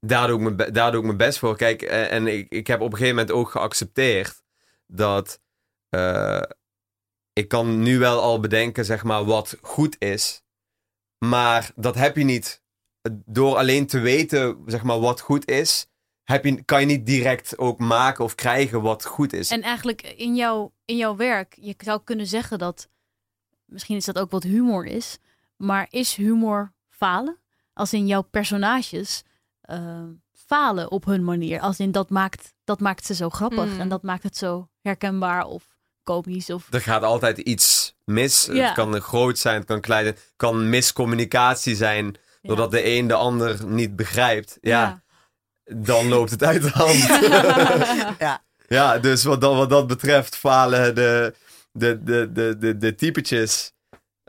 Daar 0.00 0.26
doe 0.26 0.48
ik 0.48 0.56
mijn, 0.72 1.06
mijn 1.06 1.16
best 1.16 1.38
voor. 1.38 1.56
Kijk, 1.56 1.82
eh, 1.82 2.12
en 2.12 2.26
ik, 2.26 2.48
ik 2.48 2.66
heb 2.66 2.80
op 2.80 2.92
een 2.92 2.98
gegeven 2.98 3.16
moment 3.16 3.34
ook 3.34 3.50
geaccepteerd 3.50 4.42
dat 4.86 5.40
eh, 5.88 6.42
ik 7.32 7.48
kan 7.48 7.82
nu 7.82 7.98
wel 7.98 8.20
al 8.20 8.40
bedenken, 8.40 8.84
zeg 8.84 9.04
maar, 9.04 9.24
wat 9.24 9.56
goed 9.60 9.96
is. 9.98 10.42
Maar 11.18 11.70
dat 11.74 11.94
heb 11.94 12.16
je 12.16 12.24
niet 12.24 12.62
door 13.24 13.56
alleen 13.56 13.86
te 13.86 13.98
weten, 13.98 14.62
zeg 14.66 14.82
maar, 14.82 15.00
wat 15.00 15.20
goed 15.20 15.50
is, 15.50 15.86
heb 16.22 16.44
je, 16.44 16.64
kan 16.64 16.80
je 16.80 16.86
niet 16.86 17.06
direct 17.06 17.58
ook 17.58 17.78
maken 17.78 18.24
of 18.24 18.34
krijgen 18.34 18.82
wat 18.82 19.04
goed 19.04 19.32
is. 19.32 19.50
En 19.50 19.62
eigenlijk 19.62 20.02
in 20.02 20.34
jouw, 20.34 20.72
in 20.84 20.96
jouw 20.96 21.16
werk, 21.16 21.56
je 21.60 21.74
zou 21.78 22.00
kunnen 22.04 22.26
zeggen 22.26 22.58
dat 22.58 22.88
misschien 23.64 23.96
is 23.96 24.04
dat 24.04 24.18
ook 24.18 24.30
wat 24.30 24.42
humor 24.42 24.86
is, 24.86 25.18
maar 25.56 25.86
is 25.90 26.14
humor 26.14 26.72
falen? 26.88 27.38
Als 27.80 27.92
in 27.92 28.06
jouw 28.06 28.22
personages 28.22 29.22
eh, 29.60 30.02
falen 30.46 30.90
op 30.90 31.04
hun 31.04 31.24
manier. 31.24 31.60
Als 31.60 31.78
in 31.78 31.90
dat 31.90 32.10
maakt, 32.10 32.54
dat 32.64 32.80
maakt 32.80 33.06
ze 33.06 33.14
zo 33.14 33.28
grappig 33.28 33.64
Mm. 33.64 33.80
en 33.80 33.88
dat 33.88 34.02
maakt 34.02 34.22
het 34.22 34.36
zo 34.36 34.68
herkenbaar 34.82 35.44
of 35.44 35.64
komisch. 36.02 36.50
Of... 36.50 36.66
Er 36.72 36.80
gaat 36.80 37.02
altijd 37.02 37.38
iets 37.38 37.94
mis. 38.04 38.48
Ja. 38.52 38.64
Het 38.64 38.74
kan 38.74 39.00
groot 39.00 39.38
zijn, 39.38 39.56
het 39.56 39.66
kan 39.66 39.80
klein 39.80 40.02
zijn. 40.04 40.14
Het 40.14 40.32
kan 40.36 40.68
miscommunicatie 40.68 41.76
zijn. 41.76 42.16
Doordat 42.42 42.70
de 42.70 42.86
een 42.86 43.06
de 43.06 43.14
ander 43.14 43.66
niet 43.66 43.96
begrijpt. 43.96 44.58
Ja, 44.60 45.02
dan 45.64 46.08
loopt 46.08 46.30
het 46.30 46.42
uit 46.42 46.62
de 46.62 46.70
hand. 46.70 46.98
Ja. 48.18 48.42
ja, 48.68 48.98
dus 48.98 49.24
wat 49.24 49.40
dat, 49.40 49.54
wat 49.54 49.70
dat 49.70 49.86
betreft 49.86 50.36
falen 50.36 50.94
de, 50.94 51.34
de, 51.72 52.02
de, 52.02 52.32
de, 52.32 52.58
de, 52.58 52.76
de 52.76 52.94
typetjes 52.94 53.72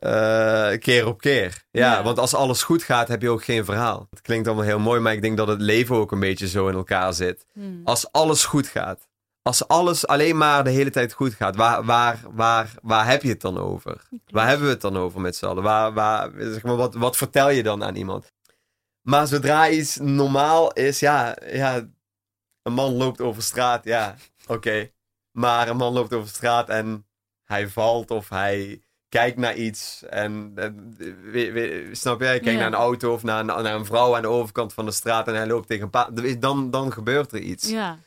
eh, 0.02 0.80
keer 0.80 1.08
op 1.08 1.22
keer. 1.22 1.64
Ja, 1.72 1.94
Ja. 1.94 2.04
want 2.04 2.18
als 2.20 2.34
alles 2.34 2.64
goed 2.64 2.84
gaat, 2.84 3.08
heb 3.08 3.22
je 3.22 3.30
ook 3.30 3.44
geen 3.44 3.66
verhaal. 3.66 4.08
Het 4.10 4.22
klinkt 4.22 4.48
allemaal 4.48 4.66
heel 4.66 4.80
mooi, 4.80 5.00
maar 5.00 5.14
ik 5.14 5.22
denk 5.22 5.38
dat 5.38 5.48
het 5.48 5.62
leven 5.62 5.96
ook 5.96 6.12
een 6.12 6.20
beetje 6.20 6.48
zo 6.48 6.68
in 6.68 6.76
elkaar 6.76 7.14
zit. 7.14 7.46
Hmm. 7.54 7.82
Als 7.84 8.12
alles 8.12 8.46
goed 8.46 8.68
gaat. 8.68 9.10
Als 9.42 9.68
alles 9.68 10.08
alleen 10.08 10.38
maar 10.38 10.64
de 10.64 10.70
hele 10.70 10.90
tijd 10.90 11.14
goed 11.14 11.34
gaat, 11.34 11.56
waar, 11.56 11.84
waar, 11.84 12.20
waar, 12.32 12.72
waar 12.82 13.08
heb 13.08 13.22
je 13.22 13.30
het 13.30 13.42
dan 13.42 13.58
over? 13.58 14.02
Waar 14.28 14.48
hebben 14.48 14.66
we 14.66 14.72
het 14.74 14.82
dan 14.82 14.98
over 14.98 15.22
met 15.22 15.36
z'n 15.36 15.46
allen? 15.46 15.64
Waar, 15.64 15.94
waar, 15.94 16.32
zeg 16.38 16.64
maar, 16.64 16.76
wat, 16.76 16.94
wat 16.94 17.18
vertel 17.18 17.50
je 17.50 17.64
dan 17.64 17.84
aan 17.84 17.96
iemand? 17.96 18.32
Maar 19.02 19.28
zodra 19.28 19.70
iets 19.70 19.98
normaal 19.98 20.72
is, 20.74 21.00
ja, 21.00 21.36
ja 21.46 21.88
een 22.62 22.74
man 22.74 22.94
loopt 22.94 23.22
over 23.22 23.44
straat, 23.44 23.84
ja, 23.84 24.16
oké. 24.48 24.92
Maar 25.32 25.68
een 25.68 25.78
man 25.78 25.94
loopt 25.94 26.14
over 26.14 26.30
straat 26.30 26.70
en 26.70 27.06
hij 27.44 27.68
valt 27.70 28.12
of 28.12 28.30
hij 28.30 28.82
kijkt 29.12 29.38
naar 29.38 29.56
iets. 29.56 30.04
En, 30.10 30.52
en 30.56 30.93
we- 31.32 31.52
we- 31.52 31.89
snap 31.91 32.19
kijkt 32.19 32.45
Ja. 32.45 32.52
naar 32.52 32.65
een 32.67 32.74
auto 32.74 33.13
of 33.13 33.24
naar, 33.24 33.39
een- 33.39 33.45
naar 33.63 33.76
een 33.76 33.86
vrouw 33.86 34.15
aan 34.15 34.21
de 34.21 34.28
overkant 34.28 34.74
van 34.74 34.86
de 34.86 34.91
straat 34.91 35.28
en 35.28 35.36
hij 35.36 35.47
loopt 35.47 35.67
tegen 35.67 35.84
een 35.84 35.89
paard. 35.89 36.41
Dan, 36.41 36.71
dan 36.71 36.91
gebeurt 36.93 37.32
er 37.32 37.39
iets. 37.39 37.69
Ja. 37.69 37.97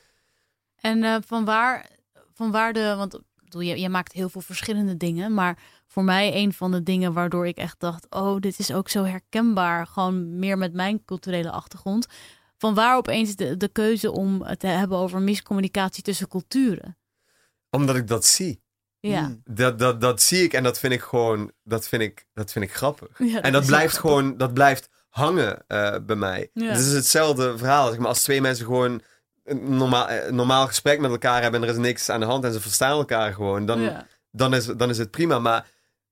En 0.75 1.03
eh, 1.03 1.15
van, 1.25 1.45
waar, 1.45 1.89
van 2.33 2.51
waar 2.51 2.73
de, 2.73 2.93
want 2.97 3.19
bedoel, 3.43 3.61
je, 3.61 3.79
je 3.79 3.89
maakt 3.89 4.11
heel 4.11 4.29
veel 4.29 4.41
verschillende 4.41 4.97
dingen, 4.97 5.33
maar 5.33 5.57
voor 5.87 6.03
mij 6.03 6.35
een 6.35 6.53
van 6.53 6.71
de 6.71 6.83
dingen 6.83 7.13
waardoor 7.13 7.47
ik 7.47 7.57
echt 7.57 7.79
dacht, 7.79 8.05
oh, 8.09 8.39
dit 8.39 8.59
is 8.59 8.73
ook 8.73 8.89
zo 8.89 9.03
herkenbaar, 9.03 9.87
gewoon 9.87 10.39
meer 10.39 10.57
met 10.57 10.73
mijn 10.73 11.05
culturele 11.05 11.51
achtergrond. 11.51 12.07
Van 12.57 12.73
waar 12.73 12.97
opeens 12.97 13.35
de, 13.35 13.57
de 13.57 13.67
keuze 13.67 14.11
om 14.11 14.41
het 14.41 14.59
te 14.59 14.67
hebben 14.67 14.97
over 14.97 15.21
miscommunicatie 15.21 16.03
tussen 16.03 16.27
culturen? 16.27 16.97
Omdat 17.69 17.95
ik 17.95 18.07
dat 18.07 18.25
zie. 18.25 18.63
Ja. 19.09 19.23
Hmm. 19.25 19.41
Dat, 19.45 19.79
dat, 19.79 20.01
dat 20.01 20.21
zie 20.21 20.43
ik 20.43 20.53
en 20.53 20.63
dat 20.63 20.79
vind 20.79 20.93
ik 20.93 21.01
gewoon, 21.01 21.51
dat 21.63 21.87
vind 21.87 22.01
ik, 22.01 22.25
dat 22.33 22.51
vind 22.51 22.65
ik 22.65 22.73
grappig. 22.73 23.07
Ja, 23.17 23.41
en 23.41 23.51
dat 23.51 23.65
blijft 23.65 23.97
gewoon, 23.97 24.37
dat 24.37 24.53
blijft 24.53 24.89
hangen 25.09 25.63
eh, 25.67 25.95
bij 26.01 26.15
mij. 26.15 26.49
Ja. 26.53 26.65
Het 26.65 26.79
is 26.79 26.91
hetzelfde 26.93 27.57
verhaal. 27.57 27.87
Zeg 27.89 27.97
maar, 27.97 28.07
als 28.07 28.21
twee 28.23 28.41
mensen 28.41 28.65
gewoon 28.65 29.01
een 29.43 29.77
normaal, 29.77 30.07
eh, 30.07 30.31
normaal 30.31 30.67
gesprek 30.67 30.99
met 30.99 31.11
elkaar 31.11 31.41
hebben 31.41 31.61
en 31.61 31.67
er 31.67 31.73
is 31.73 31.81
niks 31.81 32.09
aan 32.09 32.19
de 32.19 32.25
hand 32.25 32.43
en 32.43 32.53
ze 32.53 32.61
verstaan 32.61 32.97
elkaar 32.97 33.33
gewoon, 33.33 33.65
dan, 33.65 33.81
Ja. 33.81 34.07
dan, 34.31 34.53
is, 34.53 34.65
dan 34.65 34.89
is 34.89 34.97
het 34.97 35.11
prima. 35.11 35.39
Maar 35.39 35.67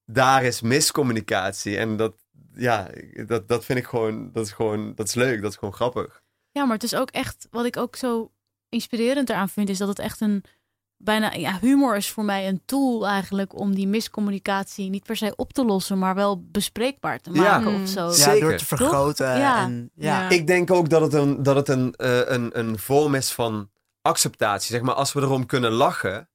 daar 0.05 0.43
is 0.43 0.61
miscommunicatie 0.61 1.77
en 1.77 1.97
dat, 1.97 2.13
ja, 2.55 2.89
dat, 3.27 3.47
dat 3.47 3.65
vind 3.65 3.79
ik 3.79 3.85
gewoon, 3.85 4.31
dat 4.31 4.45
is 4.45 4.51
gewoon, 4.51 4.95
dat 4.95 5.07
is 5.07 5.13
leuk, 5.13 5.41
dat 5.41 5.51
is 5.51 5.57
gewoon 5.57 5.73
grappig. 5.73 6.21
Ja, 6.51 6.63
maar 6.63 6.73
het 6.73 6.83
is 6.83 6.95
ook 6.95 7.09
echt, 7.09 7.47
wat 7.51 7.65
ik 7.65 7.77
ook 7.77 7.95
zo 7.95 8.31
inspirerend 8.69 9.29
eraan 9.29 9.49
vind, 9.49 9.69
is 9.69 9.77
dat 9.77 9.87
het 9.87 9.99
echt 9.99 10.21
een, 10.21 10.43
bijna, 11.03 11.33
ja, 11.33 11.57
humor 11.61 11.95
is 11.95 12.09
voor 12.09 12.23
mij 12.23 12.47
een 12.47 12.61
tool 12.65 13.07
eigenlijk 13.07 13.59
om 13.59 13.75
die 13.75 13.87
miscommunicatie 13.87 14.89
niet 14.89 15.03
per 15.03 15.15
se 15.15 15.33
op 15.35 15.53
te 15.53 15.65
lossen, 15.65 15.99
maar 15.99 16.15
wel 16.15 16.43
bespreekbaar 16.51 17.19
te 17.19 17.29
maken 17.31 17.73
Mm. 17.75 17.81
of 17.83 17.89
zo. 17.89 18.05
Ja, 18.05 18.11
Zeker. 18.11 18.39
door 18.49 18.57
te 18.57 18.65
vergroten. 18.65 19.37
Ja. 19.37 19.61
En, 19.63 19.89
ja. 19.95 20.21
Ja. 20.21 20.29
Ik 20.29 20.47
denk 20.47 20.71
ook 20.71 20.89
dat 20.89 21.01
het 21.01 21.13
een, 21.13 21.43
dat 21.43 21.55
het 21.55 21.67
een, 21.69 21.93
eh, 21.95 22.19
een, 22.19 22.59
een 22.59 22.79
vorm 22.79 23.15
is 23.15 23.31
van 23.31 23.69
acceptatie. 24.01 24.71
Zeg 24.75 24.81
maar, 24.81 24.95
als 24.95 25.13
we 25.13 25.21
erom 25.21 25.45
kunnen 25.45 25.71
lachen, 25.71 26.29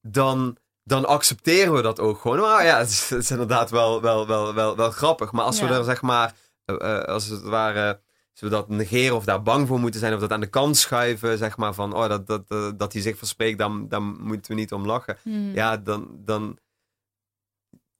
dan, 0.00 0.56
dan 0.84 1.04
accepteren 1.06 1.72
we 1.74 1.82
dat 1.82 2.00
ook 2.00 2.20
gewoon. 2.20 2.40
Maar 2.40 2.64
ja, 2.64 2.78
het 2.78 2.88
is, 2.88 3.10
het 3.10 3.22
is 3.22 3.30
inderdaad 3.30 3.70
wel, 3.70 4.02
wel, 4.02 4.26
wel, 4.26 4.54
wel, 4.54 4.76
wel 4.76 4.90
grappig. 4.90 5.32
Maar 5.32 5.44
als 5.44 5.60
we 5.60 5.66
er 5.66 5.84
zeg 5.84 6.02
maar, 6.02 6.34
eh, 6.64 6.96
eh, 6.96 7.02
als 7.04 7.26
het 7.26 7.42
ware, 7.42 8.00
we 8.40 8.48
dat 8.48 8.68
negeren 8.68 9.16
of 9.16 9.24
daar 9.24 9.42
bang 9.42 9.68
voor 9.68 9.80
moeten 9.80 10.00
zijn 10.00 10.14
of 10.14 10.20
dat 10.20 10.32
aan 10.32 10.40
de 10.40 10.46
kant 10.46 10.76
schuiven, 10.76 11.38
zeg 11.38 11.56
maar 11.56 11.74
van, 11.74 11.94
oh, 11.94 12.08
dat, 12.08 12.26
dat, 12.26 12.78
dat 12.78 12.92
hij 12.92 13.02
zich 13.02 13.18
verspreekt, 13.18 13.58
dan, 13.58 13.88
dan 13.88 14.22
moeten 14.22 14.50
we 14.50 14.56
niet 14.56 14.72
om 14.72 14.86
lachen. 14.86 15.18
Hmm. 15.22 15.54
Ja, 15.54 15.76
dan, 15.76 16.20
dan, 16.24 16.58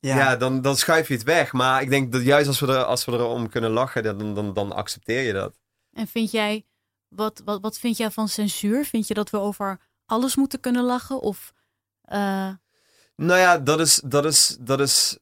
Ja. 0.01 0.17
ja. 0.17 0.37
dan, 0.37 0.63
dan 0.63 0.77
schuif 0.77 1.09
je 1.09 1.15
het 1.15 1.23
weg. 1.23 1.53
Maar 1.53 1.83
ik 1.83 1.91
denk 1.91 2.13
dat 2.13 2.23
juist 2.23 2.49
als 2.49 2.61
we, 2.61 2.67
er, 2.67 2.85
als 2.85 3.05
we 3.05 3.13
erom 3.13 3.49
kunnen 3.49 3.71
lachen, 3.71 4.03
dan, 4.03 4.35
dan, 4.35 4.53
dan 4.55 4.73
accepteer 4.73 5.23
je 5.23 5.33
dat. 5.33 5.59
En 5.93 6.07
vind 6.07 6.31
jij, 6.31 6.67
wat, 7.09 7.43
wat, 7.45 7.61
wat 7.61 7.79
vind 7.79 7.97
jij 7.97 8.11
van 8.11 8.29
censuur? 8.29 8.85
Vind 8.85 9.07
je 9.07 9.15
dat 9.15 9.31
we 9.31 9.39
over 9.39 9.81
alles 10.07 10.37
moeten 10.37 10.61
kunnen 10.61 10.85
lachen? 10.85 11.21
Of, 11.21 11.53
eh, 12.03 12.51
Nou 13.17 13.39
ja, 13.39 13.59
dat 13.59 13.81
is, 13.81 14.03
dat 14.05 14.25
is, 14.25 14.57
dat 14.61 14.81
is, 14.81 15.19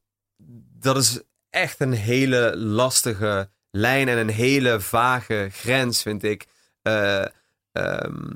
dat 0.79 0.97
is 0.97 1.21
echt 1.51 1.81
een 1.81 1.93
hele 1.93 2.57
lastige 2.57 3.51
lijn 3.77 4.09
en 4.09 4.19
een 4.19 4.29
hele 4.29 4.81
vage 4.81 5.49
grens, 5.53 6.03
vind 6.03 6.23
ik. 6.23 6.47
Eh, 6.83 7.27
ehm, 7.73 8.33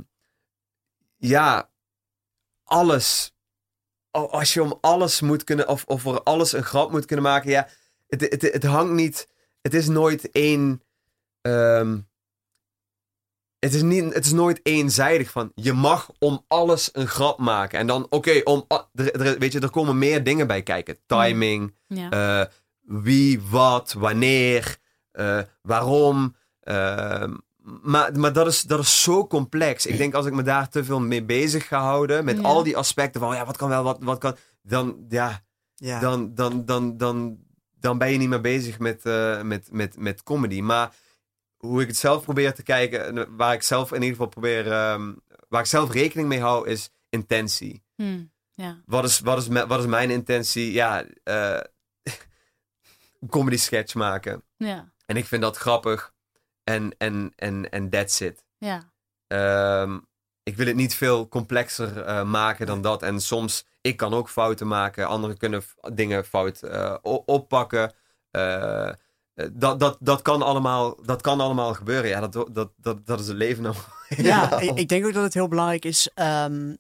ja, 1.17 1.71
alles. 2.65 3.35
Als 4.11 4.55
je 4.55 4.63
om 4.63 4.79
alles 4.81 5.21
moet 5.21 5.45
kunnen, 5.45 5.69
of, 5.69 5.85
of 5.87 6.03
voor 6.03 6.23
alles 6.23 6.53
een 6.53 6.63
grap 6.65 6.91
moet 6.91 7.05
kunnen 7.05 7.25
maken, 7.25 7.51
ja, 7.51 7.69
het, 8.09 8.21
het, 8.21 8.43
het 8.43 8.65
hangt 8.65 8.93
niet, 8.93 9.29
het 9.63 9.75
is 9.75 9.89
nooit 9.89 10.31
één. 10.31 10.83
ehm, 11.41 11.99
het 13.59 13.75
is, 13.75 13.83
niet, 13.83 14.15
het 14.15 14.25
is 14.25 14.33
nooit 14.33 14.61
eenzijdig 14.63 15.31
van 15.31 15.53
je 15.55 15.73
mag 15.73 16.11
om 16.19 16.45
alles 16.49 16.89
een 16.93 17.07
grap 17.09 17.39
maken. 17.39 17.79
En 17.79 17.87
dan, 17.87 18.07
oké, 18.11 18.41
om 18.45 18.65
a- 18.73 18.89
er, 18.95 19.21
er- 19.27 19.39
weet 19.39 19.53
je, 19.53 19.61
er 19.61 19.71
komen 19.71 19.99
meer 19.99 20.25
dingen 20.25 20.47
bij 20.47 20.63
kijken. 20.63 20.99
Timing, 21.07 21.75
ja. 21.87 22.11
eh, 22.11 22.47
wie, 22.81 23.41
wat, 23.43 23.93
wanneer, 23.93 24.77
waarom. 25.63 26.35
ehm, 26.61 27.35
maar 27.83 28.19
maar 28.19 28.33
dat, 28.33 28.47
is, 28.47 28.63
dat 28.63 28.79
is 28.81 29.03
zo 29.03 29.27
complex. 29.27 29.87
Ik 29.87 29.97
denk 29.97 30.15
als 30.15 30.27
ik 30.27 30.33
me 30.33 30.43
daar 30.43 30.69
te 30.69 30.85
veel 30.85 31.01
mee 31.01 31.25
bezig 31.25 31.67
ga 31.69 31.81
houden, 31.81 32.25
met 32.25 32.37
Ja. 32.37 32.43
al 32.43 32.63
die 32.63 32.77
aspecten 32.77 33.21
van 33.21 33.35
ja, 33.37 33.45
wat 33.47 33.57
kan 33.57 33.69
wel, 33.69 33.83
wat, 33.83 33.99
wat 34.01 34.19
kan. 34.19 34.37
Dan, 34.63 35.05
ja, 35.09 35.43
Ja. 35.75 36.01
dan, 36.01 36.35
dan, 36.35 36.65
dan, 36.65 36.97
dan, 36.97 37.39
dan 37.81 37.99
ben 37.99 38.11
je 38.13 38.19
niet 38.19 38.29
meer 38.29 38.41
bezig 38.41 38.79
met, 38.79 39.05
eh, 39.05 39.43
met, 39.43 39.69
met, 39.73 39.97
met 39.99 40.23
comedy. 40.23 40.61
Maar 40.61 40.95
hoe 41.57 41.81
ik 41.83 41.87
het 41.87 41.97
zelf 41.97 42.23
probeer 42.25 42.55
te 42.55 42.63
kijken, 42.63 43.07
en 43.07 43.37
waar 43.37 43.55
ik 43.55 43.63
zelf 43.63 43.89
in 43.91 43.95
ieder 43.95 44.11
geval 44.11 44.29
probeer, 44.29 44.73
ehm, 44.73 45.13
waar 45.49 45.61
ik 45.61 45.67
zelf 45.67 45.93
rekening 45.93 46.29
mee 46.29 46.41
hou, 46.41 46.69
is 46.69 46.91
intentie. 47.09 47.83
Hmm. 47.95 48.31
ja. 48.51 48.83
Wat 48.87 49.05
is, 49.05 49.21
wat 49.21 49.39
is, 49.39 49.49
wat 49.67 49.79
is 49.81 49.87
mijn 49.87 50.11
intentie? 50.11 50.73
Ja, 50.73 51.05
eh 51.25 51.61
comedy 53.31 53.57
sketch 53.57 53.95
maken. 53.95 54.43
Ja. 54.57 54.90
En 55.11 55.17
ik 55.17 55.27
vind 55.27 55.43
dat 55.43 55.57
grappig. 55.57 56.13
En, 56.65 56.95
en, 56.99 57.33
en, 57.37 57.71
en 57.71 57.91
that's 57.91 58.21
it. 58.21 58.45
Ja. 58.59 58.93
Ehm, 59.27 59.99
ik 60.43 60.57
wil 60.57 60.67
het 60.67 60.77
niet 60.77 60.95
veel 60.95 61.29
complexer 61.29 62.03
eh, 62.03 62.23
maken 62.25 62.67
dan 62.67 62.83
dat. 62.83 63.03
En 63.03 63.21
soms, 63.21 63.67
ik 63.81 63.97
kan 63.97 64.15
ook 64.15 64.29
fouten 64.29 64.67
maken. 64.67 65.07
Anderen 65.07 65.37
kunnen 65.37 65.63
dingen 65.93 66.25
fout 66.25 66.63
eh, 66.63 66.97
oppakken. 67.25 67.93
Eh, 68.31 68.89
eh, 68.89 68.95
dat, 69.53 69.81
dat, 69.81 69.97
dat, 70.01 70.23
kan 70.23 70.43
allemaal, 70.43 71.05
dat 71.05 71.23
kan 71.23 71.41
allemaal 71.41 71.75
gebeuren. 71.75 72.11
Ja, 72.11 72.21
dat, 72.21 72.55
dat, 72.55 72.73
dat, 72.77 73.07
dat 73.07 73.21
is 73.21 73.27
het 73.27 73.37
leven 73.37 73.63
nou. 73.63 73.75
Ja, 74.09 74.61
ik, 74.61 74.79
ik 74.79 74.89
denk 74.89 75.07
ook 75.07 75.13
dat 75.13 75.23
het 75.23 75.35
heel 75.35 75.49
belangrijk 75.49 75.85
is 75.85 76.11
ehm, 76.15 76.75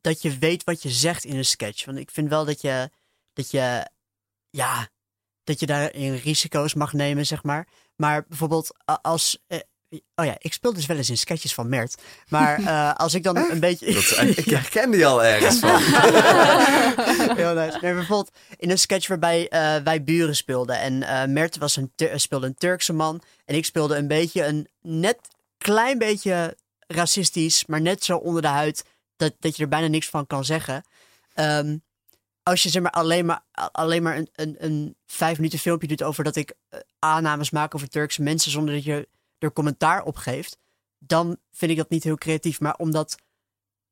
dat 0.00 0.22
je 0.22 0.38
weet 0.38 0.64
wat 0.64 0.82
je 0.82 0.90
zegt 0.90 1.24
in 1.24 1.36
een 1.36 1.44
sketch. 1.44 1.84
Want 1.84 1.98
ik 1.98 2.10
vind 2.10 2.28
wel 2.28 2.44
dat 2.44 2.60
je, 2.60 2.90
dat 3.32 3.50
je, 3.50 3.90
ja, 4.50 4.88
dat 5.44 5.60
je 5.60 5.66
daarin 5.66 6.14
risico's 6.14 6.74
mag 6.74 6.92
nemen, 6.92 7.26
zeg 7.26 7.42
maar. 7.42 7.66
Maar 7.96 8.24
bijvoorbeeld 8.28 8.76
als, 9.02 9.38
eh, 9.46 9.58
oh 10.14 10.24
ja, 10.24 10.36
ik 10.38 10.52
speel 10.52 10.72
dus 10.72 10.86
wel 10.86 10.96
eens 10.96 11.10
in 11.10 11.18
sketches 11.18 11.54
van 11.54 11.68
Mert. 11.68 12.02
Maar 12.28 12.58
eh, 12.66 12.94
als 12.94 13.14
ik 13.14 13.22
dan 13.22 13.36
een 13.36 13.60
beetje... 13.60 13.92
Dat 13.92 14.36
ik 14.36 14.44
herken 14.60 14.90
die 14.90 15.06
al 15.06 15.24
ergens 15.24 15.58
van. 15.58 15.80
Heel 17.36 17.54
nice. 17.54 17.78
Nee, 17.80 17.94
bijvoorbeeld 17.94 18.30
in 18.56 18.70
een 18.70 18.78
sketch 18.78 19.08
waarbij 19.08 19.48
eh, 19.48 19.76
wij 19.84 20.04
buren 20.04 20.36
speelden. 20.36 20.78
En 20.78 21.02
eh 21.02 21.24
Mert 21.24 21.58
was 21.58 21.76
een 21.76 21.92
speelde 22.14 22.46
een 22.46 22.54
Turkse 22.54 22.92
man. 22.92 23.22
En 23.44 23.54
ik 23.54 23.64
speelde 23.64 23.96
een 23.96 24.08
beetje 24.08 24.44
een 24.44 24.68
net 24.80 25.18
klein 25.58 25.98
beetje 25.98 26.56
racistisch, 26.86 27.66
maar 27.66 27.80
net 27.80 28.04
zo 28.04 28.16
onder 28.16 28.42
de 28.42 28.48
huid 28.48 28.84
dat, 29.16 29.32
dat 29.38 29.56
je 29.56 29.62
er 29.62 29.68
bijna 29.68 29.86
niks 29.86 30.08
van 30.08 30.26
kan 30.26 30.44
zeggen. 30.44 30.84
Ehm, 31.34 31.76
als 32.44 32.62
je 32.62 32.68
zeg 32.68 32.82
maar 32.82 32.90
alleen 32.90 33.26
maar, 33.26 33.44
alleen 33.72 34.02
maar 34.02 34.16
een, 34.16 34.28
een, 34.32 34.56
een 34.58 34.96
vijf 35.06 35.36
minuten 35.36 35.58
filmpje 35.58 35.88
doet 35.88 36.02
over 36.02 36.24
dat 36.24 36.36
ik 36.36 36.54
eh, 36.68 36.80
aannames 36.98 37.50
maak 37.50 37.74
over 37.74 37.88
Turkse 37.88 38.22
mensen 38.22 38.50
zonder 38.50 38.74
dat 38.74 38.84
je 38.84 39.08
er 39.38 39.52
commentaar 39.52 40.02
op 40.02 40.16
geeft, 40.16 40.58
dan 40.98 41.36
vind 41.50 41.70
ik 41.70 41.76
dat 41.76 41.90
niet 41.90 42.04
heel 42.04 42.16
creatief. 42.16 42.60
Maar 42.60 42.76
omdat 42.76 43.16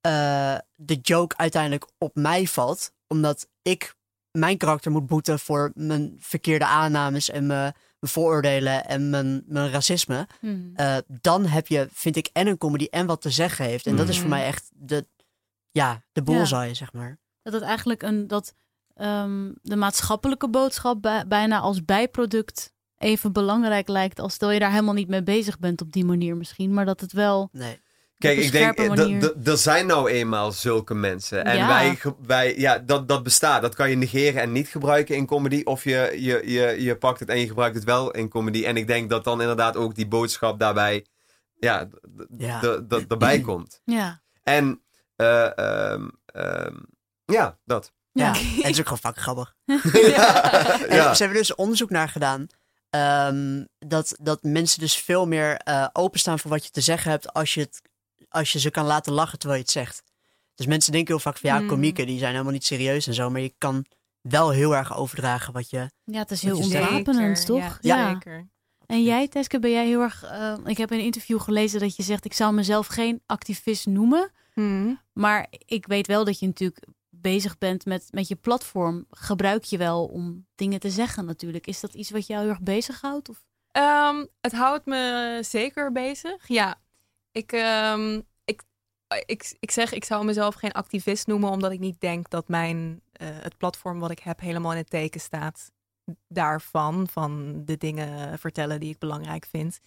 eh, 0.00 0.56
de 0.74 0.94
joke 1.02 1.36
uiteindelijk 1.36 1.86
op 1.98 2.14
mij 2.14 2.46
valt, 2.46 2.92
omdat 3.06 3.48
ik 3.62 3.94
mijn 4.30 4.56
karakter 4.56 4.90
moet 4.90 5.06
boeten 5.06 5.38
voor 5.38 5.70
mijn 5.74 6.16
verkeerde 6.18 6.66
aannames 6.66 7.30
en 7.30 7.46
mijn, 7.46 7.74
mijn 7.98 8.12
vooroordelen 8.12 8.86
en 8.86 9.10
mijn, 9.10 9.42
mijn 9.46 9.70
racisme. 9.70 10.26
Hmm. 10.40 10.72
eh, 10.74 10.96
dan 11.06 11.46
heb 11.46 11.66
je, 11.66 11.88
vind 11.92 12.16
ik, 12.16 12.28
en 12.32 12.46
een 12.46 12.58
comedy 12.58 12.86
en 12.90 13.06
wat 13.06 13.20
te 13.22 13.30
zeggen 13.30 13.64
heeft. 13.64 13.86
En 13.86 13.96
dat 13.96 14.08
is 14.08 14.16
voor 14.18 14.28
Mhm. 14.28 14.34
mij 14.38 14.46
echt 14.46 14.70
de, 14.74 15.06
ja, 15.70 16.02
de 16.12 16.22
bullseye, 16.22 16.74
zeg 16.74 16.92
maar. 16.92 17.18
Dat 17.42 17.52
het 17.52 17.62
eigenlijk 17.62 18.02
een 18.02 18.26
dat 18.26 18.54
ehm, 18.94 19.50
de 19.62 19.76
maatschappelijke 19.76 20.48
boodschap 20.48 21.02
bij- 21.02 21.26
bijna 21.26 21.58
als 21.58 21.84
bijproduct 21.84 22.72
even 22.98 23.32
belangrijk 23.32 23.88
lijkt 23.88 24.20
als 24.20 24.34
stel 24.34 24.50
je 24.50 24.58
daar 24.58 24.70
helemaal 24.70 24.94
niet 24.94 25.08
mee 25.08 25.22
bezig 25.22 25.58
bent 25.58 25.80
op 25.80 25.92
die 25.92 26.04
manier 26.04 26.36
misschien, 26.36 26.74
maar 26.74 26.84
dat 26.84 27.00
het 27.00 27.12
wel 27.12 27.48
Nee. 27.52 27.80
Kijk, 28.18 28.38
ik 28.38 28.52
denk, 28.52 28.78
eh, 28.78 29.46
er 29.46 29.56
zijn 29.58 29.86
nou 29.86 30.10
eenmaal 30.10 30.52
zulke 30.52 30.94
mensen. 30.94 31.44
En 31.44 31.56
Ja. 31.56 31.66
wij, 31.68 31.98
wij, 32.26 32.58
ja, 32.58 32.78
dat, 32.78 33.08
dat 33.08 33.22
bestaat. 33.22 33.62
Dat 33.62 33.74
kan 33.74 33.90
je 33.90 33.96
negeren 33.96 34.42
en 34.42 34.52
niet 34.52 34.68
gebruiken 34.68 35.16
in 35.16 35.26
comedy. 35.26 35.60
Of 35.64 35.84
je, 35.84 36.16
je, 36.18 36.50
je, 36.50 36.82
je 36.82 36.96
pakt 36.96 37.20
het 37.20 37.28
en 37.28 37.38
je 37.38 37.46
gebruikt 37.46 37.74
het 37.74 37.84
wel 37.84 38.10
in 38.10 38.28
comedy. 38.28 38.64
En 38.64 38.76
ik 38.76 38.86
denk 38.86 39.10
dat 39.10 39.24
dan 39.24 39.40
inderdaad 39.40 39.76
ook 39.76 39.94
die 39.94 40.08
boodschap 40.08 40.58
daarbij, 40.58 41.06
ja, 41.54 41.88
Ja. 42.36 42.58
d- 42.60 42.88
d- 42.90 43.04
erbij 43.10 43.40
komt. 43.50 43.80
ja. 43.84 44.20
En, 44.42 44.82
eh, 45.16 45.58
ehm, 45.58 46.08
ehm, 46.26 46.76
ja, 47.24 47.58
dat. 47.64 47.92
Ja. 48.12 48.24
Ja. 48.24 48.32
En 48.40 48.56
het 48.56 48.66
is 48.66 48.78
ook 48.78 48.84
gewoon 48.88 48.98
fucking 48.98 49.24
grappig. 49.24 49.54
ja. 50.16 50.80
En 50.88 50.96
ja. 50.96 51.14
ze 51.14 51.22
hebben 51.22 51.40
dus 51.40 51.54
onderzoek 51.54 51.90
naar 51.90 52.08
gedaan. 52.08 52.46
ehm, 52.90 53.64
dat, 53.78 54.16
dat 54.20 54.42
mensen 54.42 54.80
dus 54.80 54.96
veel 54.96 55.26
meer 55.26 55.56
eh, 55.56 55.86
openstaan 55.92 56.38
voor 56.38 56.50
wat 56.50 56.64
je 56.64 56.70
te 56.70 56.80
zeggen 56.80 57.10
hebt 57.10 57.32
als 57.32 57.54
je, 57.54 57.60
het, 57.60 57.80
als 58.28 58.52
je 58.52 58.58
ze 58.58 58.70
kan 58.70 58.84
laten 58.86 59.12
lachen 59.12 59.38
terwijl 59.38 59.60
je 59.60 59.64
het 59.66 59.74
zegt. 59.74 60.02
Dus 60.54 60.66
mensen 60.66 60.92
denken 60.92 61.12
heel 61.14 61.22
vaak 61.22 61.38
van 61.38 61.50
ja, 61.50 61.58
Hmm. 61.58 61.68
komieken 61.68 62.06
die 62.06 62.18
zijn 62.18 62.30
helemaal 62.32 62.52
niet 62.52 62.64
serieus 62.64 63.06
en 63.06 63.14
zo. 63.14 63.30
Maar 63.30 63.40
je 63.40 63.54
kan 63.58 63.84
wel 64.20 64.50
heel 64.50 64.76
erg 64.76 64.96
overdragen 64.96 65.52
wat 65.52 65.70
je... 65.70 65.90
Ja, 66.04 66.18
het 66.18 66.30
is 66.30 66.42
heel 66.42 66.56
ontwapenend, 66.58 67.46
toch? 67.46 67.78
Ja, 67.80 68.12
zeker. 68.12 68.48
En 68.86 69.02
jij, 69.02 69.28
Teske, 69.28 69.58
ben 69.58 69.70
jij 69.70 69.86
heel 69.86 70.00
erg... 70.00 70.22
eh, 70.24 70.54
ik 70.64 70.76
heb 70.76 70.92
in 70.92 70.98
een 70.98 71.04
interview 71.04 71.40
gelezen 71.40 71.80
dat 71.80 71.96
je 71.96 72.02
zegt... 72.02 72.24
ik 72.24 72.32
zou 72.32 72.54
mezelf 72.54 72.86
geen 72.86 73.22
activist 73.26 73.86
noemen. 73.86 74.30
Hmm. 74.52 75.00
Maar 75.12 75.46
ik 75.66 75.86
weet 75.86 76.06
wel 76.06 76.24
dat 76.24 76.38
je 76.38 76.46
natuurlijk 76.46 76.86
bezig 77.22 77.58
bent 77.58 77.84
met, 77.84 78.08
met 78.10 78.28
je 78.28 78.36
platform. 78.36 79.06
Gebruik 79.10 79.64
je 79.64 79.76
wel 79.78 80.06
om 80.06 80.46
dingen 80.54 80.80
te 80.80 80.90
zeggen 80.90 81.24
natuurlijk. 81.24 81.66
Is 81.66 81.80
dat 81.80 81.94
iets 81.94 82.10
wat 82.10 82.26
jou 82.26 82.40
heel 82.40 82.50
erg 82.50 82.60
bezighoudt? 82.60 83.28
Of? 83.28 83.44
Ehm, 83.70 84.26
het 84.40 84.52
houdt 84.52 84.86
me 84.86 85.38
zeker 85.42 85.92
bezig. 85.92 86.48
Ja, 86.48 86.80
ik, 87.32 87.52
ehm, 87.52 88.20
ik, 88.44 88.62
ik, 89.26 89.56
ik 89.60 89.70
zeg, 89.70 89.92
ik 89.92 90.04
zou 90.04 90.24
mezelf 90.24 90.54
geen 90.54 90.72
activist 90.72 91.26
noemen, 91.26 91.50
omdat 91.50 91.72
ik 91.72 91.80
niet 91.80 92.00
denk 92.00 92.30
dat 92.30 92.48
mijn, 92.48 93.00
eh, 93.12 93.28
het 93.30 93.56
platform 93.56 93.98
wat 93.98 94.10
ik 94.10 94.18
heb 94.18 94.40
helemaal 94.40 94.70
in 94.72 94.76
het 94.76 94.90
teken 94.90 95.20
staat 95.20 95.70
daarvan. 96.28 97.08
Van 97.08 97.62
de 97.64 97.76
dingen 97.76 98.38
vertellen 98.38 98.80
die 98.80 98.90
ik 98.90 98.98
belangrijk 98.98 99.46
vind. 99.46 99.80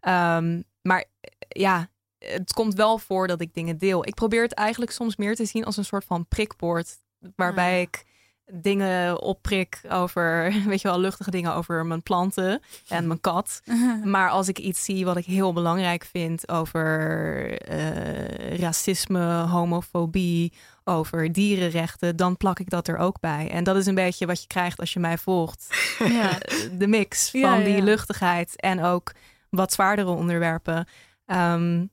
Ehm, 0.00 0.62
maar 0.82 1.04
eh, 1.20 1.30
ja, 1.48 1.88
het 2.18 2.52
komt 2.52 2.74
wel 2.74 2.98
voor 2.98 3.26
dat 3.26 3.40
ik 3.40 3.54
dingen 3.54 3.78
deel. 3.78 4.06
Ik 4.06 4.14
probeer 4.14 4.42
het 4.42 4.52
eigenlijk 4.54 4.90
soms 4.90 5.16
meer 5.16 5.34
te 5.34 5.44
zien 5.44 5.64
als 5.64 5.76
een 5.76 5.84
soort 5.84 6.04
van 6.04 6.26
prikpoort. 6.28 6.98
Waarbij 7.36 7.74
Ah. 7.74 7.80
ik 7.80 8.04
dingen 8.52 9.20
opprik 9.22 9.80
over, 9.88 10.52
weet 10.66 10.80
je 10.80 10.88
wel, 10.88 11.00
luchtige 11.00 11.30
dingen 11.30 11.54
over 11.54 11.86
mijn 11.86 12.02
planten 12.02 12.60
en 12.88 13.06
mijn 13.06 13.20
kat. 13.20 13.60
Maar 14.04 14.30
als 14.30 14.48
ik 14.48 14.58
iets 14.58 14.84
zie 14.84 15.04
wat 15.04 15.16
ik 15.16 15.24
heel 15.24 15.52
belangrijk 15.52 16.04
vind 16.04 16.48
over 16.48 17.58
eh, 17.60 18.58
racisme, 18.58 19.46
homofobie, 19.46 20.52
over 20.84 21.32
dierenrechten, 21.32 22.16
dan 22.16 22.36
plak 22.36 22.58
ik 22.58 22.70
dat 22.70 22.88
er 22.88 22.96
ook 22.98 23.20
bij. 23.20 23.50
En 23.50 23.64
dat 23.64 23.76
is 23.76 23.86
een 23.86 23.94
beetje 23.94 24.26
wat 24.26 24.40
je 24.40 24.46
krijgt 24.46 24.80
als 24.80 24.92
je 24.92 25.00
mij 25.00 25.18
volgt. 25.18 25.66
Ja. 25.98 26.40
Eh, 26.40 26.56
De 26.78 26.86
mix 26.86 27.30
van 27.30 27.40
Ja, 27.40 27.56
die 27.58 27.76
ja. 27.76 27.82
luchtigheid 27.82 28.60
en 28.60 28.82
ook 28.82 29.12
wat 29.50 29.72
zwaardere 29.72 30.10
onderwerpen. 30.10 30.86
Ehm, 31.26 31.84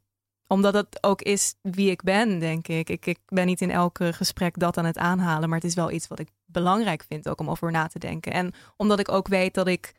omdat 0.48 0.74
het 0.74 0.98
ook 1.04 1.22
is 1.22 1.56
wie 1.62 1.90
ik 1.92 2.02
ben, 2.04 2.40
denk 2.40 2.68
ik. 2.68 2.90
ik. 2.90 3.06
Ik 3.06 3.20
ben 3.26 3.46
niet 3.46 3.62
in 3.62 3.72
elke 3.72 4.14
gesprek 4.14 4.60
dat 4.60 4.78
aan 4.78 4.86
het 4.86 4.98
aanhalen, 4.98 5.50
maar 5.50 5.58
het 5.58 5.68
is 5.68 5.76
wel 5.76 5.92
iets 5.92 6.08
wat 6.08 6.20
ik 6.20 6.30
belangrijk 6.46 7.06
vind 7.08 7.30
ook 7.30 7.40
om 7.40 7.50
over 7.50 7.72
na 7.72 7.88
te 7.88 8.00
denken. 8.00 8.32
En 8.34 8.54
omdat 8.78 9.00
ik 9.00 9.12
ook 9.12 9.28
weet 9.28 9.54
dat 9.54 9.68
ik 9.68 9.94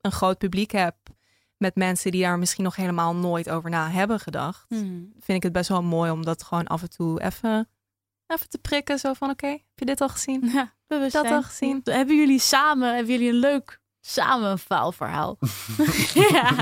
een 0.00 0.12
groot 0.12 0.38
publiek 0.38 0.70
heb 0.70 0.96
met 1.56 1.74
mensen 1.74 2.10
die 2.10 2.22
daar 2.22 2.38
misschien 2.38 2.64
nog 2.64 2.76
helemaal 2.76 3.14
nooit 3.14 3.50
over 3.50 3.70
na 3.70 3.90
hebben 3.90 4.20
gedacht, 4.20 4.64
Hmm. 4.68 5.12
vind 5.12 5.36
ik 5.38 5.42
het 5.42 5.52
best 5.52 5.68
wel 5.68 5.82
mooi 5.82 6.10
om 6.10 6.24
dat 6.24 6.42
gewoon 6.42 6.66
af 6.66 6.82
en 6.82 6.90
toe 6.90 7.22
even, 7.22 7.68
even 8.26 8.48
te 8.48 8.58
prikken. 8.58 8.98
Zo 8.98 9.12
van, 9.12 9.30
oké, 9.30 9.46
heb 9.46 9.60
je 9.74 9.84
dit 9.84 10.00
al 10.00 10.08
gezien? 10.08 10.50
Ja, 10.52 10.72
bewustzijn. 10.86 11.24
Dat 11.24 11.32
al 11.32 11.42
gezien? 11.42 11.80
Hebben 11.84 12.16
jullie 12.16 12.38
samen, 12.38 12.94
hebben 12.94 13.12
jullie 13.12 13.28
een 13.28 13.38
leuk 13.38 13.80
samen 14.06 14.50
een 14.50 14.58
faalverhaal? 14.58 15.38
ja. 16.30 16.54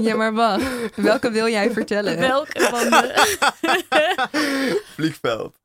Ja, 0.00 0.16
maar 0.16 0.32
wacht. 0.32 0.64
Welke 0.96 1.30
wil 1.30 1.48
jij 1.48 1.70
vertellen? 1.70 2.18
Welke 2.18 2.60
van 2.60 2.90
de... 2.90 4.80
Vliegveld. 4.94 5.56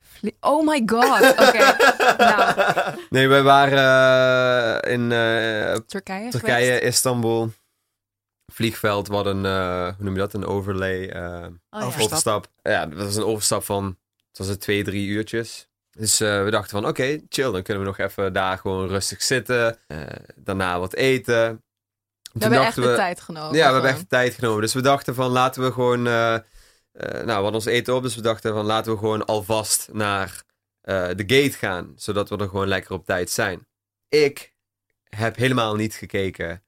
Vlie- 0.00 0.36
Oh 0.40 0.66
my 0.66 0.82
god. 0.86 1.30
Oké. 1.30 1.76
nou, 2.18 2.54
Nee, 3.10 3.28
wij 3.28 3.42
waren 3.42 3.78
eh, 4.82 4.92
in 4.92 5.12
eh, 5.12 5.74
Turkije. 5.86 6.30
Turkije, 6.30 6.64
geweest. 6.66 6.82
Istanbul. 6.82 7.52
Vliegveld, 8.52 9.08
wat 9.08 9.26
een, 9.26 9.44
eh, 9.44 9.84
hoe 9.84 9.94
noem 10.04 10.12
je 10.14 10.18
dat? 10.20 10.32
Een 10.34 10.46
overlay. 10.46 11.08
eh, 11.08 11.22
Oh, 11.22 11.80
ja. 11.80 11.86
Overstap. 11.86 12.02
overstap. 12.04 12.46
Ja, 12.62 12.86
dat 12.86 12.98
was 13.04 13.16
een 13.16 13.24
overstap 13.24 13.64
van, 13.64 13.84
het 14.28 14.38
was 14.38 14.46
het 14.46 14.60
twee, 14.60 14.84
drie 14.84 15.06
uurtjes. 15.08 15.68
Dus 15.96 16.20
eh, 16.20 16.44
we 16.44 16.50
dachten 16.50 16.70
van, 16.70 16.86
oké, 16.88 17.20
chill, 17.28 17.52
dan 17.52 17.62
kunnen 17.62 17.82
we 17.82 17.88
nog 17.88 17.98
even 17.98 18.32
daar 18.32 18.58
gewoon 18.58 18.88
rustig 18.88 19.22
zitten. 19.22 19.78
Eh, 19.86 20.00
daarna 20.34 20.78
wat 20.80 20.94
eten. 20.94 21.62
We 22.32 22.42
hebben 22.42 22.60
echt 22.60 22.74
de 22.74 22.94
tijd 22.94 23.20
genomen. 23.20 23.54
Ja, 23.56 23.66
we 23.66 23.72
hebben 23.72 23.90
echt 23.90 24.00
de 24.00 24.06
tijd 24.06 24.34
genomen. 24.34 24.60
Dus 24.60 24.74
we 24.74 24.80
dachten 24.80 25.14
van, 25.14 25.30
laten 25.30 25.62
we 25.62 25.72
gewoon... 25.72 26.06
eh, 26.06 26.34
eh, 26.34 26.40
nou, 26.92 27.24
we 27.24 27.32
hadden 27.32 27.54
ons 27.54 27.64
eten 27.64 27.94
op, 27.94 28.02
dus 28.02 28.14
we 28.14 28.20
dachten 28.20 28.52
van, 28.54 28.64
laten 28.64 28.92
we 28.92 28.98
gewoon 28.98 29.24
alvast 29.24 29.88
naar 29.92 30.42
eh, 30.80 31.08
de 31.08 31.24
gate 31.26 31.52
gaan. 31.58 31.92
Zodat 31.96 32.28
we 32.28 32.36
er 32.36 32.48
gewoon 32.48 32.68
lekker 32.68 32.92
op 32.92 33.06
tijd 33.06 33.30
zijn. 33.30 33.66
Ik 34.08 34.54
heb 35.04 35.36
helemaal 35.36 35.74
niet 35.74 35.94
gekeken 35.94 36.62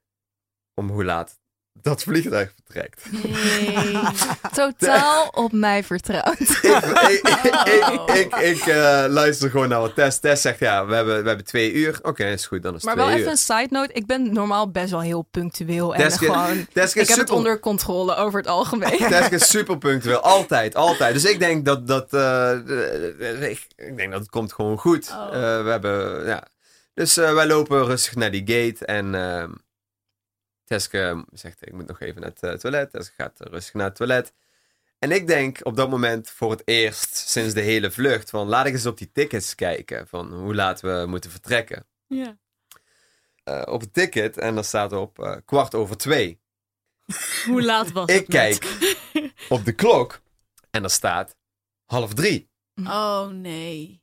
om 0.75 0.91
hoe 0.91 1.05
laat 1.05 1.39
dat 1.83 2.03
vliegtuig 2.03 2.53
vertrekt. 2.55 3.03
Nee. 3.11 3.99
Totaal 4.53 5.29
op 5.29 5.53
mij 5.53 5.85
vertrouwd. 5.85 6.41
ik, 6.41 7.29
ik, 7.43 7.67
ik, 7.67 8.15
ik, 8.15 8.35
ik, 8.37 8.67
eh, 8.67 9.05
luister 9.09 9.51
gewoon 9.51 9.69
naar 9.69 9.81
wat 9.81 9.95
Tess. 9.95 10.19
Tess 10.19 10.43
zegt, 10.43 10.59
ja, 10.59 10.87
we 10.87 10.95
hebben, 10.95 11.23
we 11.23 11.29
hebben 11.29 11.47
twee 11.47 11.73
uur. 11.73 11.99
Oké, 12.03 12.25
is 12.25 12.47
goed, 12.47 12.63
dan 12.63 12.75
is 12.75 12.83
het 12.83 12.85
Maar 12.85 12.95
twee 12.95 13.07
wel 13.07 13.15
uur. 13.15 13.21
even 13.21 13.31
een 13.31 13.63
side 13.63 13.69
note. 13.71 13.93
Ik 13.93 14.07
ben 14.07 14.33
normaal 14.33 14.71
best 14.71 14.91
wel 14.91 15.01
heel 15.01 15.23
punctueel. 15.31 15.95
En 15.95 16.13
gewoon... 16.13 16.67
Teske 16.73 17.01
Ik 17.01 17.09
heb 17.09 17.19
het 17.19 17.31
onder 17.31 17.61
controle 17.61 18.15
over 18.15 18.39
het 18.39 18.49
algemeen. 18.49 18.99
Teske 18.99 19.35
is 19.35 19.49
super 19.51 19.79
punctueel. 19.79 20.21
Altijd, 20.21 20.75
altijd. 20.75 21.15
Dus 21.15 21.25
ik 21.25 21.39
denk 21.39 21.65
dat 21.65 21.87
dat... 21.87 22.13
eh, 22.13 23.51
ik, 23.51 23.67
ik 23.77 23.97
denk 23.97 24.11
dat 24.11 24.21
het 24.21 24.31
komt 24.31 24.53
gewoon 24.53 24.79
goed. 24.79 25.11
Oh. 25.11 25.27
Eh, 25.27 25.63
we 25.65 25.71
hebben... 25.71 26.27
Ja. 26.27 26.47
Dus 26.95 27.17
eh, 27.17 27.35
wij 27.35 27.47
lopen 27.47 27.85
rustig 27.85 28.15
naar 28.15 28.31
die 28.31 28.43
gate. 28.47 28.85
En 28.85 29.15
ehm 29.15 29.51
Teske 30.69 31.25
zegt, 31.33 31.67
ik 31.67 31.73
moet 31.73 31.87
nog 31.87 32.01
even 32.01 32.21
naar 32.21 32.31
het 32.31 32.43
eh, 32.43 32.53
toilet. 32.53 32.91
Teske 32.91 33.15
gaat 33.17 33.41
rustig 33.41 33.75
naar 33.75 33.87
het 33.87 33.97
toilet. 33.97 34.33
En 34.99 35.11
ik 35.11 35.27
denk 35.27 35.59
op 35.63 35.77
dat 35.77 35.91
moment 35.91 36.31
voor 36.31 36.51
het 36.51 36.63
eerst 36.65 37.17
sinds 37.17 37.55
de 37.55 37.61
hele 37.61 37.91
vlucht... 37.91 38.31
van 38.31 38.47
laat 38.49 38.67
ik 38.67 38.73
eens 38.73 38.87
op 38.87 38.99
die 38.99 39.11
tickets 39.13 39.55
kijken. 39.55 40.09
Van 40.09 40.33
hoe 40.33 40.55
laat 40.55 40.81
we 40.81 41.05
moeten 41.09 41.31
vertrekken. 41.31 41.87
Ja. 42.07 42.37
Eh, 43.45 43.63
op 43.65 43.81
het 43.81 43.93
ticket 43.93 44.39
en 44.39 44.55
dan 44.55 44.65
staat 44.65 44.93
op 44.93 45.19
eh, 45.19 45.37
kwart 45.45 45.75
over 45.75 45.97
twee. 45.97 46.41
Hoe 47.47 47.63
laat 47.63 47.93
was 47.93 48.09
Ik 48.09 48.15
het? 48.15 48.29
net? 48.29 48.59
kijk 48.59 49.37
op 49.49 49.65
de 49.65 49.73
klok 49.73 50.21
en 50.71 50.85
er 50.85 50.91
staat 50.91 51.37
half 51.85 52.15
drie. 52.15 52.51
Oh 52.85 53.27
nee. 53.27 54.03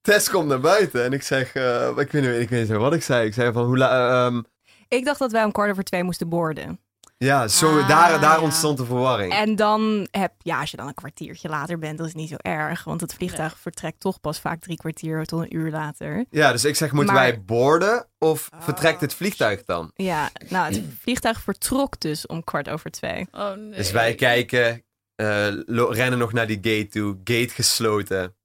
Tess 0.00 0.30
komt 0.30 0.48
naar 0.48 0.60
buiten 0.60 1.04
en 1.04 1.12
ik 1.12 1.22
zeg, 1.22 1.46
ik, 1.48 2.10
weet 2.10 2.12
niet, 2.12 2.24
ik 2.24 2.48
weet 2.48 2.68
niet 2.68 2.78
wat 2.78 2.94
ik 2.94 3.02
zei. 3.02 3.26
Ik 3.26 3.34
zei 3.34 3.52
van, 3.52 3.64
hoe 3.64 3.78
la, 3.78 4.26
ehm, 4.26 4.42
Ik 4.90 5.04
dacht 5.04 5.18
dat 5.18 5.32
wij 5.32 5.44
om 5.44 5.52
kwart 5.52 5.70
over 5.70 5.84
twee 5.84 6.02
moesten 6.02 6.28
boorden. 6.28 6.80
ja, 7.16 7.48
zo, 7.48 7.78
Ah, 7.80 7.88
daar, 7.88 8.20
daar 8.20 8.36
ja. 8.36 8.40
ontstond 8.40 8.78
de 8.78 8.84
verwarring. 8.84 9.32
En 9.32 9.56
dan 9.56 10.08
heb, 10.10 10.32
ja, 10.38 10.60
als 10.60 10.70
je 10.70 10.76
dan 10.76 10.86
een 10.88 10.94
kwartiertje 10.94 11.48
later 11.48 11.78
bent, 11.78 11.98
dat 11.98 12.06
is 12.06 12.14
niet 12.14 12.28
zo 12.28 12.36
erg. 12.36 12.84
Want 12.84 13.00
het 13.00 13.14
vliegtuig 13.14 13.58
vertrekt 13.58 14.00
toch 14.00 14.20
pas 14.20 14.40
vaak 14.40 14.60
drie 14.60 14.76
kwartier 14.76 15.24
tot 15.24 15.40
een 15.40 15.56
uur 15.56 15.70
later. 15.70 16.24
Ja, 16.30 16.52
dus 16.52 16.64
ik 16.64 16.76
zeg, 16.76 16.92
moeten 16.92 17.14
Maar- 17.14 17.22
wij 17.22 17.42
boorden 17.44 18.06
of 18.18 18.48
vertrekt 18.58 19.00
het 19.00 19.14
vliegtuig 19.14 19.64
dan? 19.64 19.90
Ja, 19.94 20.30
nou, 20.48 20.74
het 20.74 20.82
vliegtuig 21.00 21.40
vertrok 21.40 22.00
dus 22.00 22.26
om 22.26 22.44
kwart 22.44 22.68
over 22.68 22.90
twee. 22.90 23.26
Oh 23.32 23.52
nee. 23.52 23.70
Dus 23.76 23.90
wij 23.90 24.14
kijken, 24.14 24.84
eh, 25.14 25.46
rennen 25.90 26.18
nog 26.18 26.32
naar 26.32 26.46
die 26.46 26.58
gate 26.62 26.86
toe, 26.88 27.14
gate 27.24 27.48
gesloten. 27.54 28.36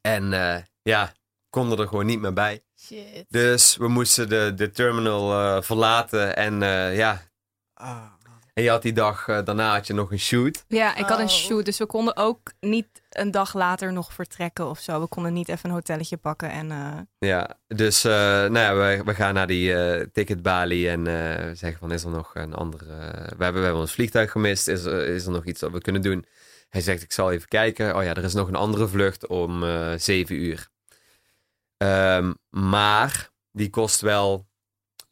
En 0.00 0.32
eh, 0.32 0.62
ja, 0.82 1.12
konden 1.50 1.78
er 1.78 1.88
gewoon 1.88 2.06
niet 2.06 2.20
meer 2.20 2.32
bij. 2.32 2.62
Shit. 2.86 3.24
Dus 3.28 3.76
we 3.76 3.88
moesten 3.88 4.28
de, 4.28 4.52
de 4.56 4.70
terminal 4.70 5.32
eh, 5.32 5.62
verlaten 5.62 6.36
en 6.36 6.62
eh, 6.62 6.96
ja, 6.96 7.22
Ah. 7.74 8.02
En 8.54 8.62
je 8.62 8.70
had 8.70 8.82
die 8.82 8.92
dag 8.92 9.28
eh, 9.28 9.44
daarna 9.44 9.72
had 9.72 9.86
je 9.86 9.92
nog 9.94 10.10
een 10.12 10.18
shoot. 10.18 10.64
Ja, 10.68 10.96
ik 10.96 11.06
had 11.06 11.18
een 11.18 11.24
Oh. 11.24 11.30
shoot, 11.30 11.64
dus 11.64 11.78
we 11.78 11.86
konden 11.86 12.16
ook 12.16 12.52
niet 12.60 12.86
een 13.10 13.30
dag 13.30 13.54
later 13.54 13.92
nog 13.92 14.12
vertrekken 14.12 14.66
of 14.68 14.78
zo. 14.78 15.00
We 15.00 15.06
konden 15.06 15.32
niet 15.32 15.48
even 15.48 15.68
een 15.68 15.74
hotelletje 15.74 16.16
pakken 16.16 16.50
en... 16.50 16.70
eh, 16.70 16.98
Ja, 17.18 17.58
dus 17.66 18.04
eh, 18.04 18.12
nou 18.12 18.58
ja, 18.58 18.74
we, 18.74 19.02
we 19.04 19.14
gaan 19.14 19.34
naar 19.34 19.46
die 19.46 19.74
eh, 19.74 20.06
ticketbalie 20.12 20.88
en 20.88 21.06
eh, 21.06 21.44
zeggen 21.54 21.78
van 21.78 21.92
is 21.92 22.04
er 22.04 22.10
nog 22.10 22.30
een 22.34 22.54
andere... 22.54 22.84
we, 23.36 23.44
hebben, 23.44 23.52
we 23.54 23.60
hebben 23.64 23.80
ons 23.80 23.92
vliegtuig 23.92 24.30
gemist, 24.30 24.68
is, 24.68 24.84
er- 24.84 25.06
is 25.06 25.24
er 25.26 25.32
nog 25.32 25.44
iets 25.44 25.60
dat 25.60 25.70
we 25.72 25.80
kunnen 25.80 26.02
doen? 26.02 26.24
Hij 26.68 26.80
zegt 26.80 27.02
ik 27.02 27.12
zal 27.12 27.32
even 27.32 27.48
kijken. 27.48 27.96
Oh 27.96 28.02
ja, 28.02 28.14
er 28.14 28.24
is 28.24 28.34
nog 28.34 28.48
een 28.48 28.54
andere 28.54 28.88
vlucht 28.88 29.26
om 29.26 29.64
eh 29.64 29.92
zeven 29.96 30.34
uur. 30.36 30.68
Ehm, 31.86 32.32
maar 32.50 33.30
die 33.52 33.70
kost 33.70 34.00
wel 34.00 34.46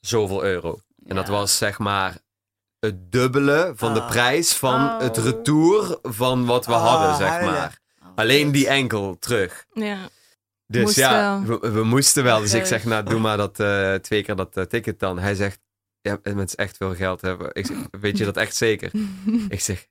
zoveel 0.00 0.44
euro. 0.44 0.80
En 1.06 1.14
dat 1.16 1.28
was 1.28 1.56
zeg 1.56 1.78
maar 1.78 2.18
het 2.78 3.12
dubbele 3.12 3.72
van 3.76 3.94
de 3.94 4.00
Ah. 4.02 4.10
prijs 4.10 4.52
van 4.52 4.84
Oh. 4.84 5.00
het 5.00 5.16
retour 5.16 5.98
van 6.02 6.46
wat 6.46 6.66
we 6.66 6.72
Ah, 6.72 6.82
hadden, 6.86 7.16
zeg 7.16 7.28
huilen. 7.28 7.52
maar. 7.52 7.78
Oh, 8.02 8.08
Alleen 8.14 8.50
die 8.52 8.68
enkel 8.68 9.16
terug. 9.18 9.66
ja. 9.72 10.08
Dus 10.66 10.82
Moest 10.82 10.96
ja, 10.96 11.42
wel. 11.42 11.60
we, 11.60 11.70
we 11.72 11.84
moesten 11.84 12.24
wel. 12.24 12.40
Dus 12.40 12.54
ik 12.54 12.64
zeg, 12.66 12.84
nou 12.84 13.04
doe 13.04 13.20
maar 13.20 13.36
dat 13.36 13.60
eh, 13.60 13.94
twee 13.94 14.22
keer 14.22 14.36
dat 14.36 14.56
eh, 14.56 14.64
ticket 14.64 14.98
dan. 14.98 15.18
Hij 15.18 15.34
zegt, 15.34 15.60
ja, 16.00 16.18
het 16.22 16.38
is 16.48 16.54
echt 16.54 16.76
veel 16.76 16.94
geld 16.94 17.20
hebben. 17.20 17.48
Ik 17.52 17.66
zeg, 17.66 17.76
weet 18.00 18.18
je 18.18 18.24
dat 18.24 18.36
echt 18.36 18.56
zeker? 18.56 18.90
ik 19.48 19.60
zeg, 19.60 19.86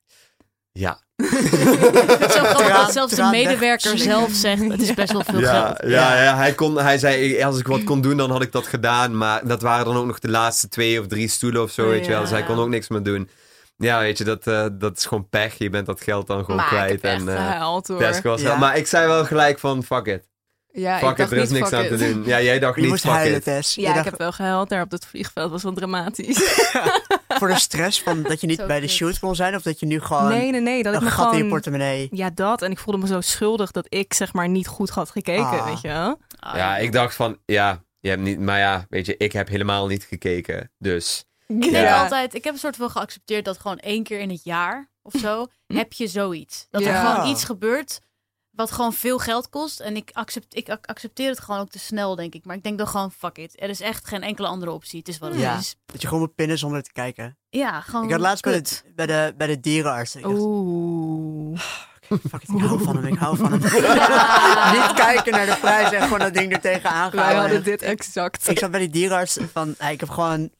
ja. 0.79 0.99
Het 1.19 2.25
is 2.29 2.33
zo 2.33 2.43
grappig 2.43 2.75
dat 2.75 2.91
zelfs 2.91 3.15
de 3.15 3.23
medewerker 3.31 3.97
zelf 3.97 4.31
zegt, 4.31 4.61
het 4.71 4.81
is 4.81 4.93
best 4.93 5.11
wel 5.11 5.23
veel 5.23 5.39
Ja, 5.39 5.65
geld. 5.65 5.91
ja, 5.91 6.23
ja, 6.23 6.35
hij, 6.35 6.53
kon, 6.53 6.77
hij 6.77 6.97
zei, 6.97 7.43
als 7.43 7.59
ik 7.59 7.67
wat 7.67 7.83
kon 7.83 8.01
doen, 8.01 8.17
dan 8.17 8.31
had 8.31 8.41
ik 8.41 8.51
dat 8.51 8.67
gedaan. 8.67 9.17
Maar 9.17 9.47
dat 9.47 9.61
waren 9.61 9.85
dan 9.85 9.95
ook 9.95 10.05
nog 10.05 10.19
de 10.19 10.29
laatste 10.29 10.67
twee 10.67 10.99
of 10.99 11.07
drie 11.07 11.27
stoelen 11.27 11.61
of 11.61 11.71
zo, 11.71 11.81
Oh, 11.83 11.87
weet 11.89 12.05
je 12.05 12.11
wel. 12.11 12.21
Dus 12.21 12.29
hij 12.29 12.43
kon 12.43 12.57
ook 12.59 12.69
niks 12.69 12.87
meer 12.87 13.03
doen. 13.03 13.29
Ja, 13.77 13.99
weet 13.99 14.17
je, 14.17 14.23
dat, 14.23 14.47
eh, 14.47 14.65
dat 14.71 14.97
is 14.97 15.05
gewoon 15.05 15.29
pech. 15.29 15.57
Je 15.57 15.69
bent 15.69 15.85
dat 15.85 16.01
geld 16.01 16.27
dan 16.27 16.39
gewoon 16.45 16.55
Maar 16.55 16.89
ik 16.89 16.99
kwijt. 16.99 17.19
en, 17.19 17.29
eh, 17.29 17.35
gehuild 17.35 17.87
hoor. 17.87 18.37
Ja. 18.37 18.57
Maar 18.57 18.77
ik 18.77 18.87
zei 18.87 19.07
wel 19.07 19.25
gelijk 19.25 19.59
van, 19.59 19.83
fuck 19.83 20.05
it. 20.05 20.28
Ja, 20.71 20.93
ik 20.93 20.99
Fuck 20.99 21.09
it, 21.11 21.17
dacht 21.17 21.31
er 21.31 21.37
is 21.37 21.49
niks 21.49 21.71
aan 21.73 21.87
te 21.87 21.97
doen. 21.97 22.25
Ja, 22.25 22.41
jij 22.41 22.59
dacht 22.59 22.75
Je 22.75 22.81
niet, 22.81 22.89
moest 22.89 23.03
fuck 23.03 23.11
huilen, 23.11 23.37
it. 23.37 23.43
Tess. 23.43 23.75
Je 23.75 23.81
Ja, 23.81 23.87
ik 23.89 23.93
dacht, 23.95 24.05
heb 24.09 24.17
wel 24.17 24.31
gehuild 24.31 24.69
daar 24.69 24.81
op 24.81 24.91
het 24.91 25.05
vliegveld. 25.05 25.51
was 25.51 25.63
wel 25.63 25.73
dramatisch. 25.73 26.37
Voor 27.39 27.47
de 27.47 27.59
stress 27.59 28.01
van 28.01 28.23
dat 28.23 28.41
je 28.41 28.47
niet 28.47 28.59
Zo 28.59 28.65
bij 28.65 28.79
de 28.79 28.87
shoot 28.87 29.19
kon 29.19 29.35
zijn, 29.35 29.55
of 29.55 29.61
dat 29.61 29.79
je 29.79 29.85
nu 29.85 29.99
gewoon 30.01 30.27
nee, 30.27 30.51
nee, 30.51 30.61
nee. 30.61 30.83
Dat 30.83 30.93
ik 30.93 30.99
een 30.99 31.05
me 31.05 31.11
gat 31.11 31.23
in 31.25 31.29
je 31.31 31.35
gewoon... 31.35 31.49
portemonnee. 31.51 32.07
Ja, 32.11 32.29
dat. 32.33 32.61
En 32.61 32.71
ik 32.71 32.79
voelde 32.79 32.99
me 32.99 33.07
zo 33.07 33.21
schuldig 33.21 33.71
dat 33.71 33.85
ik 33.89 34.13
zeg 34.13 34.33
maar 34.33 34.49
niet 34.49 34.67
goed 34.67 34.89
had 34.89 35.09
gekeken, 35.09 35.45
Ah. 35.45 35.65
weet 35.65 35.81
je 35.81 35.87
wel. 35.87 36.19
Ah, 36.39 36.55
Ja, 36.55 36.77
ik 36.77 36.91
dacht 36.91 37.15
van, 37.15 37.37
ja, 37.45 37.83
je 37.99 38.09
hebt 38.09 38.21
niet, 38.21 38.39
maar 38.39 38.59
ja, 38.59 38.85
weet 38.89 39.05
je, 39.05 39.17
ik 39.17 39.31
heb 39.31 39.47
helemaal 39.47 39.87
niet 39.87 40.03
gekeken. 40.03 40.71
Dus 40.77 41.23
Ik 41.47 41.63
Ja. 41.63 42.01
altijd, 42.01 42.33
ik 42.33 42.43
heb 42.43 42.53
een 42.53 42.59
soort 42.59 42.75
van 42.75 42.89
geaccepteerd 42.89 43.45
dat 43.45 43.57
gewoon 43.59 43.77
één 43.77 44.03
keer 44.03 44.19
in 44.19 44.29
het 44.29 44.43
jaar 44.43 44.89
of 45.01 45.13
zo 45.19 45.47
heb 45.79 45.93
je 45.93 46.07
zoiets. 46.07 46.67
Dat 46.69 46.81
er 46.81 46.87
Ja. 46.87 47.11
gewoon 47.13 47.29
iets 47.29 47.43
gebeurt 47.43 47.99
wat 48.59 48.71
gewoon 48.71 48.93
veel 48.93 49.17
geld 49.19 49.49
kost. 49.49 49.79
En 49.79 49.95
ik, 49.95 50.09
accept, 50.13 50.55
ik 50.55 50.69
ac- 50.69 50.85
accepteer 50.85 51.29
het 51.29 51.39
gewoon 51.39 51.59
ook 51.59 51.69
te 51.69 51.79
snel, 51.79 52.15
denk 52.15 52.33
ik. 52.33 52.45
Maar 52.45 52.55
ik 52.55 52.63
denk 52.63 52.77
dan 52.77 52.87
gewoon, 52.87 53.11
fuck 53.11 53.37
it. 53.37 53.61
Er 53.61 53.69
is 53.69 53.81
echt 53.81 54.07
geen 54.07 54.23
enkele 54.23 54.47
andere 54.47 54.71
optie. 54.71 54.99
Het 54.99 55.07
is 55.07 55.17
wat 55.17 55.31
het 55.31 55.39
Ja. 55.39 55.57
is. 55.57 55.75
Dat 55.85 56.01
je 56.01 56.07
gewoon 56.07 56.23
moet 56.23 56.35
pinnen 56.35 56.57
zonder 56.57 56.83
te 56.83 56.91
kijken. 56.91 57.37
Ja, 57.49 57.81
gewoon 57.81 58.05
Ik 58.05 58.11
had 58.11 58.19
laatst 58.19 58.43
bij 58.43 58.61
de, 58.61 58.81
bij, 58.95 59.05
de, 59.05 59.33
bij 59.37 59.47
de 59.47 59.59
dierenarts. 59.59 60.15
Ik 60.15 60.25
Oeh. 60.27 61.59
fuck 62.09 62.41
it, 62.41 62.49
ik 62.49 62.59
hou 62.61 62.83
van 62.83 62.95
hem, 62.95 63.05
ik 63.05 63.17
hou 63.19 63.37
van 63.37 63.51
hem. 63.51 63.61
Niet 64.81 64.93
kijken 64.93 65.31
naar 65.31 65.45
de 65.45 65.57
prijs 65.61 65.91
en 65.91 66.01
gewoon 66.01 66.19
dat 66.19 66.33
ding 66.33 66.53
er 66.53 66.61
tegenaan 66.61 67.11
Wij 67.11 67.23
gaan. 67.23 67.35
hadden 67.39 67.63
dit 67.63 67.81
exact. 67.81 68.47
Ik 68.49 68.59
zat 68.59 68.71
bij 68.71 68.79
die 68.79 68.89
dierenarts 68.89 69.37
van, 69.53 69.75
hey, 69.77 69.93
ik 69.93 69.99
heb 69.99 70.09
gewoon, 70.09 70.51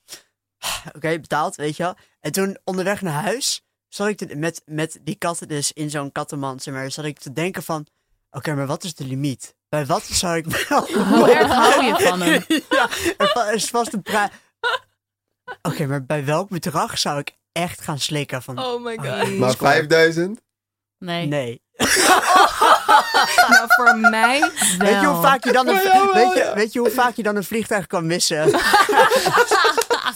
oké, 0.96 1.20
betaald, 1.20 1.56
weet 1.56 1.78
je 1.78 1.84
wel. 1.84 1.96
En 2.20 2.32
toen 2.32 2.58
onderweg 2.64 3.02
naar 3.02 3.22
huis, 3.24 3.62
zat 3.90 4.08
ik 4.08 4.18
te- 4.18 4.36
met, 4.36 4.62
met 4.66 5.00
die 5.02 5.16
katten 5.16 5.48
dus 5.48 5.72
in 5.74 5.90
zo'n 5.90 6.12
kattenmand, 6.12 6.64
zeg 6.64 6.74
maar, 6.74 6.92
zat 6.92 7.06
ik 7.06 7.20
te 7.20 7.34
denken 7.34 7.64
van, 7.64 7.88
oké, 8.32 8.54
maar 8.56 8.68
wat 8.68 8.84
is 8.84 8.96
de 8.96 9.06
limiet? 9.06 9.56
Bij 9.70 9.86
wat 9.86 10.04
zou 10.04 10.38
ik 10.38 10.46
wel... 10.46 10.88
Hoe 10.88 11.32
erg 11.36 11.52
hou 11.52 11.84
je 11.84 11.96
van 12.00 12.22
hem? 12.22 12.44
ja, 12.70 12.90
er 13.48 13.54
is 13.54 13.66
vast 13.70 13.94
een 13.94 14.02
prijs. 14.02 14.30
Oké, 15.62 15.86
maar 15.86 16.06
bij 16.06 16.26
welk 16.26 16.50
bedrag 16.50 16.98
zou 17.00 17.20
ik 17.20 17.32
echt 17.52 17.82
gaan 17.82 18.00
slikken 18.00 18.42
van... 18.42 18.60
Oh 18.60 18.84
my 18.84 18.96
Oh, 18.96 19.20
god. 19.20 19.38
maar 19.38 19.56
5000? 19.56 20.42
Nee. 20.98 21.26
Nee. 21.28 21.62
nou, 23.48 23.66
voor 23.68 23.98
mij 23.98 24.40
wel. 24.40 24.50
Weet 24.78 25.00
je, 25.02 25.06
hoe 25.08 25.22
vaak 25.22 25.44
je 25.44 25.52
dan 25.52 25.68
een, 25.68 25.76
weet, 26.14 26.34
je, 26.34 26.52
weet 26.56 26.74
je 26.74 26.80
hoe 26.80 26.90
vaak 26.90 27.16
je 27.16 27.24
dan 27.24 27.36
een 27.36 27.44
vliegtuig 27.44 27.88
kan 27.88 28.06
missen? 28.06 28.50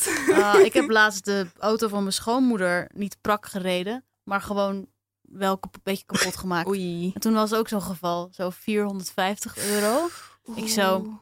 Ah, 0.44 0.60
ik 0.60 0.74
heb 0.74 0.90
laatst 0.90 1.26
de 1.26 1.48
auto 1.60 1.88
van 1.88 2.00
mijn 2.02 2.14
schoonmoeder 2.14 2.90
niet 2.94 3.18
prak 3.22 3.46
gereden, 3.46 4.06
maar 4.24 4.42
gewoon 4.42 4.88
wel 5.22 5.52
een 5.62 5.70
beetje 5.84 6.06
kapot 6.06 6.38
gemaakt. 6.38 6.68
Oei. 6.68 7.12
En 7.14 7.22
toen 7.22 7.34
was 7.34 7.54
ook 7.54 7.68
zo'n 7.68 7.82
geval, 7.82 8.30
zo 8.32 8.50
450 8.50 9.58
euro. 9.58 10.08
Ik 10.56 10.68
zo, 10.68 11.20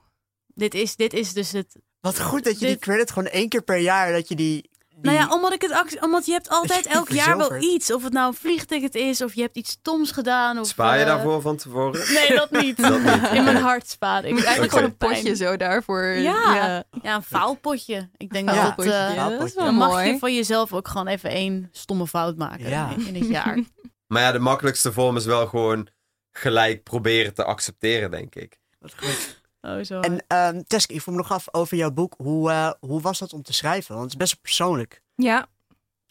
dit 0.47 0.73
is, 0.73 0.95
dit 0.95 1.13
is 1.13 1.33
dus 1.33 1.51
het. 1.51 1.75
Wat 1.99 2.19
goed 2.21 2.43
dat 2.43 2.53
je 2.53 2.59
die 2.65 2.67
Dit- 2.67 2.79
credit 2.79 3.11
gewoon 3.11 3.27
één 3.31 3.49
keer 3.49 3.61
per 3.61 3.77
jaar, 3.77 4.11
dat 4.11 4.27
je 4.27 4.35
die... 4.35 4.69
Nou 5.01 5.17
ja, 5.17 5.29
omdat 5.29 5.53
ik 5.53 5.61
het, 5.61 6.01
omdat 6.01 6.25
je 6.25 6.31
hebt 6.31 6.49
altijd 6.59 6.85
elk 6.85 7.09
jaar 7.09 7.37
wel 7.37 7.55
iets. 7.61 7.93
Of 7.93 8.03
het 8.03 8.13
nou 8.13 8.27
een 8.27 8.33
vliegticket 8.33 8.95
is, 8.95 9.21
of 9.21 9.33
je 9.33 9.41
hebt 9.41 9.57
iets 9.57 9.71
stoms 9.71 10.11
gedaan. 10.11 10.59
Of, 10.59 10.67
Spaar 10.67 10.95
je 10.97 11.01
eh, 11.03 11.07
daarvoor 11.07 11.41
van 11.41 11.57
tevoren? 11.57 12.13
Nee, 12.13 12.35
dat 12.37 12.51
niet. 12.61 12.77
Dat 12.81 12.99
niet. 13.03 13.29
In 13.33 13.43
mijn 13.43 13.55
hart 13.57 13.89
spaar 13.89 14.25
ik. 14.25 14.39
Eigenlijk 14.39 14.71
gewoon 14.71 14.85
een 14.89 14.97
potje 14.97 15.35
zo 15.35 15.57
daarvoor. 15.57 16.03
Ja. 16.03 16.53
ja. 16.55 16.83
Ja, 17.01 17.15
een 17.15 17.23
faalpotje. 17.23 18.09
Ik 18.17 18.33
denk 18.33 18.49
Ja, 18.49 18.55
dat 18.55 18.65
het, 18.65 18.75
potje. 18.75 18.91
eh, 18.91 19.15
Ja, 19.15 19.29
dat 19.29 19.47
is 19.47 19.53
wel 19.53 19.65
dan 19.65 19.75
mag 19.75 20.05
je 20.05 20.17
van 20.19 20.33
jezelf 20.35 20.73
ook 20.73 20.87
gewoon 20.87 21.07
even 21.07 21.29
één 21.29 21.69
stomme 21.71 22.07
fout 22.07 22.37
maken 22.37 22.69
Ja. 22.69 22.89
in, 22.97 23.05
in 23.07 23.15
het 23.15 23.27
jaar. 23.29 23.59
Maar 24.07 24.21
ja, 24.21 24.31
de 24.31 24.39
makkelijkste 24.39 24.91
vorm 24.93 25.17
is 25.17 25.25
wel 25.25 25.47
gewoon 25.47 25.87
gelijk 26.31 26.83
proberen 26.83 27.33
te 27.33 27.43
accepteren, 27.43 28.11
denk 28.11 28.35
ik. 28.35 28.59
Wat 28.79 28.93
goed. 28.97 29.40
Oh, 29.61 29.83
zo. 29.83 29.99
En 29.99 30.23
ehm 30.27 30.61
Teske, 30.67 30.93
ik 30.93 31.01
vroeg 31.01 31.15
me 31.15 31.21
nog 31.21 31.31
af 31.31 31.47
over 31.53 31.77
jouw 31.77 31.91
boek. 31.91 32.13
Hoe, 32.17 32.49
eh, 32.51 32.71
hoe 32.79 33.01
was 33.01 33.19
dat 33.19 33.33
om 33.33 33.41
te 33.41 33.53
schrijven? 33.53 33.95
Want 33.95 34.11
het 34.11 34.21
is 34.21 34.27
best 34.29 34.41
persoonlijk. 34.41 35.01
Ja, 35.15 35.47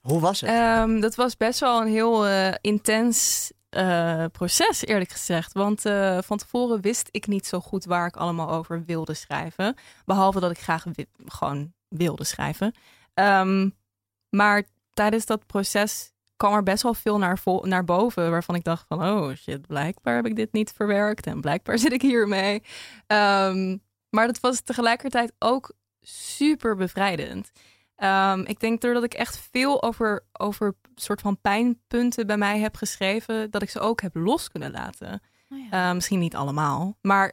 Hoe 0.01 0.21
was 0.21 0.41
het? 0.41 0.51
Ehm, 0.51 1.01
dat 1.01 1.15
was 1.15 1.37
best 1.37 1.61
wel 1.61 1.81
een 1.81 1.89
heel 1.89 2.27
eh, 2.27 2.55
intens 2.61 3.51
eh, 3.71 4.25
proces, 4.33 4.85
eerlijk 4.85 5.11
gezegd. 5.11 5.53
Want 5.53 5.81
van 6.25 6.37
tevoren 6.39 6.81
wist 6.81 7.09
ik 7.11 7.27
niet 7.27 7.47
zo 7.47 7.61
goed 7.61 7.85
waar 7.85 8.07
ik 8.07 8.17
allemaal 8.17 8.51
over 8.51 8.85
wilde 8.85 9.15
schrijven. 9.15 9.75
Behalve 10.05 10.41
dat 10.41 10.51
ik 10.51 10.59
graag 10.59 10.85
wi- 10.93 11.07
gewoon 11.27 11.73
wilde 11.89 12.25
schrijven. 12.25 12.75
Ehm, 13.15 13.69
maar 14.29 14.63
tijdens 14.93 15.27
dat 15.27 15.47
proces 15.47 16.13
kwam 16.41 16.55
er 16.55 16.63
best 16.63 16.83
wel 16.83 16.95
veel 16.95 17.19
naar, 17.19 17.41
naar 17.63 17.85
boven. 17.85 18.31
Waarvan 18.31 18.55
ik 18.55 18.65
dacht 18.65 18.87
van, 18.89 19.03
oh 19.03 19.35
shit, 19.35 19.67
blijkbaar 19.67 20.15
heb 20.15 20.27
ik 20.27 20.37
dit 20.37 20.53
niet 20.53 20.73
verwerkt. 20.73 21.27
En 21.27 21.41
blijkbaar 21.41 21.79
zit 21.85 21.93
ik 21.93 22.03
hiermee. 22.03 22.63
Ehm, 23.07 23.77
maar 24.11 24.27
dat 24.27 24.41
was 24.41 24.61
tegelijkertijd 24.61 25.33
ook 25.39 25.73
super 26.01 26.77
bevrijdend. 26.77 27.51
Ehm, 27.97 28.41
ik 28.41 28.61
denk 28.61 28.81
doordat 28.81 29.05
ik 29.05 29.15
echt 29.15 29.49
veel 29.51 29.83
over, 29.83 30.25
over 30.33 30.75
soort 30.95 31.21
van 31.21 31.41
pijnpunten 31.41 32.27
bij 32.27 32.37
mij 32.37 32.59
heb 32.59 32.77
geschreven, 32.77 33.51
dat 33.51 33.63
ik 33.63 33.71
ze 33.71 33.81
ook 33.81 34.01
heb 34.01 34.15
los 34.15 34.49
kunnen 34.49 34.71
laten. 34.71 35.23
Oh 35.49 35.59
ja. 35.59 35.89
Eh, 35.89 35.95
misschien 35.95 36.19
niet 36.19 36.37
allemaal, 36.37 36.97
maar 37.01 37.33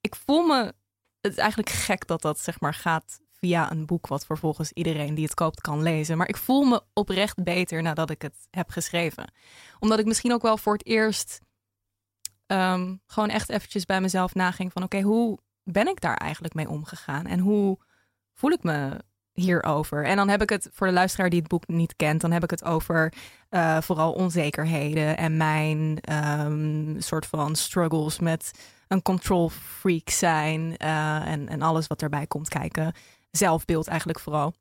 ik 0.00 0.14
voel 0.14 0.46
me. 0.46 0.72
Het 1.20 1.32
is 1.32 1.38
eigenlijk 1.38 1.70
gek 1.70 2.06
dat 2.06 2.22
dat 2.22 2.38
zeg 2.38 2.60
maar 2.60 2.74
gaat 2.74 3.20
via 3.40 3.70
een 3.70 3.86
boek, 3.86 4.06
wat 4.06 4.26
vervolgens 4.26 4.72
iedereen 4.72 5.14
die 5.14 5.24
het 5.24 5.34
koopt 5.34 5.60
kan 5.60 5.82
lezen. 5.82 6.16
Maar 6.16 6.28
ik 6.28 6.36
voel 6.36 6.64
me 6.64 6.82
oprecht 6.92 7.42
beter 7.42 7.82
nadat 7.82 8.10
ik 8.10 8.22
het 8.22 8.34
heb 8.50 8.70
geschreven. 8.70 9.32
Omdat 9.78 9.98
ik 9.98 10.06
misschien 10.06 10.32
ook 10.32 10.42
wel 10.42 10.56
voor 10.56 10.72
het 10.72 10.86
eerst 10.86 11.40
ehm, 12.46 12.94
gewoon 13.06 13.28
echt 13.28 13.48
eventjes 13.48 13.84
bij 13.84 14.00
mezelf 14.00 14.34
naging 14.34 14.72
van 14.72 14.82
oké, 14.82 15.00
hoe 15.00 15.38
ben 15.62 15.88
ik 15.88 16.00
daar 16.00 16.16
eigenlijk 16.16 16.54
mee 16.54 16.68
omgegaan? 16.68 17.26
En 17.26 17.38
hoe 17.38 17.78
voel 18.34 18.50
ik 18.50 18.62
me 18.62 19.00
hierover? 19.32 20.04
En 20.04 20.16
dan 20.16 20.28
heb 20.28 20.42
ik 20.42 20.50
het 20.50 20.68
voor 20.72 20.86
de 20.86 20.92
luisteraar 20.92 21.30
die 21.30 21.38
het 21.38 21.48
boek 21.48 21.66
niet 21.66 21.96
kent, 21.96 22.20
dan 22.20 22.32
heb 22.32 22.42
ik 22.42 22.50
het 22.50 22.64
over 22.64 23.12
eh, 23.48 23.80
vooral 23.80 24.12
onzekerheden 24.12 25.16
en 25.16 25.36
mijn 25.36 25.98
ehm, 26.00 27.00
soort 27.00 27.26
van 27.26 27.56
struggles 27.56 28.18
met 28.18 28.50
een 28.88 29.02
control 29.02 29.48
freak 29.48 30.10
zijn 30.10 30.76
eh, 30.76 31.26
en, 31.26 31.48
en 31.48 31.62
alles 31.62 31.86
wat 31.86 32.02
erbij 32.02 32.26
komt 32.26 32.48
kijken. 32.48 32.92
Zelfbeeld 33.38 33.86
eigenlijk 33.86 34.20
vooral. 34.20 34.54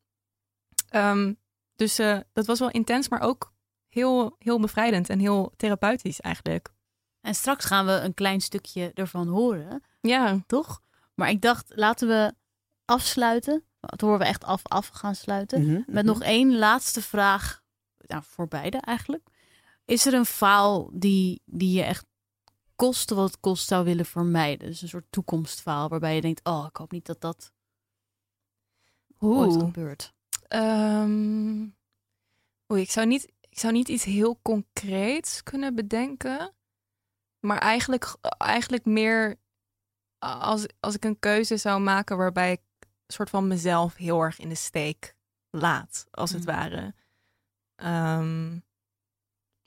Ehm, 0.90 1.34
dus 1.76 2.00
eh, 2.00 2.20
dat 2.34 2.46
was 2.46 2.60
wel 2.60 2.70
intens, 2.70 3.10
maar 3.10 3.22
ook 3.22 3.54
heel, 3.88 4.36
heel 4.40 4.60
bevrijdend 4.60 5.10
en 5.10 5.20
heel 5.20 5.54
therapeutisch 5.58 6.20
eigenlijk. 6.22 6.70
En 7.22 7.36
straks 7.36 7.66
gaan 7.66 7.86
we 7.86 7.92
een 7.92 8.14
klein 8.14 8.42
stukje 8.42 8.92
ervan 8.94 9.28
horen, 9.28 9.84
Ja, 10.02 10.44
toch? 10.48 10.82
Maar 11.14 11.30
ik 11.30 11.42
dacht, 11.42 11.72
laten 11.76 12.08
we 12.08 12.34
afsluiten. 12.86 13.64
Het 13.80 14.02
horen 14.02 14.20
we 14.20 14.26
echt 14.26 14.44
af, 14.44 14.62
af 14.64 14.88
gaan 14.88 15.16
sluiten. 15.16 15.62
Mhm, 15.62 15.74
Met 15.74 16.06
mhm. 16.06 16.06
nog 16.06 16.22
één 16.22 16.58
laatste 16.58 17.02
vraag. 17.02 17.62
Nou, 17.98 18.24
voor 18.26 18.48
beide 18.48 18.78
eigenlijk. 18.78 19.28
Is 19.86 20.06
er 20.06 20.14
een 20.14 20.26
faal 20.26 20.90
die, 20.94 21.42
die 21.46 21.72
je 21.72 21.84
echt 21.84 22.06
koste 22.76 23.16
wat 23.16 23.28
het 23.28 23.40
kost 23.40 23.68
zou 23.68 23.86
willen 23.86 24.06
vermijden? 24.06 24.68
Dus 24.68 24.82
een 24.82 24.88
soort 24.88 25.08
toekomstfaal 25.10 25.90
waarbij 25.90 26.16
je 26.16 26.22
denkt, 26.22 26.46
oh, 26.46 26.66
ik 26.70 26.76
hoop 26.76 26.92
niet 26.92 27.06
dat 27.06 27.22
dat 27.22 27.52
ooit 29.20 29.56
Oeh. 29.56 29.64
gebeurt. 29.64 30.14
Ehm, 30.48 31.66
Oei, 32.72 32.82
ik 32.82 32.92
zou, 32.92 33.08
niet, 33.08 33.34
ik 33.50 33.60
zou 33.60 33.74
niet 33.74 33.88
iets 33.88 34.04
heel 34.04 34.40
concreets 34.42 35.44
kunnen 35.44 35.76
bedenken. 35.76 36.54
Maar 37.40 37.58
eigenlijk, 37.58 38.16
eigenlijk 38.38 38.86
meer 38.86 39.36
als, 40.20 40.66
als 40.80 40.96
ik 40.96 41.06
een 41.06 41.20
keuze 41.20 41.58
zou 41.58 41.82
maken 41.82 42.18
waarbij 42.18 42.52
ik 42.52 42.62
soort 43.08 43.30
van 43.30 43.48
mezelf 43.48 43.96
heel 43.96 44.22
erg 44.22 44.40
in 44.40 44.50
de 44.50 44.56
steek 44.56 45.16
laat, 45.50 46.06
als 46.12 46.32
het 46.32 46.40
Mm. 46.42 46.46
ware. 46.46 46.94
Ehm, 47.76 48.56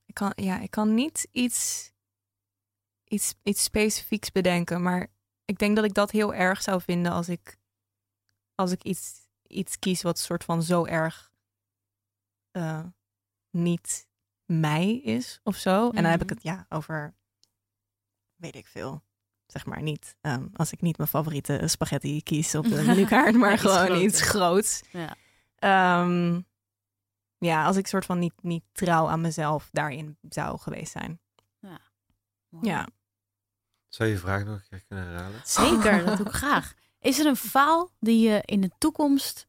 ik, 0.07 0.15
kan, 0.15 0.33
ja, 0.35 0.61
ik 0.61 0.71
kan 0.71 0.95
niet 0.95 1.29
iets, 1.33 1.93
iets, 3.05 3.35
iets 3.43 3.63
specifieks 3.63 4.33
bedenken, 4.33 4.83
maar 4.83 5.07
ik 5.45 5.59
denk 5.59 5.77
dat 5.77 5.85
ik 5.85 5.95
dat 5.95 6.11
heel 6.11 6.35
erg 6.35 6.63
zou 6.63 6.81
vinden 6.83 7.13
als 7.13 7.29
ik, 7.29 7.59
als 8.55 8.71
ik 8.73 8.83
iets, 8.83 9.20
iets 9.51 9.79
kies 9.79 10.03
wat 10.03 10.19
soort 10.19 10.45
van 10.45 10.63
zo 10.63 10.85
erg 10.87 11.33
eh, 12.51 12.85
niet 13.51 14.09
mij 14.45 14.97
is 14.97 15.41
of 15.43 15.57
zo. 15.57 15.91
En 15.91 16.03
dan 16.03 16.11
heb 16.11 16.21
ik 16.23 16.27
Mhm. 16.27 16.35
het 16.35 16.43
ja 16.43 16.67
over, 16.69 17.15
weet 18.35 18.57
ik 18.57 18.67
veel. 18.67 19.03
Zeg 19.47 19.67
maar 19.67 19.83
niet, 19.83 20.17
ehm, 20.21 20.47
als 20.53 20.73
ik 20.73 20.81
niet 20.81 20.97
mijn 20.97 21.09
favoriete 21.09 21.63
spaghetti 21.67 22.23
kies 22.23 22.55
op 22.55 22.65
de 22.65 22.83
menukaart, 22.87 23.35
maar 23.35 23.53
Iets 23.53 23.61
gewoon 23.63 23.77
groter. 23.85 24.03
iets 24.03 24.21
groots. 24.23 24.83
Ja. 24.93 25.17
Ehm, 25.57 26.41
ja, 27.39 27.65
als 27.65 27.77
ik 27.77 27.87
soort 27.87 28.05
van 28.05 28.19
niet, 28.19 28.43
niet 28.43 28.65
trouw 28.73 29.09
aan 29.09 29.21
mezelf 29.21 29.69
daarin 29.73 30.19
zou 30.29 30.59
geweest 30.59 30.93
zijn. 30.93 31.21
Mooi. 32.49 32.67
Ja. 32.67 32.89
Zou 33.89 34.09
je 34.09 34.15
je 34.15 34.21
vraag 34.21 34.45
nog 34.45 34.55
een 34.61 34.69
keer 34.69 34.85
kunnen 34.85 35.05
herhalen? 35.07 35.41
Zeker, 35.45 35.99
dat 36.05 36.17
doe 36.17 36.27
ik 36.27 36.33
graag. 36.33 36.75
Is 37.01 37.19
er 37.19 37.27
een 37.27 37.37
faal 37.37 37.91
die 37.99 38.29
je 38.29 38.43
in 38.45 38.61
de 38.61 38.71
toekomst, 38.79 39.49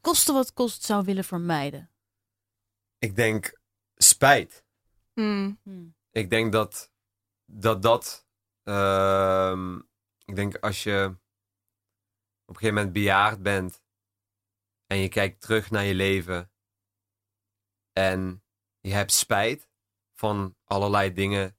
koste 0.00 0.32
wat 0.32 0.52
kost, 0.52 0.82
zou 0.82 1.04
willen 1.04 1.24
vermijden? 1.24 1.90
Ik 2.98 3.16
denk 3.16 3.60
spijt. 3.96 4.64
Hmm. 5.12 5.58
Hmm. 5.62 5.94
Ik 6.10 6.30
denk 6.30 6.52
dat 6.52 6.92
dat. 7.46 7.82
dat 7.82 8.26
ehm, 8.62 9.76
ik 10.24 10.34
denk 10.34 10.56
als 10.56 10.82
je 10.82 11.04
op 12.44 12.54
een 12.54 12.54
gegeven 12.54 12.74
moment 12.74 12.92
bejaard 12.92 13.42
bent 13.42 13.82
en 14.86 14.96
je 14.96 15.08
kijkt 15.08 15.40
terug 15.40 15.70
naar 15.70 15.84
je 15.84 15.94
leven 15.94 16.52
en 17.92 18.44
je 18.80 18.92
hebt 18.92 19.12
spijt 19.12 19.68
van 20.12 20.56
allerlei 20.64 21.12
dingen 21.12 21.58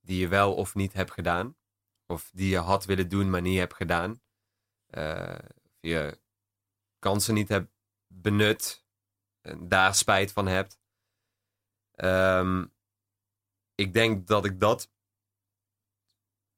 die 0.00 0.20
je 0.20 0.28
wel 0.28 0.54
of 0.54 0.74
niet 0.74 0.92
hebt 0.92 1.10
gedaan, 1.10 1.56
of 2.08 2.30
die 2.34 2.48
je 2.48 2.58
had 2.58 2.84
willen 2.84 3.08
doen, 3.08 3.30
maar 3.30 3.42
niet 3.42 3.58
hebt 3.58 3.74
gedaan, 3.74 4.20
of 4.90 5.40
je 5.80 6.20
kansen 6.98 7.34
niet 7.34 7.48
hebt 7.48 7.70
benut 8.06 8.84
en 9.40 9.68
daar 9.68 9.94
spijt 9.94 10.32
van 10.32 10.46
hebt. 10.46 10.80
Ehm, 11.94 12.66
ik 13.74 13.92
denk 13.92 14.26
dat 14.26 14.44
ik 14.44 14.60
dat. 14.60 14.90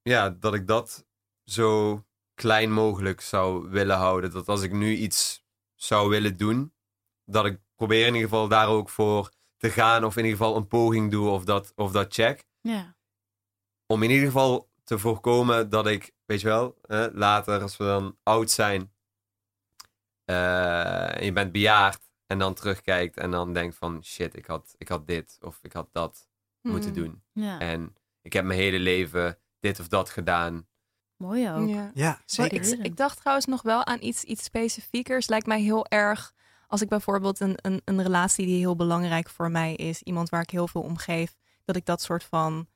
Ja, 0.02 0.30
dat 0.30 0.54
ik 0.54 0.66
dat 0.66 1.06
zo 1.44 2.04
klein 2.34 2.72
mogelijk 2.72 3.20
zou 3.20 3.68
willen 3.68 3.96
houden. 3.96 4.30
Dat 4.30 4.48
als 4.48 4.62
ik 4.62 4.72
nu 4.72 4.96
iets 4.96 5.44
zou 5.74 6.08
willen 6.08 6.36
doen, 6.36 6.74
dat 7.24 7.46
ik 7.46 7.60
probeer 7.74 8.06
in 8.06 8.14
ieder 8.14 8.28
geval 8.28 8.48
daar 8.48 8.68
ook 8.68 8.88
voor 8.88 9.32
te 9.56 9.70
gaan. 9.70 10.04
Of 10.04 10.16
in 10.16 10.24
ieder 10.24 10.38
geval 10.38 10.56
een 10.56 10.68
poging 10.68 11.10
doe 11.10 11.28
of 11.28 11.44
dat, 11.44 11.72
of 11.74 11.92
dat 11.92 12.14
check. 12.14 12.44
Ja. 12.60 12.96
Om 13.86 14.02
in 14.02 14.10
ieder 14.10 14.26
geval 14.26 14.69
te 14.90 14.98
voorkomen 14.98 15.68
dat 15.68 15.86
ik, 15.86 16.12
weet 16.26 16.40
je 16.40 16.46
wel, 16.46 16.78
hè, 16.86 17.10
later 17.12 17.62
als 17.62 17.76
we 17.76 17.84
dan 17.84 18.16
oud 18.22 18.50
zijn. 18.50 18.92
eh, 20.24 21.16
en 21.18 21.24
je 21.24 21.32
bent 21.32 21.52
bejaard. 21.52 22.08
En 22.26 22.38
dan 22.38 22.54
terugkijkt 22.54 23.16
en 23.16 23.30
dan 23.30 23.52
denkt 23.52 23.76
van 23.76 24.04
shit, 24.04 24.36
ik 24.36 24.46
had, 24.46 24.74
ik 24.78 24.88
had 24.88 25.06
dit 25.06 25.38
of 25.40 25.58
ik 25.62 25.72
had 25.72 25.88
dat 25.92 26.28
moeten 26.60 26.92
Hmm. 26.92 27.02
doen. 27.02 27.22
ja, 27.32 27.58
En 27.58 27.96
ik 28.22 28.32
heb 28.32 28.44
mijn 28.44 28.58
hele 28.58 28.78
leven 28.78 29.38
dit 29.60 29.80
of 29.80 29.88
dat 29.88 30.10
gedaan. 30.10 30.66
mooi 31.16 31.50
ook. 31.50 31.90
Ja. 31.94 32.20
Zeker. 32.24 32.56
ik, 32.72 32.84
ik 32.84 32.96
dacht 32.96 33.18
trouwens 33.18 33.46
nog 33.46 33.62
wel 33.62 33.84
aan 33.86 34.02
iets, 34.02 34.24
iets 34.24 34.44
specifiekers. 34.44 35.28
Lijkt 35.28 35.46
mij 35.46 35.60
heel 35.60 35.86
erg 35.86 36.32
als 36.66 36.80
ik 36.80 36.88
bijvoorbeeld 36.88 37.40
een, 37.40 37.58
een, 37.62 37.82
een 37.84 38.02
relatie 38.02 38.46
die 38.46 38.58
heel 38.58 38.76
belangrijk 38.76 39.28
voor 39.28 39.50
mij 39.50 39.74
is, 39.74 40.02
iemand 40.02 40.28
waar 40.28 40.42
ik 40.42 40.50
heel 40.50 40.68
veel 40.68 40.82
om 40.82 40.96
geef, 40.96 41.36
dat 41.64 41.76
ik 41.76 41.84
dat 41.86 42.02
soort 42.02 42.24
van 42.24 42.68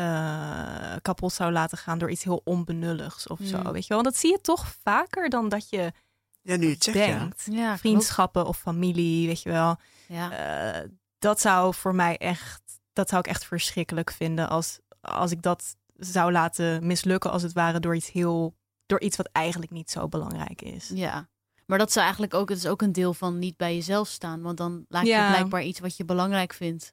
eh, 0.00 0.96
kapot 1.02 1.32
zou 1.32 1.52
laten 1.52 1.78
gaan 1.78 1.98
door 1.98 2.10
iets 2.10 2.24
heel 2.24 2.40
onbenulligs 2.44 3.26
of 3.26 3.38
zo. 3.42 3.58
Mm. 3.58 3.72
Weet 3.72 3.82
je 3.86 3.88
wel? 3.94 4.02
Want 4.02 4.04
dat 4.04 4.16
zie 4.16 4.30
je 4.30 4.40
toch 4.40 4.66
vaker 4.82 5.28
dan 5.28 5.48
dat 5.48 5.68
je 5.70 5.92
Ja, 6.42 6.56
nu 6.56 6.66
je 6.66 6.72
het 6.72 6.84
zegt, 6.84 6.98
ja. 6.98 7.18
denkt. 7.18 7.46
Ja, 7.50 7.64
klopt. 7.64 7.80
Vriendschappen 7.80 8.46
of 8.46 8.58
familie, 8.58 9.26
weet 9.26 9.42
je 9.42 9.50
wel. 9.50 9.76
Ja. 10.08 10.30
Eh, 10.72 10.88
dat 11.18 11.40
zou 11.40 11.74
voor 11.74 11.94
mij 11.94 12.16
echt, 12.16 12.62
dat 12.92 13.08
zou 13.08 13.20
ik 13.20 13.26
echt 13.26 13.44
verschrikkelijk 13.44 14.10
vinden 14.10 14.48
als, 14.48 14.78
als 15.00 15.30
ik 15.30 15.42
dat 15.42 15.76
zou 15.96 16.32
laten 16.32 16.86
mislukken 16.86 17.30
als 17.30 17.42
het 17.42 17.52
ware 17.52 17.80
door 17.80 17.96
iets 17.96 18.10
heel, 18.10 18.54
door 18.86 19.00
iets 19.00 19.16
wat 19.16 19.28
eigenlijk 19.32 19.70
niet 19.72 19.90
zo 19.90 20.08
belangrijk 20.08 20.62
is. 20.62 20.90
ja. 20.94 21.28
Maar 21.66 21.78
dat 21.78 21.88
is 21.88 21.96
eigenlijk 21.96 22.34
ook, 22.34 22.48
het 22.48 22.58
is 22.58 22.66
ook 22.66 22.82
een 22.82 22.92
deel 22.92 23.14
van 23.14 23.38
niet 23.38 23.56
bij 23.56 23.74
jezelf 23.74 24.08
staan. 24.08 24.42
Want 24.42 24.56
dan 24.56 24.84
laat 24.88 25.02
je 25.02 25.08
Ja. 25.08 25.28
blijkbaar 25.28 25.62
iets 25.62 25.80
wat 25.80 25.96
je 25.96 26.04
belangrijk 26.04 26.52
vindt 26.52 26.92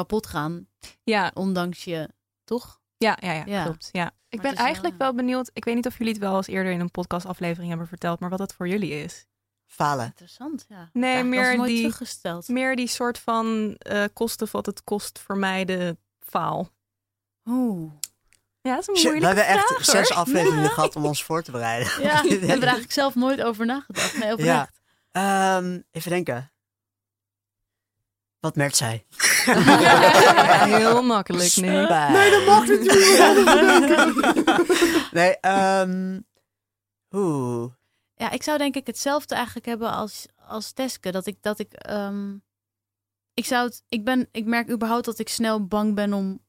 kapot 0.00 0.26
gaan. 0.26 0.66
Ja, 1.02 1.30
Ondanks 1.34 1.84
je, 1.84 2.08
toch? 2.44 2.80
ja, 2.96 3.16
ja, 3.20 3.32
ja, 3.32 3.42
Ja. 3.46 3.64
klopt. 3.64 3.88
Ja. 3.92 4.10
Ik 4.28 4.40
ben 4.40 4.54
wel, 4.54 4.64
eigenlijk 4.64 4.94
ja. 4.98 5.04
wel 5.04 5.14
benieuwd. 5.14 5.50
Ik 5.52 5.64
weet 5.64 5.74
niet 5.74 5.86
of 5.86 5.98
jullie 5.98 6.12
het 6.12 6.22
wel 6.22 6.36
eens 6.36 6.46
eerder 6.46 6.72
in 6.72 6.80
een 6.80 6.90
podcastaflevering 6.90 7.68
hebben 7.68 7.88
verteld, 7.88 8.20
maar 8.20 8.30
wat 8.30 8.38
dat 8.38 8.52
voor 8.54 8.68
jullie 8.68 8.90
is. 9.02 9.26
Falen. 9.66 10.06
Interessant, 10.06 10.64
ja. 10.68 10.90
Nee, 10.92 11.16
Ja, 11.16 11.22
meer 11.24 11.56
nooit 11.56 11.68
die-. 11.68 12.42
Meer 12.46 12.76
die 12.76 12.86
soort 12.86 13.18
van 13.18 13.74
eh 13.78 14.04
kosten 14.12 14.48
wat 14.52 14.66
het 14.66 14.84
kost 14.84 15.18
vermijden 15.18 15.98
faal. 16.18 16.68
Oeh. 17.44 17.92
Ja, 18.60 18.70
dat 18.74 18.80
is 18.80 18.86
een 18.88 18.96
Shit, 18.96 19.18
we 19.20 19.26
hebben 19.26 19.46
echt 19.46 19.66
vraag, 19.66 19.84
zes 19.84 20.10
afleveringen 20.10 20.70
gehad 20.76 20.96
om 20.96 21.04
ons 21.04 21.24
voor 21.24 21.42
te 21.42 21.50
bereiden. 21.50 22.02
Ja, 22.02 22.22
ik 22.24 22.30
heb 22.30 22.42
er 22.42 22.48
eigenlijk 22.62 22.92
zelf 22.92 23.14
nooit 23.14 23.42
over 23.42 23.66
nagedacht. 23.66 24.18
Nee, 24.18 24.32
oprecht. 24.32 24.80
Ehm, 25.12 25.80
even 25.90 26.10
denken. 26.10 26.49
Wat 28.40 28.56
Mert 28.56 28.76
zei. 28.76 29.04
Heel 30.78 31.02
makkelijk, 31.02 31.56
nee. 31.56 31.86
Nee, 31.86 32.30
dat 32.30 32.46
mag 32.46 32.66
niet. 32.68 32.92
nee, 35.18 35.36
ehm 35.40 36.20
Oeh. 37.10 37.72
Ja, 38.14 38.30
ik 38.30 38.42
zou 38.42 38.58
denk 38.58 38.74
ik 38.76 38.86
hetzelfde 38.86 39.34
eigenlijk 39.34 39.66
hebben 39.66 39.90
als, 39.90 40.26
als 40.46 40.72
Teske. 40.72 41.10
Dat 41.10 41.26
ik, 41.26 41.36
dat 41.40 41.58
ik, 41.58 41.72
ehm, 41.72 42.36
ik 43.34 43.44
zou 43.44 43.66
het, 43.66 43.82
ik 43.88 44.04
ben, 44.04 44.28
ik 44.32 44.44
merk 44.44 44.70
überhaupt 44.70 45.04
dat 45.04 45.18
ik 45.18 45.28
snel 45.28 45.66
bang 45.66 45.94
ben 45.94 46.12
om 46.12 46.40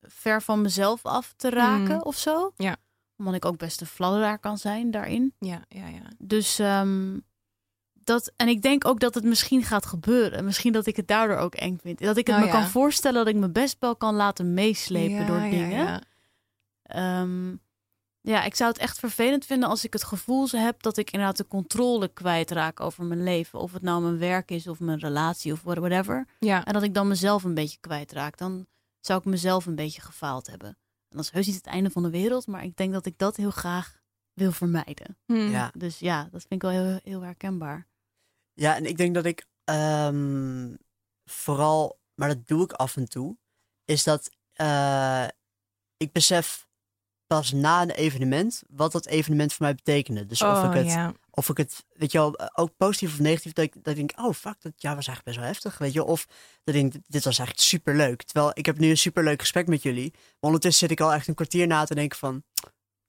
ver 0.00 0.42
van 0.42 0.60
mezelf 0.60 1.04
af 1.06 1.32
te 1.36 1.50
raken 1.50 1.94
Mm. 1.94 2.00
of 2.02 2.16
zo. 2.18 2.52
Ja. 2.56 2.76
Omdat 3.16 3.34
ik 3.34 3.44
ook 3.44 3.56
best 3.56 3.80
een 3.80 3.86
fladderaar 3.86 4.38
kan 4.38 4.58
zijn 4.58 4.90
daarin. 4.90 5.34
Ja, 5.38 5.64
ja, 5.68 5.86
ja. 5.86 6.02
Dus 6.18 6.58
ehm, 6.58 7.18
dat, 8.04 8.32
en 8.36 8.48
ik 8.48 8.62
denk 8.62 8.86
ook 8.86 9.00
dat 9.00 9.14
het 9.14 9.24
misschien 9.24 9.62
gaat 9.62 9.86
gebeuren. 9.86 10.44
Misschien 10.44 10.72
dat 10.72 10.86
ik 10.86 10.96
het 10.96 11.08
daardoor 11.08 11.36
ook 11.36 11.54
eng 11.54 11.78
vind. 11.82 11.98
Dat 11.98 12.16
ik 12.16 12.26
het 12.26 12.36
Oh, 12.36 12.42
me 12.42 12.46
ja. 12.48 12.52
kan 12.52 12.66
voorstellen 12.68 13.24
dat 13.24 13.34
ik 13.34 13.40
me 13.40 13.50
best 13.50 13.76
wel 13.80 13.96
kan 13.96 14.14
laten 14.14 14.54
meeslepen 14.54 15.16
Ja, 15.20 15.26
door 15.26 15.40
dingen. 15.40 15.70
ja. 15.70 16.00
Ehm, 16.82 17.56
ja, 18.20 18.44
ik 18.44 18.54
zou 18.54 18.70
het 18.70 18.80
echt 18.80 18.98
vervelend 18.98 19.44
vinden 19.44 19.68
als 19.68 19.84
ik 19.84 19.92
het 19.92 20.04
gevoel 20.04 20.48
heb 20.50 20.82
dat 20.82 20.96
ik 20.96 21.10
inderdaad 21.10 21.36
de 21.36 21.46
controle 21.46 22.08
kwijtraak 22.08 22.80
over 22.80 23.04
mijn 23.04 23.22
leven. 23.22 23.58
Of 23.58 23.72
het 23.72 23.82
nou 23.82 24.02
mijn 24.02 24.18
werk 24.18 24.50
is 24.50 24.66
of 24.68 24.80
mijn 24.80 24.98
relatie 24.98 25.52
of 25.52 25.62
whatever. 25.62 26.26
Ja, 26.38 26.64
En 26.64 26.72
dat 26.72 26.82
ik 26.82 26.94
dan 26.94 27.08
mezelf 27.08 27.44
een 27.44 27.54
beetje 27.54 27.78
kwijtraak. 27.80 28.38
Dan 28.38 28.66
zou 29.00 29.18
ik 29.18 29.24
mezelf 29.24 29.66
een 29.66 29.74
beetje 29.74 30.00
gefaald 30.00 30.46
hebben. 30.46 30.68
En 31.08 31.16
dat 31.18 31.24
is 31.24 31.30
heus 31.30 31.46
niet 31.46 31.54
het 31.56 31.66
einde 31.66 31.90
van 31.90 32.02
de 32.02 32.10
wereld, 32.10 32.46
maar 32.46 32.64
ik 32.64 32.76
denk 32.76 32.92
dat 32.92 33.06
ik 33.06 33.18
dat 33.18 33.36
heel 33.36 33.50
graag 33.50 34.00
wil 34.32 34.52
vermijden. 34.52 35.18
Hm. 35.26 35.34
Ja. 35.34 35.70
Dus 35.76 35.98
ja, 35.98 36.22
dat 36.22 36.40
vind 36.48 36.52
ik 36.52 36.62
wel 36.62 36.70
heel, 36.70 37.00
heel 37.04 37.20
herkenbaar. 37.20 37.86
Ja, 38.54 38.76
en 38.76 38.86
ik 38.86 38.96
denk 38.96 39.14
dat 39.14 39.24
ik 39.24 39.46
ehm, 39.64 40.74
vooral, 41.24 42.00
maar 42.14 42.28
dat 42.28 42.46
doe 42.46 42.62
ik 42.62 42.72
af 42.72 42.96
en 42.96 43.08
toe, 43.08 43.36
is 43.84 44.04
dat 44.04 44.30
eh, 44.52 45.26
ik 45.96 46.12
besef 46.12 46.66
pas 47.26 47.52
na 47.52 47.82
een 47.82 47.90
evenement 47.90 48.62
wat 48.68 48.92
dat 48.92 49.06
evenement 49.06 49.52
voor 49.52 49.66
mij 49.66 49.74
betekende. 49.74 50.26
Dus 50.26 50.42
of, 50.42 50.62
oh, 50.62 50.70
ik 50.70 50.76
het, 50.76 50.86
ja. 50.86 51.12
of 51.30 51.48
ik 51.48 51.56
het, 51.56 51.84
weet 51.92 52.12
je 52.12 52.18
wel, 52.18 52.36
eh, 52.36 52.46
ook 52.54 52.76
positief 52.76 53.12
of 53.12 53.18
negatief, 53.18 53.52
dat 53.52 53.64
ik, 53.64 53.74
dat 53.74 53.96
ik 53.96 53.96
denk, 53.96 54.26
oh 54.26 54.34
fuck, 54.34 54.60
dat 54.60 54.72
jaar 54.76 54.94
was 54.94 55.06
eigenlijk 55.06 55.24
best 55.24 55.36
wel 55.36 55.46
heftig, 55.46 55.78
weet 55.78 55.92
je. 55.92 56.04
Of 56.04 56.26
dat 56.64 56.74
ik 56.74 56.80
denk, 56.80 56.92
dit 56.92 57.24
was 57.24 57.38
eigenlijk 57.38 57.68
super 57.68 57.96
leuk. 57.96 58.22
Terwijl 58.22 58.50
ik 58.54 58.66
heb 58.66 58.78
nu 58.78 58.90
een 58.90 58.96
super 58.96 59.24
leuk 59.24 59.40
gesprek 59.40 59.66
met 59.66 59.82
jullie. 59.82 60.10
Maar 60.12 60.20
ondertussen 60.40 60.88
zit 60.88 60.98
ik 60.98 61.04
al 61.04 61.12
echt 61.12 61.28
een 61.28 61.34
kwartier 61.34 61.66
na 61.66 61.84
te 61.84 61.94
denken 61.94 62.18
van, 62.18 62.42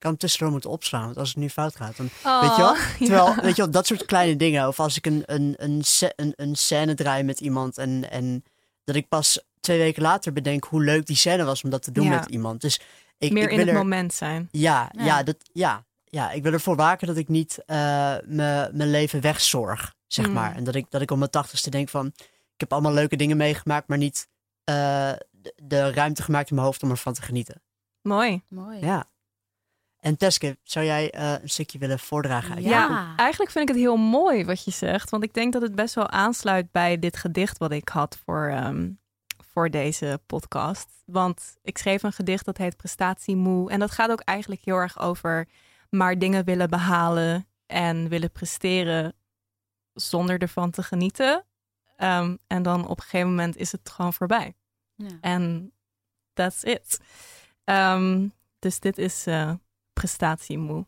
kan 0.04 0.10
hem 0.12 0.20
tussendoor 0.20 0.50
moeten 0.50 0.70
opslaan. 0.70 1.04
Want 1.04 1.16
als 1.16 1.28
het 1.28 1.36
nu 1.36 1.48
fout 1.50 1.76
gaat, 1.76 1.96
dan 1.96 2.08
Weet 2.40 2.56
je 2.56 2.62
wel? 2.62 2.70
Oh, 2.76 2.96
Terwijl, 2.98 3.26
ja. 3.26 3.40
weet 3.42 3.56
je 3.56 3.62
wel, 3.62 3.70
dat 3.70 3.86
soort 3.86 4.04
kleine 4.04 4.36
dingen. 4.36 4.68
Of 4.68 4.80
als 4.80 4.96
ik 4.96 5.06
een, 5.06 5.22
een, 5.26 5.54
een, 5.56 5.82
een, 6.16 6.32
een 6.36 6.54
scène 6.56 6.94
draai 6.94 7.22
met 7.22 7.40
iemand 7.40 7.78
en, 7.78 8.10
en 8.10 8.44
dat 8.84 8.96
ik 8.96 9.08
pas 9.08 9.44
twee 9.60 9.78
weken 9.78 10.02
later 10.02 10.32
bedenk 10.32 10.64
hoe 10.64 10.82
leuk 10.84 11.06
die 11.06 11.16
scène 11.16 11.44
was 11.44 11.62
om 11.62 11.70
dat 11.70 11.82
te 11.82 11.92
doen 11.92 12.04
Ja. 12.04 12.10
met 12.18 12.28
iemand. 12.28 12.60
Dus 12.60 12.80
ik, 13.18 13.32
Meer 13.32 13.42
ik 13.44 13.50
in 13.50 13.56
wil 13.56 13.66
het 13.66 13.74
er, 13.74 13.80
moment 13.80 14.14
zijn. 14.14 14.48
Ja, 14.50 14.90
ja. 14.96 15.04
Ja. 15.04 15.22
dat, 15.22 15.36
ja, 15.52 15.84
ja, 16.04 16.30
ik 16.30 16.42
wil 16.42 16.52
ervoor 16.52 16.76
waken 16.76 17.06
dat 17.06 17.16
ik 17.16 17.28
niet 17.28 17.58
eh, 17.66 17.76
me- 18.24 18.70
mijn 18.72 18.90
leven 18.90 19.20
wegzorg, 19.20 19.94
zeg 20.06 20.26
Mm. 20.26 20.32
maar. 20.32 20.54
En 20.56 20.64
dat 20.64 20.74
ik, 20.74 20.86
dat 20.90 21.00
ik 21.02 21.10
op 21.10 21.18
mijn 21.18 21.30
tachtigste 21.30 21.70
denk 21.70 21.88
van, 21.88 22.06
ik 22.54 22.60
heb 22.60 22.72
allemaal 22.72 22.92
leuke 22.92 23.16
dingen 23.16 23.36
meegemaakt, 23.36 23.88
maar 23.88 23.98
niet 23.98 24.28
eh, 24.64 24.74
de, 25.30 25.52
de 25.62 25.92
ruimte 25.92 26.22
gemaakt 26.22 26.48
in 26.48 26.54
mijn 26.54 26.66
hoofd 26.66 26.82
om 26.82 26.90
ervan 26.90 27.12
te 27.12 27.22
genieten. 27.22 27.62
Mooi. 28.02 28.42
Mooi. 28.48 28.78
Ja. 28.80 29.04
En 30.04 30.16
Teske, 30.16 30.58
zou 30.62 30.86
jij 30.86 31.10
eh, 31.10 31.32
een 31.42 31.48
stukje 31.48 31.78
willen 31.78 31.98
voordragen? 31.98 32.62
Ja. 32.62 32.68
Ja, 32.68 33.16
eigenlijk 33.16 33.50
vind 33.50 33.68
ik 33.68 33.74
het 33.74 33.84
heel 33.84 33.96
mooi 33.96 34.44
wat 34.44 34.64
je 34.64 34.70
zegt. 34.70 35.10
Want 35.10 35.22
ik 35.22 35.34
denk 35.34 35.52
dat 35.52 35.62
het 35.62 35.74
best 35.74 35.94
wel 35.94 36.08
aansluit 36.08 36.70
bij 36.72 36.98
dit 36.98 37.16
gedicht 37.16 37.58
wat 37.58 37.70
ik 37.70 37.88
had 37.88 38.18
voor, 38.24 38.46
ehm, 38.46 38.90
voor 39.52 39.70
deze 39.70 40.20
podcast. 40.26 40.88
Want 41.06 41.56
ik 41.62 41.78
schreef 41.78 42.02
een 42.02 42.12
gedicht 42.12 42.44
dat 42.44 42.56
heet 42.56 42.76
Prestatiemoe. 42.76 43.70
En 43.70 43.78
dat 43.78 43.90
gaat 43.90 44.10
ook 44.10 44.20
eigenlijk 44.20 44.60
heel 44.64 44.76
erg 44.76 45.00
over 45.00 45.48
maar 45.90 46.18
dingen 46.18 46.44
willen 46.44 46.70
behalen 46.70 47.46
en 47.66 48.08
willen 48.08 48.30
presteren 48.30 49.14
zonder 49.92 50.38
ervan 50.38 50.70
te 50.70 50.82
genieten. 50.82 51.44
Ehm, 51.96 52.36
en 52.46 52.62
dan 52.62 52.88
op 52.88 52.96
een 52.96 53.02
gegeven 53.02 53.28
moment 53.28 53.56
is 53.56 53.72
het 53.72 53.90
gewoon 53.90 54.12
voorbij. 54.12 54.54
Ja. 54.96 55.18
En 55.20 55.72
that's 56.32 56.62
it. 56.62 57.00
Ehm, 57.64 58.28
dus 58.58 58.80
dit 58.80 58.98
is 58.98 59.26
eh 59.26 59.52
prestatiemoe. 60.04 60.86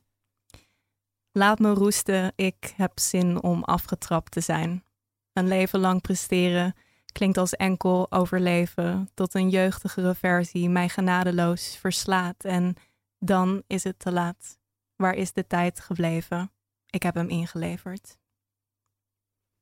Laat 1.33 1.59
me 1.59 1.73
roesten, 1.73 2.33
ik 2.35 2.73
heb 2.77 2.99
zin 2.99 3.43
om 3.43 3.65
afgetrapt 3.65 4.31
te 4.31 4.41
zijn. 4.41 4.85
Een 5.33 5.49
leven 5.49 5.81
lang 5.81 6.01
presteren 6.01 6.75
klinkt 7.13 7.39
als 7.39 7.57
enkel 7.57 8.13
overleven, 8.13 9.11
tot 9.15 9.35
een 9.35 9.49
jeugdigere 9.49 10.15
versie 10.15 10.69
mij 10.69 10.89
genadeloos 10.89 11.77
verslaat. 11.77 12.45
En 12.45 12.77
dan 13.19 13.63
is 13.67 13.85
het 13.85 13.99
te 13.99 14.13
laat. 14.13 14.59
Waar 14.97 15.15
is 15.15 15.33
de 15.33 15.47
tijd 15.47 15.81
gebleven? 15.81 16.53
Ik 16.87 17.03
heb 17.03 17.15
hem 17.15 17.29
ingeleverd. 17.29 18.19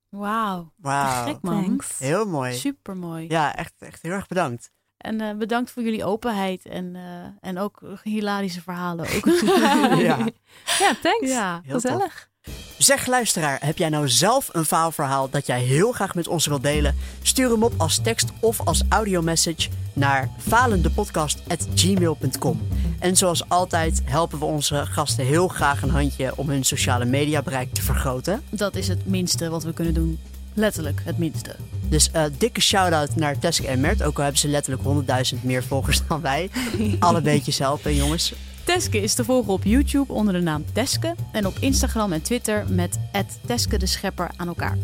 Wauw. 0.08 0.72
Wauw. 0.76 1.24
Gek 1.24 1.42
man. 1.42 1.64
Thanks. 1.64 1.98
Heel 1.98 2.26
mooi. 2.26 2.52
Super 2.52 2.96
mooi. 2.96 3.28
Ja, 3.28 3.56
echt, 3.56 3.74
echt 3.78 4.02
heel 4.02 4.12
erg 4.12 4.26
bedankt. 4.26 4.72
En 5.04 5.20
eh, 5.20 5.36
bedankt 5.36 5.70
voor 5.70 5.82
jullie 5.82 6.04
openheid 6.04 6.66
en, 6.66 6.96
eh, 6.96 7.02
en 7.40 7.58
ook 7.58 7.80
hilarische 8.02 8.62
verhalen. 8.62 9.06
Ook. 9.14 9.24
Ja. 10.04 10.18
Ja, 10.78 10.94
thanks. 11.02 11.28
Ja. 11.28 11.60
Heel 11.64 11.80
tof. 11.80 11.90
Gezellig. 11.90 12.28
Zeg 12.78 13.06
luisteraar, 13.06 13.58
heb 13.64 13.78
jij 13.78 13.88
nou 13.88 14.08
zelf 14.08 14.48
een 14.52 14.64
faalverhaal 14.64 15.30
dat 15.30 15.46
jij 15.46 15.60
heel 15.60 15.92
graag 15.92 16.14
met 16.14 16.28
ons 16.28 16.46
wilt 16.46 16.62
delen? 16.62 16.96
Stuur 17.22 17.50
hem 17.50 17.62
op 17.62 17.72
als 17.76 18.02
tekst 18.02 18.28
of 18.40 18.66
als 18.66 18.82
audiomessage 18.88 19.68
naar 19.92 20.28
falendepodcast.gmail.com. 20.38 22.68
En 22.98 23.16
zoals 23.16 23.48
altijd 23.48 24.02
helpen 24.04 24.38
we 24.38 24.44
onze 24.44 24.86
gasten 24.86 25.24
heel 25.24 25.48
graag 25.48 25.82
een 25.82 25.90
handje 25.90 26.36
om 26.36 26.48
hun 26.48 26.64
sociale 26.64 27.04
media 27.04 27.42
bereik 27.42 27.74
te 27.74 27.82
vergroten. 27.82 28.42
Dat 28.50 28.76
is 28.76 28.88
het 28.88 29.06
minste 29.06 29.48
wat 29.48 29.64
we 29.64 29.72
kunnen 29.72 29.94
doen. 29.94 30.18
Letterlijk 30.54 31.00
het 31.04 31.18
minste. 31.18 31.56
Dus 31.88 32.10
eh, 32.10 32.24
dikke 32.38 32.60
shout-out 32.60 33.16
naar 33.16 33.38
Teske 33.38 33.66
en 33.66 33.80
Mert, 33.80 34.02
ook 34.02 34.16
al 34.16 34.22
hebben 34.22 34.40
ze 34.40 34.48
letterlijk 34.48 35.34
100.000 35.34 35.42
meer 35.42 35.64
volgers 35.64 36.00
dan 36.08 36.20
wij. 36.20 36.50
Alle 36.98 37.20
beetjes 37.20 37.58
helpen, 37.58 37.94
jongens. 37.94 38.34
Teske 38.64 39.02
is 39.02 39.14
te 39.14 39.24
volgen 39.24 39.52
op 39.52 39.64
YouTube 39.64 40.12
onder 40.12 40.34
de 40.34 40.40
naam 40.40 40.64
Teske. 40.72 41.14
En 41.32 41.46
op 41.46 41.56
Instagram 41.60 42.12
en 42.12 42.22
Twitter 42.22 42.64
met 42.68 42.98
Teske 43.46 43.78
de 43.78 43.86
Schepper 43.86 44.30
aan 44.36 44.48
elkaar. 44.48 44.78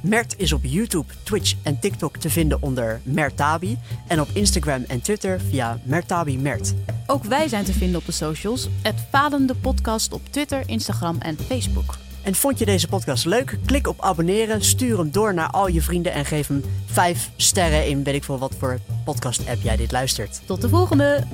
Mert 0.00 0.34
is 0.38 0.52
op 0.52 0.60
YouTube, 0.62 1.12
Twitch 1.22 1.54
en 1.62 1.78
TikTok 1.78 2.16
te 2.16 2.30
vinden 2.30 2.62
onder 2.62 3.00
Mertabi. 3.02 3.78
En 4.06 4.20
op 4.20 4.28
Instagram 4.32 4.84
en 4.88 5.00
Twitter 5.00 5.40
via 5.40 5.78
Mertabi 5.82 6.38
Mert. 6.38 6.74
Ook 7.06 7.24
wij 7.24 7.48
zijn 7.48 7.64
te 7.64 7.72
vinden 7.72 8.00
op 8.00 8.06
de 8.06 8.12
socials. 8.12 8.68
Het 8.82 8.94
Falende 9.10 9.54
Podcast 9.54 10.12
op 10.12 10.20
Twitter, 10.30 10.62
Instagram 10.66 11.16
en 11.18 11.38
Facebook. 11.38 12.05
En 12.26 12.34
vond 12.34 12.58
je 12.58 12.64
deze 12.64 12.88
podcast 12.88 13.24
leuk? 13.24 13.58
Klik 13.66 13.86
op 13.86 14.02
abonneren, 14.02 14.62
stuur 14.62 14.98
hem 14.98 15.10
door 15.10 15.34
naar 15.34 15.50
al 15.50 15.68
je 15.68 15.82
vrienden 15.82 16.12
en 16.12 16.24
geef 16.24 16.46
hem 16.48 16.64
5 16.86 17.30
sterren 17.36 17.86
in 17.86 18.04
weet 18.04 18.14
ik 18.14 18.24
veel 18.24 18.38
wat 18.38 18.54
voor 18.58 18.78
podcast 19.04 19.48
app 19.48 19.62
jij 19.62 19.76
dit 19.76 19.92
luistert. 19.92 20.40
Tot 20.46 20.60
de 20.60 20.68
volgende! 20.68 21.24